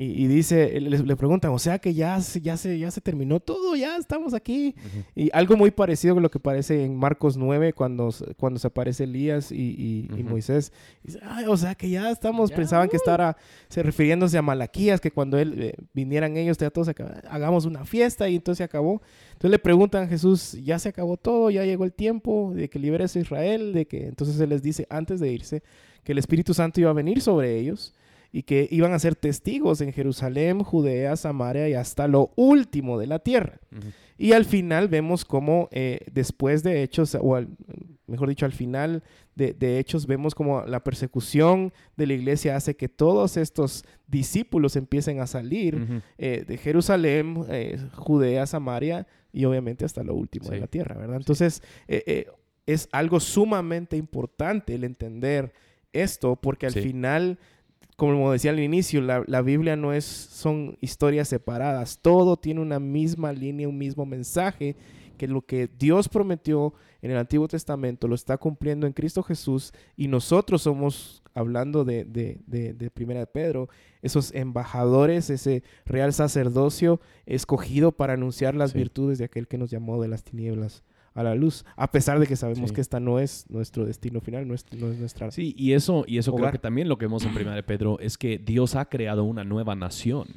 Y, 0.03 0.25
dice, 0.25 0.79
le, 0.81 0.97
le, 0.97 1.15
preguntan, 1.15 1.51
o 1.51 1.59
sea 1.59 1.77
que 1.77 1.93
ya, 1.93 2.17
ya, 2.41 2.57
se, 2.57 2.79
ya 2.79 2.89
se 2.89 3.01
terminó 3.01 3.39
todo, 3.39 3.75
ya 3.75 3.97
estamos 3.97 4.33
aquí. 4.33 4.73
Y 5.13 5.29
algo 5.31 5.55
muy 5.55 5.69
parecido 5.69 6.15
con 6.15 6.23
lo 6.23 6.31
que 6.31 6.39
parece 6.39 6.85
en 6.85 6.95
Marcos 6.95 7.37
9, 7.37 7.73
cuando, 7.73 8.09
cuando 8.35 8.59
se 8.59 8.65
aparece 8.65 9.03
Elías 9.03 9.51
y, 9.51 10.07
y, 10.09 10.23
Moisés. 10.23 10.73
Dice, 11.03 11.19
o 11.47 11.55
sea 11.55 11.75
que 11.75 11.87
ya 11.87 12.09
estamos, 12.09 12.51
pensaban 12.51 12.89
que 12.89 12.97
estaba 12.97 13.37
se 13.67 13.83
refiriéndose 13.83 14.39
a 14.39 14.41
Malaquías, 14.41 14.99
que 14.99 15.11
cuando 15.11 15.37
él, 15.37 15.53
eh, 15.61 15.75
vinieran 15.93 16.35
ellos, 16.35 16.57
ya 16.57 16.71
todos 16.71 16.89
hagamos 17.29 17.65
una 17.65 17.85
fiesta 17.85 18.27
y 18.27 18.37
entonces 18.37 18.57
se 18.57 18.63
acabó. 18.63 19.03
Entonces 19.33 19.51
le 19.51 19.59
preguntan 19.59 20.05
a 20.05 20.07
Jesús, 20.07 20.57
ya 20.63 20.79
se 20.79 20.89
acabó 20.89 21.17
todo, 21.17 21.51
ya 21.51 21.63
llegó 21.63 21.83
el 21.83 21.93
tiempo 21.93 22.53
de 22.55 22.71
que 22.71 22.79
liberes 22.79 23.15
a 23.15 23.19
Israel, 23.19 23.71
de 23.71 23.85
que 23.85 24.07
entonces 24.07 24.39
él 24.39 24.49
les 24.49 24.63
dice 24.63 24.87
antes 24.89 25.19
de 25.19 25.31
irse 25.31 25.61
que 26.03 26.13
el 26.13 26.17
Espíritu 26.17 26.55
Santo 26.55 26.81
iba 26.81 26.89
a 26.89 26.93
venir 26.93 27.21
sobre 27.21 27.59
ellos 27.59 27.93
y 28.31 28.43
que 28.43 28.67
iban 28.71 28.93
a 28.93 28.99
ser 28.99 29.15
testigos 29.15 29.81
en 29.81 29.91
Jerusalén, 29.91 30.63
Judea, 30.63 31.15
Samaria 31.15 31.67
y 31.67 31.73
hasta 31.73 32.07
lo 32.07 32.31
último 32.35 32.97
de 32.97 33.07
la 33.07 33.19
tierra. 33.19 33.59
Y 34.17 34.33
al 34.33 34.45
final 34.45 34.87
vemos 34.87 35.25
cómo 35.25 35.67
eh, 35.71 35.99
después 36.11 36.63
de 36.63 36.83
Hechos, 36.83 37.17
o 37.19 37.43
mejor 38.07 38.29
dicho, 38.29 38.45
al 38.45 38.51
final 38.51 39.03
de, 39.35 39.79
Hechos, 39.79 40.05
vemos 40.05 40.35
cómo 40.35 40.63
la 40.65 40.83
persecución 40.83 41.73
de 41.97 42.07
la 42.07 42.13
iglesia 42.13 42.55
hace 42.55 42.75
que 42.75 42.87
todos 42.87 43.35
estos 43.35 43.83
discípulos 44.07 44.75
empiecen 44.75 45.19
a 45.19 45.27
salir 45.27 46.03
eh, 46.17 46.45
de 46.47 46.57
Jerusalén, 46.57 47.43
eh, 47.49 47.79
Judea, 47.95 48.45
Samaria 48.45 49.07
y 49.33 49.45
obviamente 49.45 49.85
hasta 49.85 50.03
lo 50.03 50.13
último 50.13 50.49
de 50.49 50.59
la 50.59 50.67
tierra, 50.67 50.97
¿verdad? 50.97 51.17
Entonces, 51.17 51.63
es 51.87 52.87
algo 52.91 53.19
sumamente 53.19 53.97
importante 53.97 54.75
el 54.75 54.83
entender 54.83 55.51
esto, 55.93 56.35
porque 56.35 56.67
al 56.67 56.73
final 56.73 57.39
como 58.07 58.31
decía 58.31 58.49
al 58.49 58.59
inicio, 58.59 58.99
la, 58.99 59.41
Biblia 59.43 59.75
no 59.75 59.93
es, 59.93 60.05
son 60.05 60.75
historias 60.81 61.27
separadas. 61.27 61.99
Todo 62.01 62.35
tiene 62.35 62.59
una 62.59 62.79
misma 62.79 63.31
línea, 63.31 63.69
un 63.69 63.77
mismo 63.77 64.07
mensaje, 64.07 64.75
que 65.19 65.27
lo 65.27 65.43
que 65.43 65.69
Dios 65.77 66.09
prometió 66.09 66.73
en 67.03 67.11
el 67.11 67.17
Antiguo 67.17 67.47
Testamento 67.47 68.07
lo 68.07 68.15
está 68.15 68.39
cumpliendo 68.39 68.87
en 68.87 68.93
Cristo 68.93 69.21
Jesús 69.21 69.71
y 69.95 70.07
nosotros 70.07 70.63
somos, 70.63 71.21
hablando 71.35 71.85
de, 71.85 72.03
de, 72.03 72.89
Primera 72.89 73.19
de 73.19 73.27
Pedro, 73.27 73.69
esos 74.01 74.33
embajadores, 74.33 75.29
ese 75.29 75.61
real 75.85 76.11
sacerdocio 76.11 77.01
escogido 77.27 77.91
para 77.91 78.13
anunciar 78.13 78.55
las 78.55 78.73
virtudes 78.73 79.19
de 79.19 79.25
aquel 79.25 79.47
que 79.47 79.59
nos 79.59 79.69
llamó 79.69 80.01
de 80.01 80.07
las 80.07 80.23
tinieblas 80.23 80.81
a 81.13 81.23
la 81.23 81.35
luz, 81.35 81.65
a 81.75 81.91
pesar 81.91 82.19
de 82.19 82.27
que 82.27 82.35
sabemos 82.35 82.71
que 82.71 82.81
esta 82.81 82.99
no 82.99 83.19
es 83.19 83.45
nuestro 83.49 83.85
destino 83.85 84.21
final, 84.21 84.47
no 84.47 84.53
es, 84.53 84.65
nuestra. 84.71 85.31
Sí, 85.31 85.53
y 85.57 85.73
eso, 85.73 86.05
y 86.07 86.17
eso 86.17 86.33
creo 86.33 86.51
que 86.51 86.57
también 86.57 86.87
lo 86.87 86.97
que 86.97 87.05
vemos 87.05 87.23
en 87.25 87.33
Primera 87.33 87.55
de 87.55 87.63
Pedro 87.63 87.99
es 87.99 88.17
que 88.17 88.37
Dios 88.37 88.75
ha 88.75 88.85
creado 88.85 89.23
una 89.23 89.43
nueva 89.43 89.75
nación. 89.75 90.27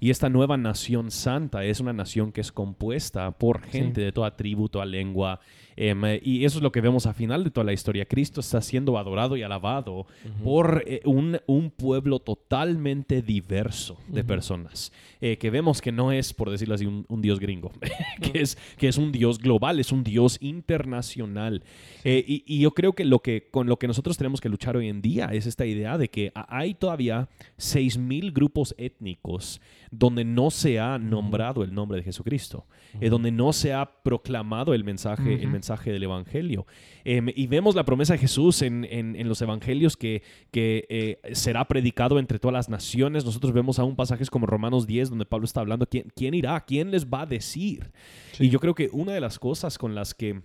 Y 0.00 0.10
esta 0.10 0.28
nueva 0.28 0.56
nación 0.56 1.10
santa 1.10 1.64
es 1.64 1.80
una 1.80 1.92
nación 1.92 2.32
que 2.32 2.40
es 2.40 2.50
compuesta 2.50 3.30
por 3.30 3.62
gente 3.62 4.00
de 4.00 4.12
toda 4.12 4.36
tribu, 4.36 4.68
toda 4.68 4.84
lengua, 4.84 5.40
Em, 5.76 6.02
y 6.22 6.44
eso 6.44 6.58
es 6.58 6.62
lo 6.62 6.72
que 6.72 6.80
vemos 6.80 7.06
al 7.06 7.14
final 7.14 7.44
de 7.44 7.50
toda 7.50 7.64
la 7.64 7.72
historia. 7.72 8.04
Cristo 8.04 8.40
está 8.40 8.60
siendo 8.60 8.96
adorado 8.98 9.36
y 9.36 9.42
alabado 9.42 10.06
por 10.42 10.84
eh, 10.86 11.00
un, 11.04 11.40
un, 11.46 11.70
pueblo 11.70 12.20
totalmente 12.20 13.22
diverso 13.22 13.98
de 14.08 14.22
personas. 14.22 14.92
Eh, 15.20 15.36
que 15.38 15.50
vemos 15.50 15.80
que 15.80 15.90
no 15.90 16.12
es, 16.12 16.32
por 16.32 16.50
decirlo 16.50 16.74
así, 16.74 16.86
un, 16.86 17.22
Dios 17.22 17.40
gringo, 17.40 17.72
que, 18.20 18.40
es, 18.40 18.56
que 18.76 18.88
es 18.88 18.98
un 18.98 19.10
Dios 19.10 19.38
global, 19.38 19.80
es 19.80 19.90
un 19.90 20.04
Dios 20.04 20.38
internacional. 20.40 21.64
Eh, 22.04 22.24
y, 22.26 22.44
y, 22.46 22.60
yo 22.60 22.72
creo 22.72 22.92
que, 22.92 23.04
lo 23.04 23.20
que 23.20 23.48
con 23.50 23.66
lo 23.66 23.78
que 23.78 23.88
nosotros 23.88 24.16
tenemos 24.16 24.40
que 24.40 24.48
luchar 24.48 24.76
hoy 24.76 24.88
en 24.88 25.00
día 25.00 25.26
es 25.32 25.46
esta 25.46 25.66
idea 25.66 25.98
de 25.98 26.08
que 26.08 26.32
hay 26.34 26.74
todavía 26.74 27.28
6.000 27.58 28.32
grupos 28.32 28.74
étnicos 28.78 29.43
donde 29.90 30.24
no 30.24 30.50
se 30.50 30.80
ha 30.80 30.98
nombrado 30.98 31.62
el 31.62 31.72
nombre 31.72 31.98
de 31.98 32.04
Jesucristo, 32.04 32.66
donde 33.00 33.30
no 33.30 33.52
se 33.52 33.72
ha 33.72 34.02
proclamado 34.02 34.74
el 34.74 34.84
mensaje, 34.84 35.42
el 35.42 35.48
mensaje 35.48 35.92
del 35.92 36.02
Evangelio. 36.02 36.66
Em, 37.04 37.28
y 37.34 37.46
vemos 37.46 37.74
la 37.74 37.84
promesa 37.84 38.14
de 38.14 38.18
Jesús 38.18 38.62
en, 38.62 38.84
en, 38.84 39.28
los 39.28 39.40
Evangelios 39.42 39.96
que, 39.96 40.22
que 40.50 40.86
eh, 40.88 41.34
será 41.34 41.66
predicado 41.66 42.18
entre 42.18 42.38
todas 42.38 42.54
las 42.54 42.68
naciones. 42.68 43.24
Nosotros 43.24 43.52
vemos 43.52 43.78
aún 43.78 43.96
pasajes 43.96 44.30
como 44.30 44.46
Romanos 44.46 44.86
10, 44.86 45.10
donde 45.10 45.26
Pablo 45.26 45.44
está 45.44 45.60
hablando, 45.60 45.86
¿quién, 45.86 46.10
quién 46.14 46.34
irá? 46.34 46.60
¿Quién 46.64 46.90
les 46.90 47.06
va 47.06 47.22
a 47.22 47.26
decir? 47.26 47.92
Y 48.38 48.48
yo 48.48 48.60
creo 48.60 48.74
que 48.74 48.88
una 48.92 49.12
de 49.12 49.20
las 49.20 49.38
cosas 49.38 49.78
con 49.78 49.94
las 49.94 50.14
que 50.14 50.42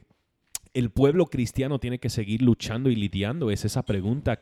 el 0.74 0.92
pueblo 0.92 1.26
cristiano 1.26 1.80
tiene 1.80 2.00
que 2.00 2.10
seguir 2.10 2.42
luchando 2.42 2.90
y 2.90 2.96
lidiando 2.96 3.52
es 3.52 3.66
esa 3.66 3.84
pregunta, 3.84 4.42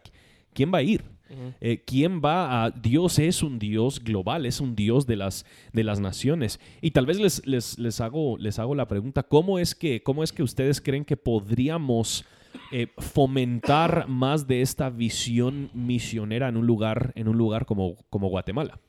¿quién 0.54 0.74
va 0.74 0.80
a 0.80 0.84
ir? 0.84 1.17
Eh, 1.60 1.84
¿Quién 1.86 2.22
va 2.24 2.66
a...? 2.66 2.72
Dios 2.72 3.20
es 3.20 3.44
un 3.44 3.60
Dios 3.60 4.04
global, 4.04 4.46
es 4.46 4.62
un 4.62 4.76
Dios 4.76 5.06
de 5.06 5.16
las, 5.16 5.46
de 5.74 5.84
las 5.84 6.00
naciones. 6.00 6.60
Y 6.82 6.92
tal 6.92 7.06
vez 7.06 7.20
les, 7.20 7.46
les, 7.46 7.78
les, 7.78 8.02
hago, 8.02 8.38
les 8.38 8.60
hago 8.60 8.76
la 8.76 8.88
pregunta, 8.88 9.24
¿cómo 9.24 9.60
es 9.60 9.76
que, 9.76 10.04
cómo 10.04 10.24
es 10.24 10.32
que 10.32 10.44
ustedes 10.44 10.82
creen 10.82 11.06
que 11.06 11.18
podríamos 11.18 12.26
eh, 12.72 12.88
fomentar 12.98 14.08
más 14.08 14.48
de 14.48 14.62
esta 14.62 14.90
visión 14.90 15.70
misionera 15.74 16.48
en 16.50 16.58
un 16.58 16.68
lugar, 16.68 17.12
en 17.16 17.28
un 17.28 17.38
lugar 17.38 17.66
como, 17.66 17.96
como 18.10 18.30
Guatemala? 18.30 18.80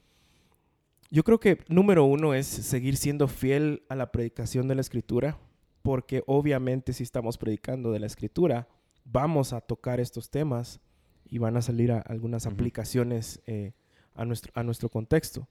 Yo 1.11 1.24
creo 1.24 1.40
que 1.40 1.59
número 1.68 2.05
uno 2.05 2.35
es 2.35 2.46
seguir 2.46 2.96
siendo 2.96 3.29
fiel 3.29 3.83
a 3.88 3.94
la 3.94 4.12
predicación 4.12 4.68
de 4.68 4.74
la 4.74 4.83
escritura, 4.83 5.38
porque 5.83 6.22
obviamente 6.27 6.92
si 6.92 7.03
estamos 7.03 7.38
predicando 7.38 7.92
de 7.92 8.01
la 8.01 8.07
escritura, 8.07 8.68
vamos 9.05 9.55
a 9.55 9.61
tocar 9.62 10.01
estos 10.01 10.29
temas 10.29 10.81
y 11.30 11.38
van 11.38 11.56
a 11.56 11.62
salir 11.62 11.92
algunas 11.92 12.46
aplicaciones 12.46 13.40
eh, 13.46 13.72
a, 14.14 14.24
nuestro, 14.24 14.52
a 14.54 14.62
nuestro 14.62 14.88
contexto. 14.88 15.48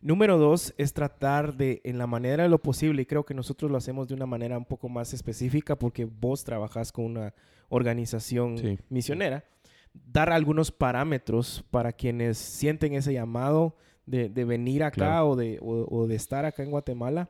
Número 0.00 0.38
dos 0.38 0.74
es 0.78 0.92
tratar 0.92 1.56
de, 1.56 1.80
en 1.82 1.98
la 1.98 2.06
manera 2.06 2.44
de 2.44 2.48
lo 2.48 2.58
posible, 2.58 3.02
y 3.02 3.06
creo 3.06 3.24
que 3.24 3.34
nosotros 3.34 3.70
lo 3.70 3.76
hacemos 3.76 4.06
de 4.06 4.14
una 4.14 4.26
manera 4.26 4.56
un 4.56 4.64
poco 4.64 4.88
más 4.88 5.12
específica 5.12 5.76
porque 5.76 6.04
vos 6.04 6.44
trabajas 6.44 6.92
con 6.92 7.04
una 7.06 7.34
organización 7.68 8.78
misionera, 8.88 9.44
dar 9.92 10.30
algunos 10.30 10.70
parámetros 10.70 11.64
para 11.70 11.92
quienes 11.92 12.38
sienten 12.38 12.94
ese 12.94 13.12
llamado 13.12 13.76
de, 14.06 14.28
venir 14.44 14.84
acá 14.84 15.24
o, 15.24 15.34
de, 15.34 15.58
o, 15.60 16.06
de 16.06 16.14
estar 16.14 16.44
acá 16.44 16.62
en 16.62 16.70
Guatemala. 16.70 17.28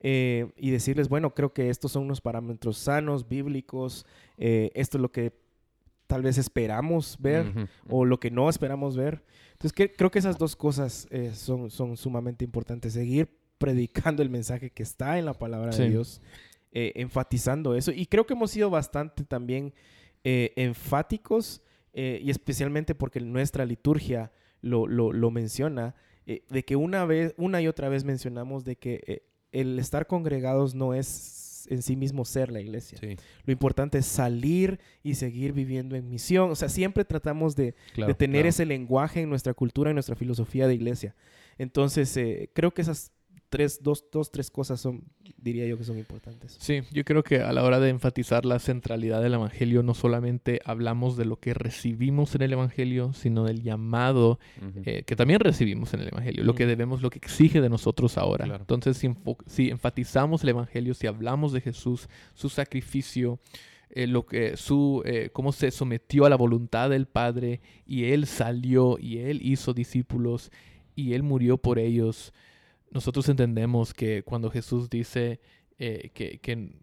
Eh, 0.00 0.52
y 0.56 0.70
decirles, 0.70 1.08
bueno, 1.08 1.34
creo 1.34 1.52
que 1.52 1.70
estos 1.70 1.92
son 1.92 2.04
unos 2.04 2.20
parámetros 2.20 2.76
sanos, 2.76 3.28
bíblicos, 3.28 4.04
eh, 4.36 4.70
esto 4.74 4.98
es 4.98 5.02
lo 5.02 5.10
que 5.10 5.32
tal 6.06 6.22
vez 6.22 6.38
esperamos 6.38 7.16
ver 7.20 7.68
o 7.88 8.04
lo 8.04 8.18
que 8.20 8.30
no 8.30 8.48
esperamos 8.48 8.96
ver. 8.96 9.22
Entonces 9.52 9.90
creo 9.96 10.10
que 10.10 10.18
esas 10.18 10.38
dos 10.38 10.54
cosas 10.56 11.06
eh, 11.10 11.32
son, 11.34 11.70
son 11.70 11.96
sumamente 11.96 12.44
importantes. 12.44 12.92
Seguir 12.92 13.28
predicando 13.58 14.22
el 14.22 14.30
mensaje 14.30 14.70
que 14.70 14.82
está 14.82 15.18
en 15.18 15.24
la 15.24 15.34
palabra 15.34 15.74
de 15.74 15.88
Dios, 15.88 16.20
eh, 16.72 16.92
enfatizando 16.96 17.74
eso. 17.74 17.90
Y 17.90 18.06
creo 18.06 18.26
que 18.26 18.34
hemos 18.34 18.50
sido 18.50 18.68
bastante 18.70 19.24
también 19.24 19.72
eh, 20.24 20.52
enfáticos 20.56 21.62
y 21.98 22.28
especialmente 22.28 22.94
porque 22.94 23.20
nuestra 23.20 23.64
liturgia 23.64 24.30
lo, 24.60 24.86
lo, 24.86 25.14
lo 25.14 25.30
menciona, 25.30 25.94
de 26.26 26.62
que 26.62 26.76
una 26.76 27.06
vez, 27.06 27.32
una 27.38 27.62
y 27.62 27.68
otra 27.68 27.88
vez 27.88 28.04
mencionamos 28.04 28.66
de 28.66 28.76
que 28.76 29.22
el 29.50 29.78
estar 29.78 30.06
congregados 30.06 30.74
no 30.74 30.92
es 30.92 31.45
en 31.68 31.82
sí 31.82 31.96
mismo 31.96 32.24
ser 32.24 32.50
la 32.50 32.60
iglesia. 32.60 32.98
Lo 33.44 33.52
importante 33.52 33.98
es 33.98 34.06
salir 34.06 34.78
y 35.02 35.14
seguir 35.14 35.52
viviendo 35.52 35.96
en 35.96 36.08
misión. 36.08 36.50
O 36.50 36.54
sea, 36.54 36.68
siempre 36.68 37.04
tratamos 37.04 37.56
de, 37.56 37.74
tener 38.16 38.46
ese 38.46 38.66
lenguaje 38.66 39.22
en 39.22 39.30
nuestra 39.30 39.54
cultura, 39.54 39.90
en 39.90 39.96
nuestra 39.96 40.16
filosofía 40.16 40.66
de 40.66 40.74
iglesia. 40.74 41.14
Entonces, 41.58 42.16
eh, 42.16 42.50
creo 42.52 42.72
que 42.74 42.82
esas 42.82 43.12
tres, 43.56 43.82
dos, 43.82 44.04
dos, 44.12 44.30
tres 44.30 44.50
cosas 44.50 44.78
son, 44.78 45.02
diría 45.38 45.66
yo 45.66 45.78
que 45.78 45.84
son 45.84 45.96
importantes. 45.96 46.56
Sí, 46.60 46.82
yo 46.92 47.04
creo 47.04 47.22
que 47.22 47.40
a 47.40 47.52
la 47.54 47.64
hora 47.64 47.80
de 47.80 47.88
enfatizar 47.88 48.44
la 48.44 48.58
centralidad 48.58 49.22
del 49.22 49.32
Evangelio, 49.32 49.82
no 49.82 49.94
solamente 49.94 50.60
hablamos 50.66 51.16
de 51.16 51.24
lo 51.24 51.40
que 51.40 51.54
recibimos 51.54 52.34
en 52.34 52.42
el 52.42 52.52
Evangelio, 52.52 53.14
sino 53.14 53.44
del 53.44 53.62
llamado 53.62 54.38
eh, 54.84 55.04
que 55.04 55.16
también 55.16 55.40
recibimos 55.40 55.94
en 55.94 56.00
el 56.00 56.08
Evangelio, 56.08 56.44
lo 56.44 56.54
que 56.54 56.66
debemos, 56.66 57.00
lo 57.00 57.08
que 57.08 57.18
exige 57.18 57.62
de 57.62 57.70
nosotros 57.70 58.18
ahora. 58.18 58.44
Entonces, 58.44 59.02
si, 59.46 59.70
enfatizamos 59.70 60.42
el 60.42 60.50
Evangelio, 60.50 60.92
si 60.92 61.06
hablamos 61.06 61.52
de 61.52 61.62
Jesús, 61.62 62.10
su 62.34 62.50
sacrificio, 62.50 63.38
eh, 63.88 64.06
lo 64.06 64.26
que 64.26 64.58
su 64.58 65.02
eh, 65.06 65.30
cómo 65.32 65.52
se 65.52 65.70
sometió 65.70 66.26
a 66.26 66.28
la 66.28 66.36
voluntad 66.36 66.90
del 66.90 67.06
Padre 67.06 67.60
y 67.86 68.04
él 68.06 68.26
salió 68.26 68.98
y 68.98 69.18
él 69.18 69.40
hizo 69.42 69.72
discípulos 69.72 70.50
y 70.94 71.14
él 71.14 71.22
murió 71.22 71.56
por 71.56 71.78
ellos 71.78 72.34
nosotros 72.90 73.28
entendemos 73.28 73.92
que 73.92 74.22
cuando 74.22 74.50
Jesús 74.50 74.88
dice 74.88 75.40
eh, 75.78 76.10
que, 76.14 76.40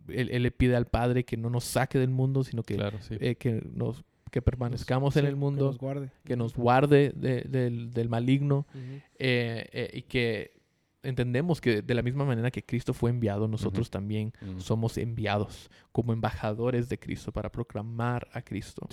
él, 0.08 0.44
le 0.44 0.52
pide 0.52 0.76
al 0.76 0.86
Padre 0.86 1.26
que 1.26 1.36
no 1.36 1.50
nos 1.50 1.64
saque 1.64 1.98
del 1.98 2.12
mundo, 2.12 2.44
sino 2.44 2.62
que, 2.62 2.80
eh, 3.20 3.36
que, 3.36 3.64
nos, 3.74 4.04
que 4.30 4.42
permanezcamos 4.44 5.16
en 5.18 5.26
el 5.26 5.36
mundo, 5.36 5.66
que 5.66 5.72
nos 5.72 5.78
guarde, 5.80 6.12
que 6.24 6.36
nos 6.36 6.54
guarde 6.56 7.12
del, 7.16 8.10
maligno 8.10 8.68
eh, 9.18 9.90
y 9.94 10.04
que 10.04 10.52
entendemos 11.02 11.60
que 11.60 11.82
de 11.82 11.94
la 11.96 12.04
misma 12.04 12.24
manera 12.24 12.52
que 12.52 12.64
Cristo 12.64 12.94
fue 12.94 13.10
enviado, 13.10 13.48
nosotros 13.48 13.90
también 13.90 14.32
somos 14.58 14.98
enviados 15.00 15.72
como 15.92 16.14
embajadores 16.14 16.88
de 16.88 17.00
Cristo 17.00 17.32
para 17.32 17.52
proclamar 17.52 18.28
a 18.32 18.42
Cristo. 18.44 18.88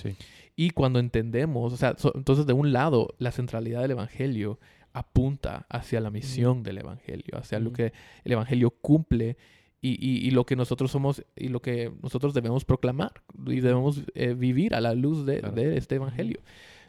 Y 0.56 0.70
cuando 0.70 0.98
entendemos, 0.98 1.74
o 1.74 1.76
sea, 1.76 1.94
entonces 2.14 2.46
de 2.46 2.52
un 2.54 2.72
lado, 2.72 3.14
la 3.18 3.32
centralidad 3.32 3.82
del 3.82 3.92
Evangelio 3.92 4.58
apunta 4.92 5.66
hacia 5.68 6.00
la 6.00 6.10
misión 6.10 6.62
del 6.62 6.78
Evangelio, 6.78 7.38
hacia 7.38 7.58
lo 7.60 7.72
que 7.72 7.92
el 8.24 8.32
Evangelio 8.32 8.70
cumple 8.70 9.36
y, 9.82 9.90
y- 10.04 10.26
y 10.26 10.30
lo 10.32 10.44
que 10.44 10.56
nosotros 10.56 10.90
somos 10.90 11.24
y 11.36 11.48
lo 11.48 11.60
que 11.62 11.92
nosotros 12.02 12.34
debemos 12.34 12.64
proclamar 12.64 13.22
y 13.46 13.60
debemos 13.60 14.02
eh, 14.14 14.34
vivir 14.34 14.74
a 14.74 14.80
la 14.80 14.94
luz 14.94 15.24
de, 15.24 15.40
Claro. 15.40 15.54
de 15.54 15.76
este 15.76 15.94
Evangelio. 15.94 16.40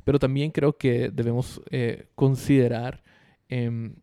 Pero 0.04 0.18
también 0.20 0.52
creo 0.52 0.78
que 0.78 1.10
debemos 1.10 1.62
eh, 1.70 2.08
considerar, 2.16 3.04
em, 3.49 3.93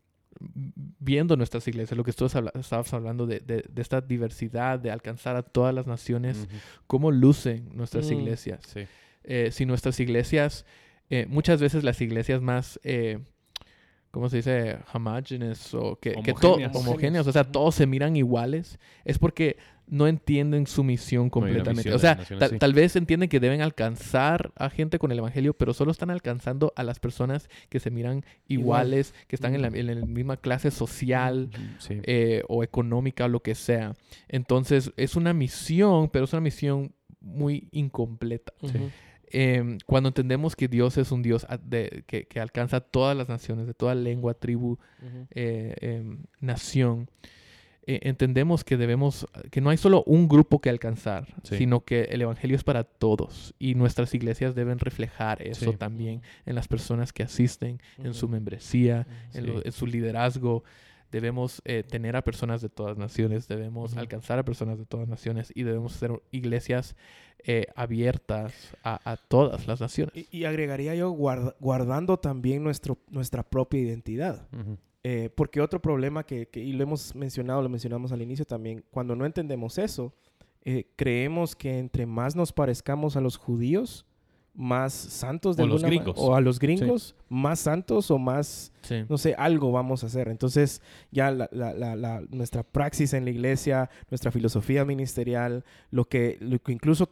viendo 0.41 1.37
nuestras 1.37 1.67
iglesias, 1.67 1.97
lo 1.97 2.05
que 2.05 2.13
tú 2.13 2.25
estabas 2.27 2.93
hablando 2.95 3.27
de, 3.27 3.41
de- 3.41 3.65
de 3.69 3.83
esta 3.83 4.01
diversidad, 4.01 4.79
de 4.79 4.91
alcanzar 4.93 5.35
a 5.37 5.43
todas 5.43 5.75
las 5.75 5.87
naciones, 5.87 6.47
cómo 6.87 7.11
lucen 7.11 7.69
nuestras 7.75 8.09
Mm. 8.11 8.15
iglesias. 8.15 8.61
Sí. 8.67 8.81
Eh, 9.25 9.51
si 9.51 9.67
nuestras 9.67 9.99
iglesias, 10.01 10.65
muchas 11.29 11.61
veces 11.61 11.83
las 11.85 12.01
iglesias 12.01 12.41
más, 12.43 12.79
¿cómo 14.19 14.29
se 14.29 14.39
dice? 14.39 14.79
Homogéneas 14.93 15.73
o 15.75 15.97
que, 16.01 16.11
que 16.25 16.33
to- 16.33 16.55
Homogéneas. 16.55 16.75
homogéneas, 16.77 17.27
o 17.29 17.33
sea, 17.33 17.45
todos 17.45 17.77
se 17.77 17.87
miran 17.87 18.17
iguales, 18.17 18.81
es 19.05 19.17
porque 19.17 19.57
no 19.87 20.09
entienden 20.09 20.67
su 20.67 20.83
misión 20.83 21.31
completamente. 21.31 21.95
o 21.95 21.99
sea, 22.01 22.17
tal, 22.39 22.51
sí. 22.51 22.59
tal 22.59 22.75
vez 22.75 22.97
entienden 22.97 23.29
que 23.29 23.39
deben 23.39 23.63
alcanzar 23.63 24.51
a 24.57 24.71
gente 24.71 24.99
con 24.99 25.13
el 25.13 25.19
evangelio, 25.21 25.55
pero 25.55 25.73
solo 25.73 25.93
están 25.93 26.11
alcanzando 26.11 26.73
a 26.75 26.83
las 26.83 26.99
personas 26.99 27.49
que 27.69 27.79
se 27.79 27.91
miran 27.93 28.25
Igual. 28.49 28.89
iguales, 28.89 29.15
que 29.29 29.37
están 29.37 29.55
en, 29.55 29.63
la, 29.63 29.71
Mm. 29.71 29.77
en 29.77 30.01
la 30.01 30.07
misma 30.07 30.37
clase 30.37 30.73
social 30.73 31.49
Sí. 31.79 32.01
eh, 32.03 32.43
o 32.49 32.65
económica 32.65 33.27
o 33.27 33.29
lo 33.29 33.41
que 33.41 33.55
sea. 33.55 33.95
Entonces, 34.29 34.93
es 34.97 35.15
una 35.15 35.33
misión, 35.33 36.09
pero 36.11 36.25
es 36.25 36.33
una 36.33 36.43
misión 36.43 36.93
muy 37.21 37.69
incompleta. 37.71 38.53
Ujú. 38.63 38.91
Eh, 39.33 39.79
cuando 39.87 40.09
entendemos 40.09 40.57
que 40.57 40.69
Dios 40.69 40.97
es 40.99 41.13
un 41.13 41.23
Dios 41.23 41.47
de- 41.63 42.05
que, 42.07 42.27
que 42.27 42.41
alcanza 42.41 42.81
todas 42.81 43.17
las 43.17 43.29
naciones, 43.29 43.67
de 43.67 43.75
toda 43.75 43.95
lengua, 43.95 44.35
tribu, 44.35 44.79
eh, 45.31 45.75
em, 45.81 46.19
nación, 46.41 47.09
eh, 47.87 48.01
entendemos 48.03 48.65
que 48.65 48.77
debemos, 48.77 49.27
que 49.51 49.61
no 49.63 49.71
hay 49.71 49.79
solo 49.79 50.03
un 50.05 50.29
grupo 50.29 50.61
que 50.61 50.69
alcanzar, 50.69 51.27
Sí. 51.43 51.57
sino 51.57 51.85
que 51.85 52.03
el 52.05 52.21
Evangelio 52.21 52.55
es 52.55 52.63
para 52.65 52.85
todos 52.85 53.55
y 53.59 53.75
nuestras 53.77 54.13
iglesias 54.15 54.55
deben 54.55 54.79
reflejar 54.79 55.41
eso 55.41 55.73
Sí. 55.73 55.77
también 55.79 56.21
en 56.45 56.55
las 56.55 56.69
personas 56.69 57.13
que 57.15 57.23
asisten, 57.23 57.81
en 57.97 58.13
su 58.13 58.29
membresía, 58.29 59.07
en, 59.33 59.45
Sí. 59.45 59.51
lo- 59.51 59.65
en 59.65 59.73
su 59.73 59.87
liderazgo. 59.87 60.65
Debemos 61.11 61.63
eh, 61.65 61.83
tener 61.83 62.17
a 62.17 62.23
personas 62.23 62.61
de 62.61 62.69
todas 62.69 62.99
naciones, 62.99 63.49
debemos 63.49 63.97
alcanzar 63.97 64.39
a 64.39 64.45
personas 64.45 64.79
de 64.79 64.85
todas 64.85 65.09
naciones 65.09 65.51
y 65.55 65.63
debemos 65.63 65.93
ser 65.95 66.13
iglesias 66.31 66.97
eh, 67.47 67.67
abiertas 67.77 68.53
a, 68.83 69.01
a 69.11 69.17
todas 69.17 69.67
las 69.67 69.81
naciones. 69.81 70.15
Y, 70.15 70.29
y 70.39 70.45
agregaría 70.45 70.95
yo 70.95 71.11
guarda- 71.11 71.55
guardando 71.61 72.19
también 72.19 72.63
nuestro, 72.63 72.99
nuestra 73.11 73.43
propia 73.43 73.81
identidad. 73.81 74.47
Eh, 75.05 75.31
porque 75.35 75.61
otro 75.61 75.81
problema 75.81 76.25
que, 76.27 76.47
que- 76.49 76.61
y 76.63 76.73
lo 76.73 76.83
hemos 76.83 77.15
mencionado, 77.15 77.63
lo 77.63 77.69
mencionamos 77.69 78.13
al 78.13 78.21
inicio 78.21 78.45
también, 78.45 78.85
cuando 78.91 79.15
no 79.17 79.25
entendemos 79.25 79.79
eso, 79.79 80.13
creemos 80.97 81.57
que 81.57 81.79
entre 81.79 82.05
más 82.05 82.37
nos 82.37 82.53
parezcamos 82.53 83.17
a 83.17 83.21
los 83.23 83.37
judíos, 83.39 84.05
más 84.61 84.93
santos 84.93 85.57
de 85.57 85.63
O 85.63 85.67
los 85.69 85.85
gringos. 85.85 86.17
o 86.19 86.35
a 86.35 86.41
los 86.41 86.59
gringos, 86.59 87.15
más 87.29 87.61
santos 87.61 88.11
o 88.11 88.19
más, 88.19 88.73
Sí. 88.83 89.05
no 89.09 89.17
sé, 89.17 89.35
algo 89.39 89.71
vamos 89.71 90.03
a 90.03 90.09
hacer. 90.09 90.27
Entonces 90.29 90.83
ya 91.13 91.31
la- 91.31 91.49
la- 91.53 91.73
la- 91.75 91.95
la- 91.95 92.23
nuestra 92.31 92.65
praxis 92.65 93.13
en 93.15 93.25
la 93.25 93.31
iglesia, 93.31 93.89
nuestra 94.11 94.33
filosofía 94.33 94.85
ministerial, 94.85 95.65
lo 95.93 96.07
que, 96.07 96.39
lo 96.41 96.59
que 96.59 96.73
incluso 96.73 97.09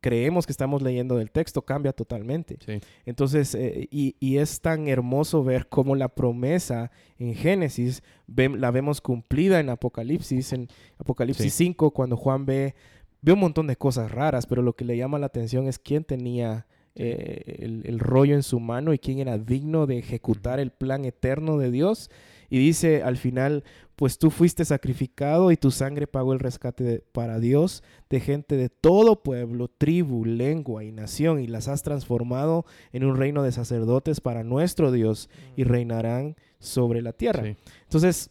creemos 0.00 0.46
que 0.46 0.52
estamos 0.52 0.80
leyendo 0.80 1.16
del 1.18 1.30
texto 1.30 1.62
cambia 1.62 1.92
totalmente. 1.92 2.56
Sí. 2.64 2.80
Entonces, 3.04 3.54
eh, 3.54 3.88
y, 3.90 4.16
y 4.18 4.38
es 4.38 4.60
tan 4.62 4.88
hermoso 4.88 5.44
ver 5.44 5.68
cómo 5.68 5.96
la 5.96 6.08
promesa 6.08 6.90
en 7.18 7.34
Génesis 7.34 8.02
la 8.26 8.70
vemos 8.70 9.02
cumplida 9.02 9.60
en 9.60 9.68
Apocalipsis, 9.68 10.54
en 10.54 10.68
Apocalipsis 10.98 11.52
Sí. 11.52 11.64
5, 11.64 11.90
cuando 11.90 12.16
Juan 12.16 12.46
ve, 12.46 12.74
ve 13.20 13.32
un 13.32 13.40
montón 13.40 13.66
de 13.66 13.76
cosas 13.76 14.10
raras, 14.10 14.46
pero 14.46 14.62
lo 14.62 14.74
que 14.74 14.84
le 14.86 14.96
llama 14.96 15.18
la 15.18 15.26
atención 15.26 15.66
es 15.66 15.78
quién 15.78 16.04
tenía 16.04 16.66
eh, 16.96 17.58
el, 17.60 17.82
el 17.84 17.98
rollo 17.98 18.34
en 18.34 18.42
su 18.42 18.58
mano 18.58 18.92
y 18.92 18.98
quién 18.98 19.18
era 19.20 19.38
digno 19.38 19.86
de 19.86 19.98
ejecutar 19.98 20.58
el 20.58 20.70
plan 20.72 21.04
eterno 21.04 21.58
de 21.58 21.70
Dios. 21.70 22.10
Y 22.48 22.58
dice 22.58 23.02
al 23.02 23.16
final, 23.16 23.64
pues 23.96 24.18
tú 24.18 24.30
fuiste 24.30 24.64
sacrificado 24.64 25.50
y 25.50 25.56
tu 25.56 25.70
sangre 25.72 26.06
pagó 26.06 26.32
el 26.32 26.38
rescate 26.38 26.84
de- 26.84 26.98
para 27.00 27.40
Dios 27.40 27.82
de 28.08 28.20
gente 28.20 28.56
de 28.56 28.68
todo 28.68 29.22
pueblo, 29.22 29.68
tribu, 29.68 30.24
lengua 30.24 30.84
y 30.84 30.92
nación 30.92 31.40
y 31.40 31.46
las 31.48 31.66
has 31.66 31.82
transformado 31.82 32.64
en 32.92 33.04
un 33.04 33.16
reino 33.16 33.42
de 33.42 33.50
sacerdotes 33.52 34.20
para 34.20 34.44
nuestro 34.44 34.92
Dios 34.92 35.28
y 35.56 35.64
reinarán 35.64 36.36
sobre 36.60 37.02
la 37.02 37.12
tierra. 37.12 37.42
Sí. 37.44 37.56
Entonces, 37.82 38.30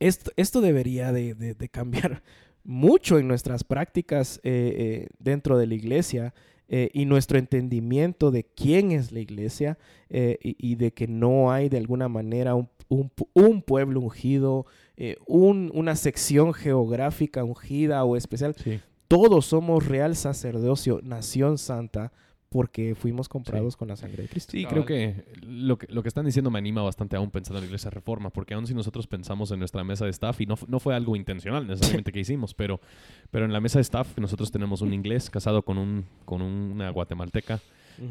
esto, 0.00 0.30
esto 0.36 0.60
debería 0.60 1.12
de, 1.12 1.34
de- 1.34 1.54
de 1.54 1.68
cambiar 1.68 2.22
mucho 2.64 3.18
en 3.18 3.26
nuestras 3.26 3.64
prácticas 3.64 4.38
eh, 4.44 4.74
eh, 4.76 5.08
dentro 5.18 5.58
de 5.58 5.66
la 5.66 5.74
iglesia 5.74 6.34
eh, 6.68 6.90
y 6.92 7.04
nuestro 7.06 7.38
entendimiento 7.38 8.30
de 8.30 8.44
quién 8.44 8.92
es 8.92 9.10
la 9.12 9.20
iglesia 9.20 9.78
eh, 10.10 10.38
y, 10.42 10.56
y 10.58 10.74
de 10.76 10.92
que 10.92 11.06
no 11.08 11.50
hay 11.50 11.68
de 11.68 11.78
alguna 11.78 12.08
manera 12.08 12.54
un, 12.54 12.68
un 12.88 13.10
pu- 13.10 13.28
un 13.34 13.62
pueblo 13.62 14.00
ungido, 14.00 14.66
eh, 14.96 15.16
un- 15.26 15.70
una 15.74 15.96
sección 15.96 16.52
geográfica 16.54 17.44
ungida 17.44 18.04
o 18.04 18.16
especial. 18.16 18.54
Sí. 18.62 18.80
Todos 19.08 19.46
somos 19.46 19.86
real 19.86 20.14
sacerdocio, 20.16 21.00
nación 21.02 21.56
santa, 21.58 22.12
porque 22.50 22.94
fuimos 22.94 23.28
comprados 23.28 23.76
con 23.76 23.88
la 23.88 23.96
sangre 23.96 24.22
de 24.22 24.28
Cristo. 24.28 24.52
Sí, 24.52 24.64
creo 24.64 24.86
que 24.86 25.24
lo, 25.42 25.76
que 25.76 25.86
lo 25.92 26.02
que 26.02 26.08
están 26.08 26.24
diciendo 26.24 26.50
me 26.50 26.58
anima 26.58 26.82
bastante 26.82 27.16
aún 27.16 27.30
pensando 27.30 27.58
en 27.58 27.64
la 27.64 27.66
Iglesia 27.66 27.90
Reforma, 27.90 28.30
porque 28.30 28.54
aún 28.54 28.66
si 28.66 28.74
nosotros 28.74 29.06
pensamos 29.06 29.50
en 29.50 29.58
nuestra 29.58 29.84
mesa 29.84 30.04
de 30.04 30.10
staff, 30.10 30.40
y 30.40 30.46
no, 30.46 30.54
no 30.66 30.80
fue 30.80 30.94
algo 30.94 31.14
intencional 31.16 31.66
necesariamente 31.66 32.10
que 32.12 32.20
hicimos, 32.20 32.54
pero, 32.54 32.80
pero 33.30 33.44
en 33.44 33.52
la 33.52 33.60
mesa 33.60 33.78
de 33.78 33.82
staff 33.82 34.16
nosotros 34.18 34.50
tenemos 34.50 34.80
un 34.80 34.94
inglés 34.94 35.28
casado 35.28 35.62
con, 35.62 35.76
un, 35.76 36.06
con 36.24 36.40
una 36.40 36.90
guatemalteca, 36.90 37.60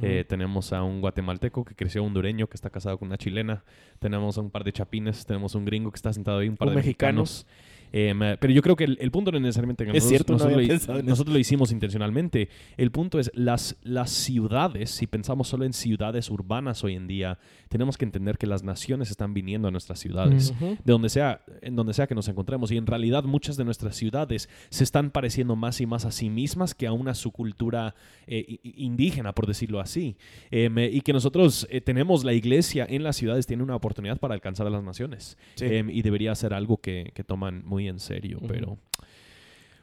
eh, 0.01 0.25
tenemos 0.27 0.73
a 0.73 0.83
un 0.83 0.99
guatemalteco 0.99 1.63
que 1.63 1.73
creció 1.73 2.03
hondureño, 2.03 2.47
que 2.47 2.55
está 2.55 2.69
casado 2.69 2.97
con 2.97 3.07
una 3.07 3.17
chilena, 3.17 3.63
tenemos 3.99 4.37
a 4.37 4.41
un 4.41 4.51
par 4.51 4.63
de 4.65 4.73
chapines, 4.73 5.25
tenemos 5.25 5.55
un 5.55 5.63
gringo 5.63 5.91
que 5.91 5.95
está 5.95 6.11
sentado 6.11 6.39
ahí, 6.39 6.49
un 6.49 6.57
par 6.57 6.67
Un 6.67 6.73
de 6.73 6.81
mexicano. 6.81 7.21
mexicanos. 7.21 7.47
Eh, 7.93 8.13
pero 8.39 8.53
yo 8.53 8.61
creo 8.61 8.75
que 8.75 8.83
el, 8.83 8.97
el 9.01 9.11
punto 9.11 9.31
no 9.31 9.37
es 9.37 9.41
necesariamente 9.43 9.83
que 9.85 9.91
Es 9.91 10.03
nosotros, 10.03 10.09
cierto, 10.09 10.33
no 10.33 10.37
nosotros, 10.37 10.53
había 10.55 10.57
lo, 10.57 10.63
hi- 10.73 10.77
pensado 10.77 10.99
en 10.99 11.05
eso. 11.05 11.09
nosotros 11.09 11.33
lo 11.33 11.39
hicimos 11.39 11.71
intencionalmente. 11.71 12.49
El 12.77 12.91
punto 12.91 13.19
es 13.19 13.31
las, 13.33 13.77
las 13.83 14.11
ciudades, 14.11 14.89
si 14.91 15.07
pensamos 15.07 15.47
solo 15.47 15.65
en 15.65 15.73
ciudades 15.73 16.29
urbanas 16.29 16.83
hoy 16.83 16.95
en 16.95 17.07
día, 17.07 17.39
tenemos 17.69 17.97
que 17.97 18.05
entender 18.05 18.37
que 18.37 18.47
las 18.47 18.63
naciones 18.63 19.09
están 19.09 19.33
viniendo 19.33 19.67
a 19.67 19.71
nuestras 19.71 19.99
ciudades 19.99 20.53
de 20.59 20.77
donde 20.85 21.09
sea, 21.09 21.41
en 21.61 21.75
donde 21.75 21.93
sea 21.93 22.07
que 22.07 22.15
nos 22.15 22.27
encontremos. 22.27 22.71
Y 22.71 22.77
en 22.77 22.85
realidad 22.87 23.23
muchas 23.23 23.57
de 23.57 23.65
nuestras 23.65 23.95
ciudades 23.95 24.49
se 24.69 24.83
están 24.83 25.11
pareciendo 25.11 25.55
más 25.55 25.81
y 25.81 25.85
más 25.85 26.05
a 26.05 26.11
sí 26.11 26.29
mismas 26.29 26.73
que 26.75 26.87
a 26.87 26.93
una 26.93 27.13
subcultura 27.13 27.95
eh, 28.27 28.45
i- 28.47 28.59
i- 28.63 28.85
indígena, 28.85 29.33
por 29.33 29.47
decirlo 29.47 29.79
así. 29.79 30.15
Em, 30.51 30.77
eh, 30.77 30.89
y 30.91 31.01
que 31.01 31.13
nosotros 31.13 31.67
eh, 31.69 31.81
tenemos 31.81 32.23
la 32.23 32.33
iglesia 32.33 32.85
en 32.89 33.03
las 33.03 33.15
ciudades, 33.17 33.47
tiene 33.47 33.63
una 33.63 33.75
oportunidad 33.75 34.17
para 34.19 34.33
alcanzar 34.33 34.67
a 34.67 34.69
las 34.69 34.83
naciones. 34.83 35.37
Sí. 35.55 35.65
Em, 35.65 35.89
y 35.89 36.01
debería 36.01 36.33
ser 36.35 36.53
algo 36.53 36.77
que, 36.77 37.11
que 37.13 37.23
toman 37.23 37.63
muy 37.65 37.76
en 37.87 37.99
serio. 37.99 38.39
Pero 38.47 38.77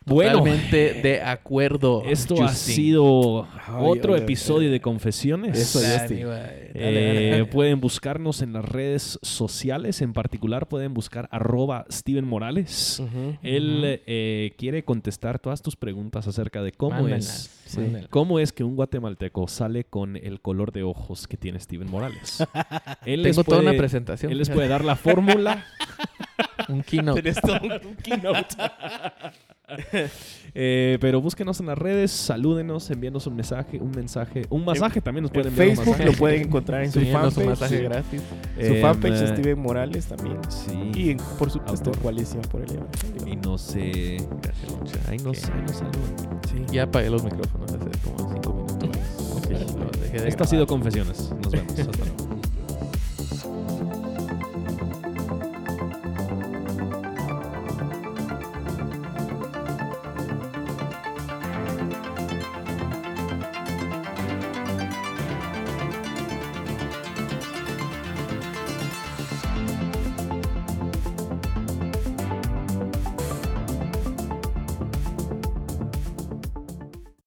bueno, 0.07 0.39
Totalmente 0.41 0.95
de 1.03 1.23
acuerdo. 1.23 2.03
esto 2.05 2.43
ha 2.45 2.53
sido 2.53 3.47
otro 3.79 4.17
episodio 4.17 4.71
de 4.71 4.81
Confesiones. 4.81 5.59
Eso, 5.59 5.81
Dale, 5.81 5.99
Justin. 6.01 6.27
güey, 6.27 6.29
dale, 6.39 6.71
Eh, 6.75 7.31
dale. 7.31 7.45
pueden 7.51 7.81
buscarnos 7.81 8.43
en 8.43 8.53
las 8.53 8.65
redes 8.67 9.19
sociales, 9.23 10.03
en 10.03 10.13
particular 10.13 10.69
pueden 10.69 10.93
buscar 10.93 11.27
arroba 11.31 11.87
Steven 11.91 12.27
Morales. 12.27 13.03
Él 13.43 14.03
eh, 14.07 14.53
quiere 14.59 14.85
contestar 14.85 15.39
todas 15.39 15.63
tus 15.63 15.75
preguntas 15.77 16.27
acerca 16.29 16.63
de 16.63 16.73
cómo 16.73 17.09
es, 17.09 17.51
Sí. 17.75 18.07
cómo 18.11 18.39
es 18.39 18.53
que 18.53 18.64
un 18.64 18.77
guatemalteco 18.77 19.47
sale 19.49 19.85
con 19.85 20.16
el 20.16 20.41
color 20.41 20.72
de 20.72 20.83
ojos 20.83 21.27
que 21.27 21.37
tiene 21.37 21.59
Steven 21.61 21.91
Morales. 21.91 22.43
Él 23.07 23.22
les 23.22 23.37
Tengo 23.37 23.45
toda 23.45 23.61
una 23.61 23.70
puede- 23.70 23.79
presentación. 23.79 24.33
Él 24.33 24.39
les 24.39 24.51
puede 24.51 24.68
dar 24.68 24.85
la 24.85 24.97
fórmula. 24.97 25.64
Un 26.68 26.83
keynote. 26.83 27.20
Un. 27.62 27.72
Eh, 30.57 30.99
pero 31.01 31.20
búsquenos 31.20 31.59
en 31.61 31.66
las 31.66 31.77
redes, 31.79 32.11
salúdenos, 32.12 32.89
envíenos 32.91 33.27
un 33.27 33.35
mensaje, 33.35 33.79
un 33.81 33.91
mensaje, 33.91 34.43
un 34.51 34.64
masaje 34.64 35.01
también 35.01 35.22
nos 35.22 35.31
En 35.31 35.35
pueden 35.35 35.49
enviar 35.53 35.77
Facebook 35.77 36.05
lo 36.05 36.12
pueden 36.12 36.43
encontrar 36.43 36.85
en 36.85 36.93
su 36.93 37.01
fanpage. 37.01 37.47
masaje 37.47 37.83
gratis. 37.83 38.22
Su 38.55 38.61
Em, 38.62 38.81
fanpage 38.83 39.22
eh, 39.22 39.27
Steven 39.29 39.59
Morales 39.59 40.07
también. 40.07 40.39
Sí. 40.49 40.91
Y 40.95 41.11
en- 41.11 41.18
por 41.39 41.51
supuesto. 41.51 41.91
Coalición 42.03 42.43
por 42.43 42.61
el 42.62 42.72
Evangelio. 42.72 43.27
Y 43.27 43.37
nos, 43.37 43.75
eh, 43.77 44.18
ahí 45.09 45.16
nos, 45.18 45.45
ahí 45.51 45.62
nos 45.62 45.77
saludan. 45.77 46.41
Sí. 46.49 46.62
Ya 46.70 46.83
apagué 46.85 47.09
los 47.11 47.25
micrófonos 47.25 47.64
como 47.67 48.29
minutos. 48.29 48.95
Esto 50.12 50.45
ha 50.45 50.47
sido 50.47 50.67
Confesiones. 50.67 51.31
Nos 51.43 51.53
vemos. 51.53 51.79
Hasta 51.79 51.99
luego. 51.99 52.24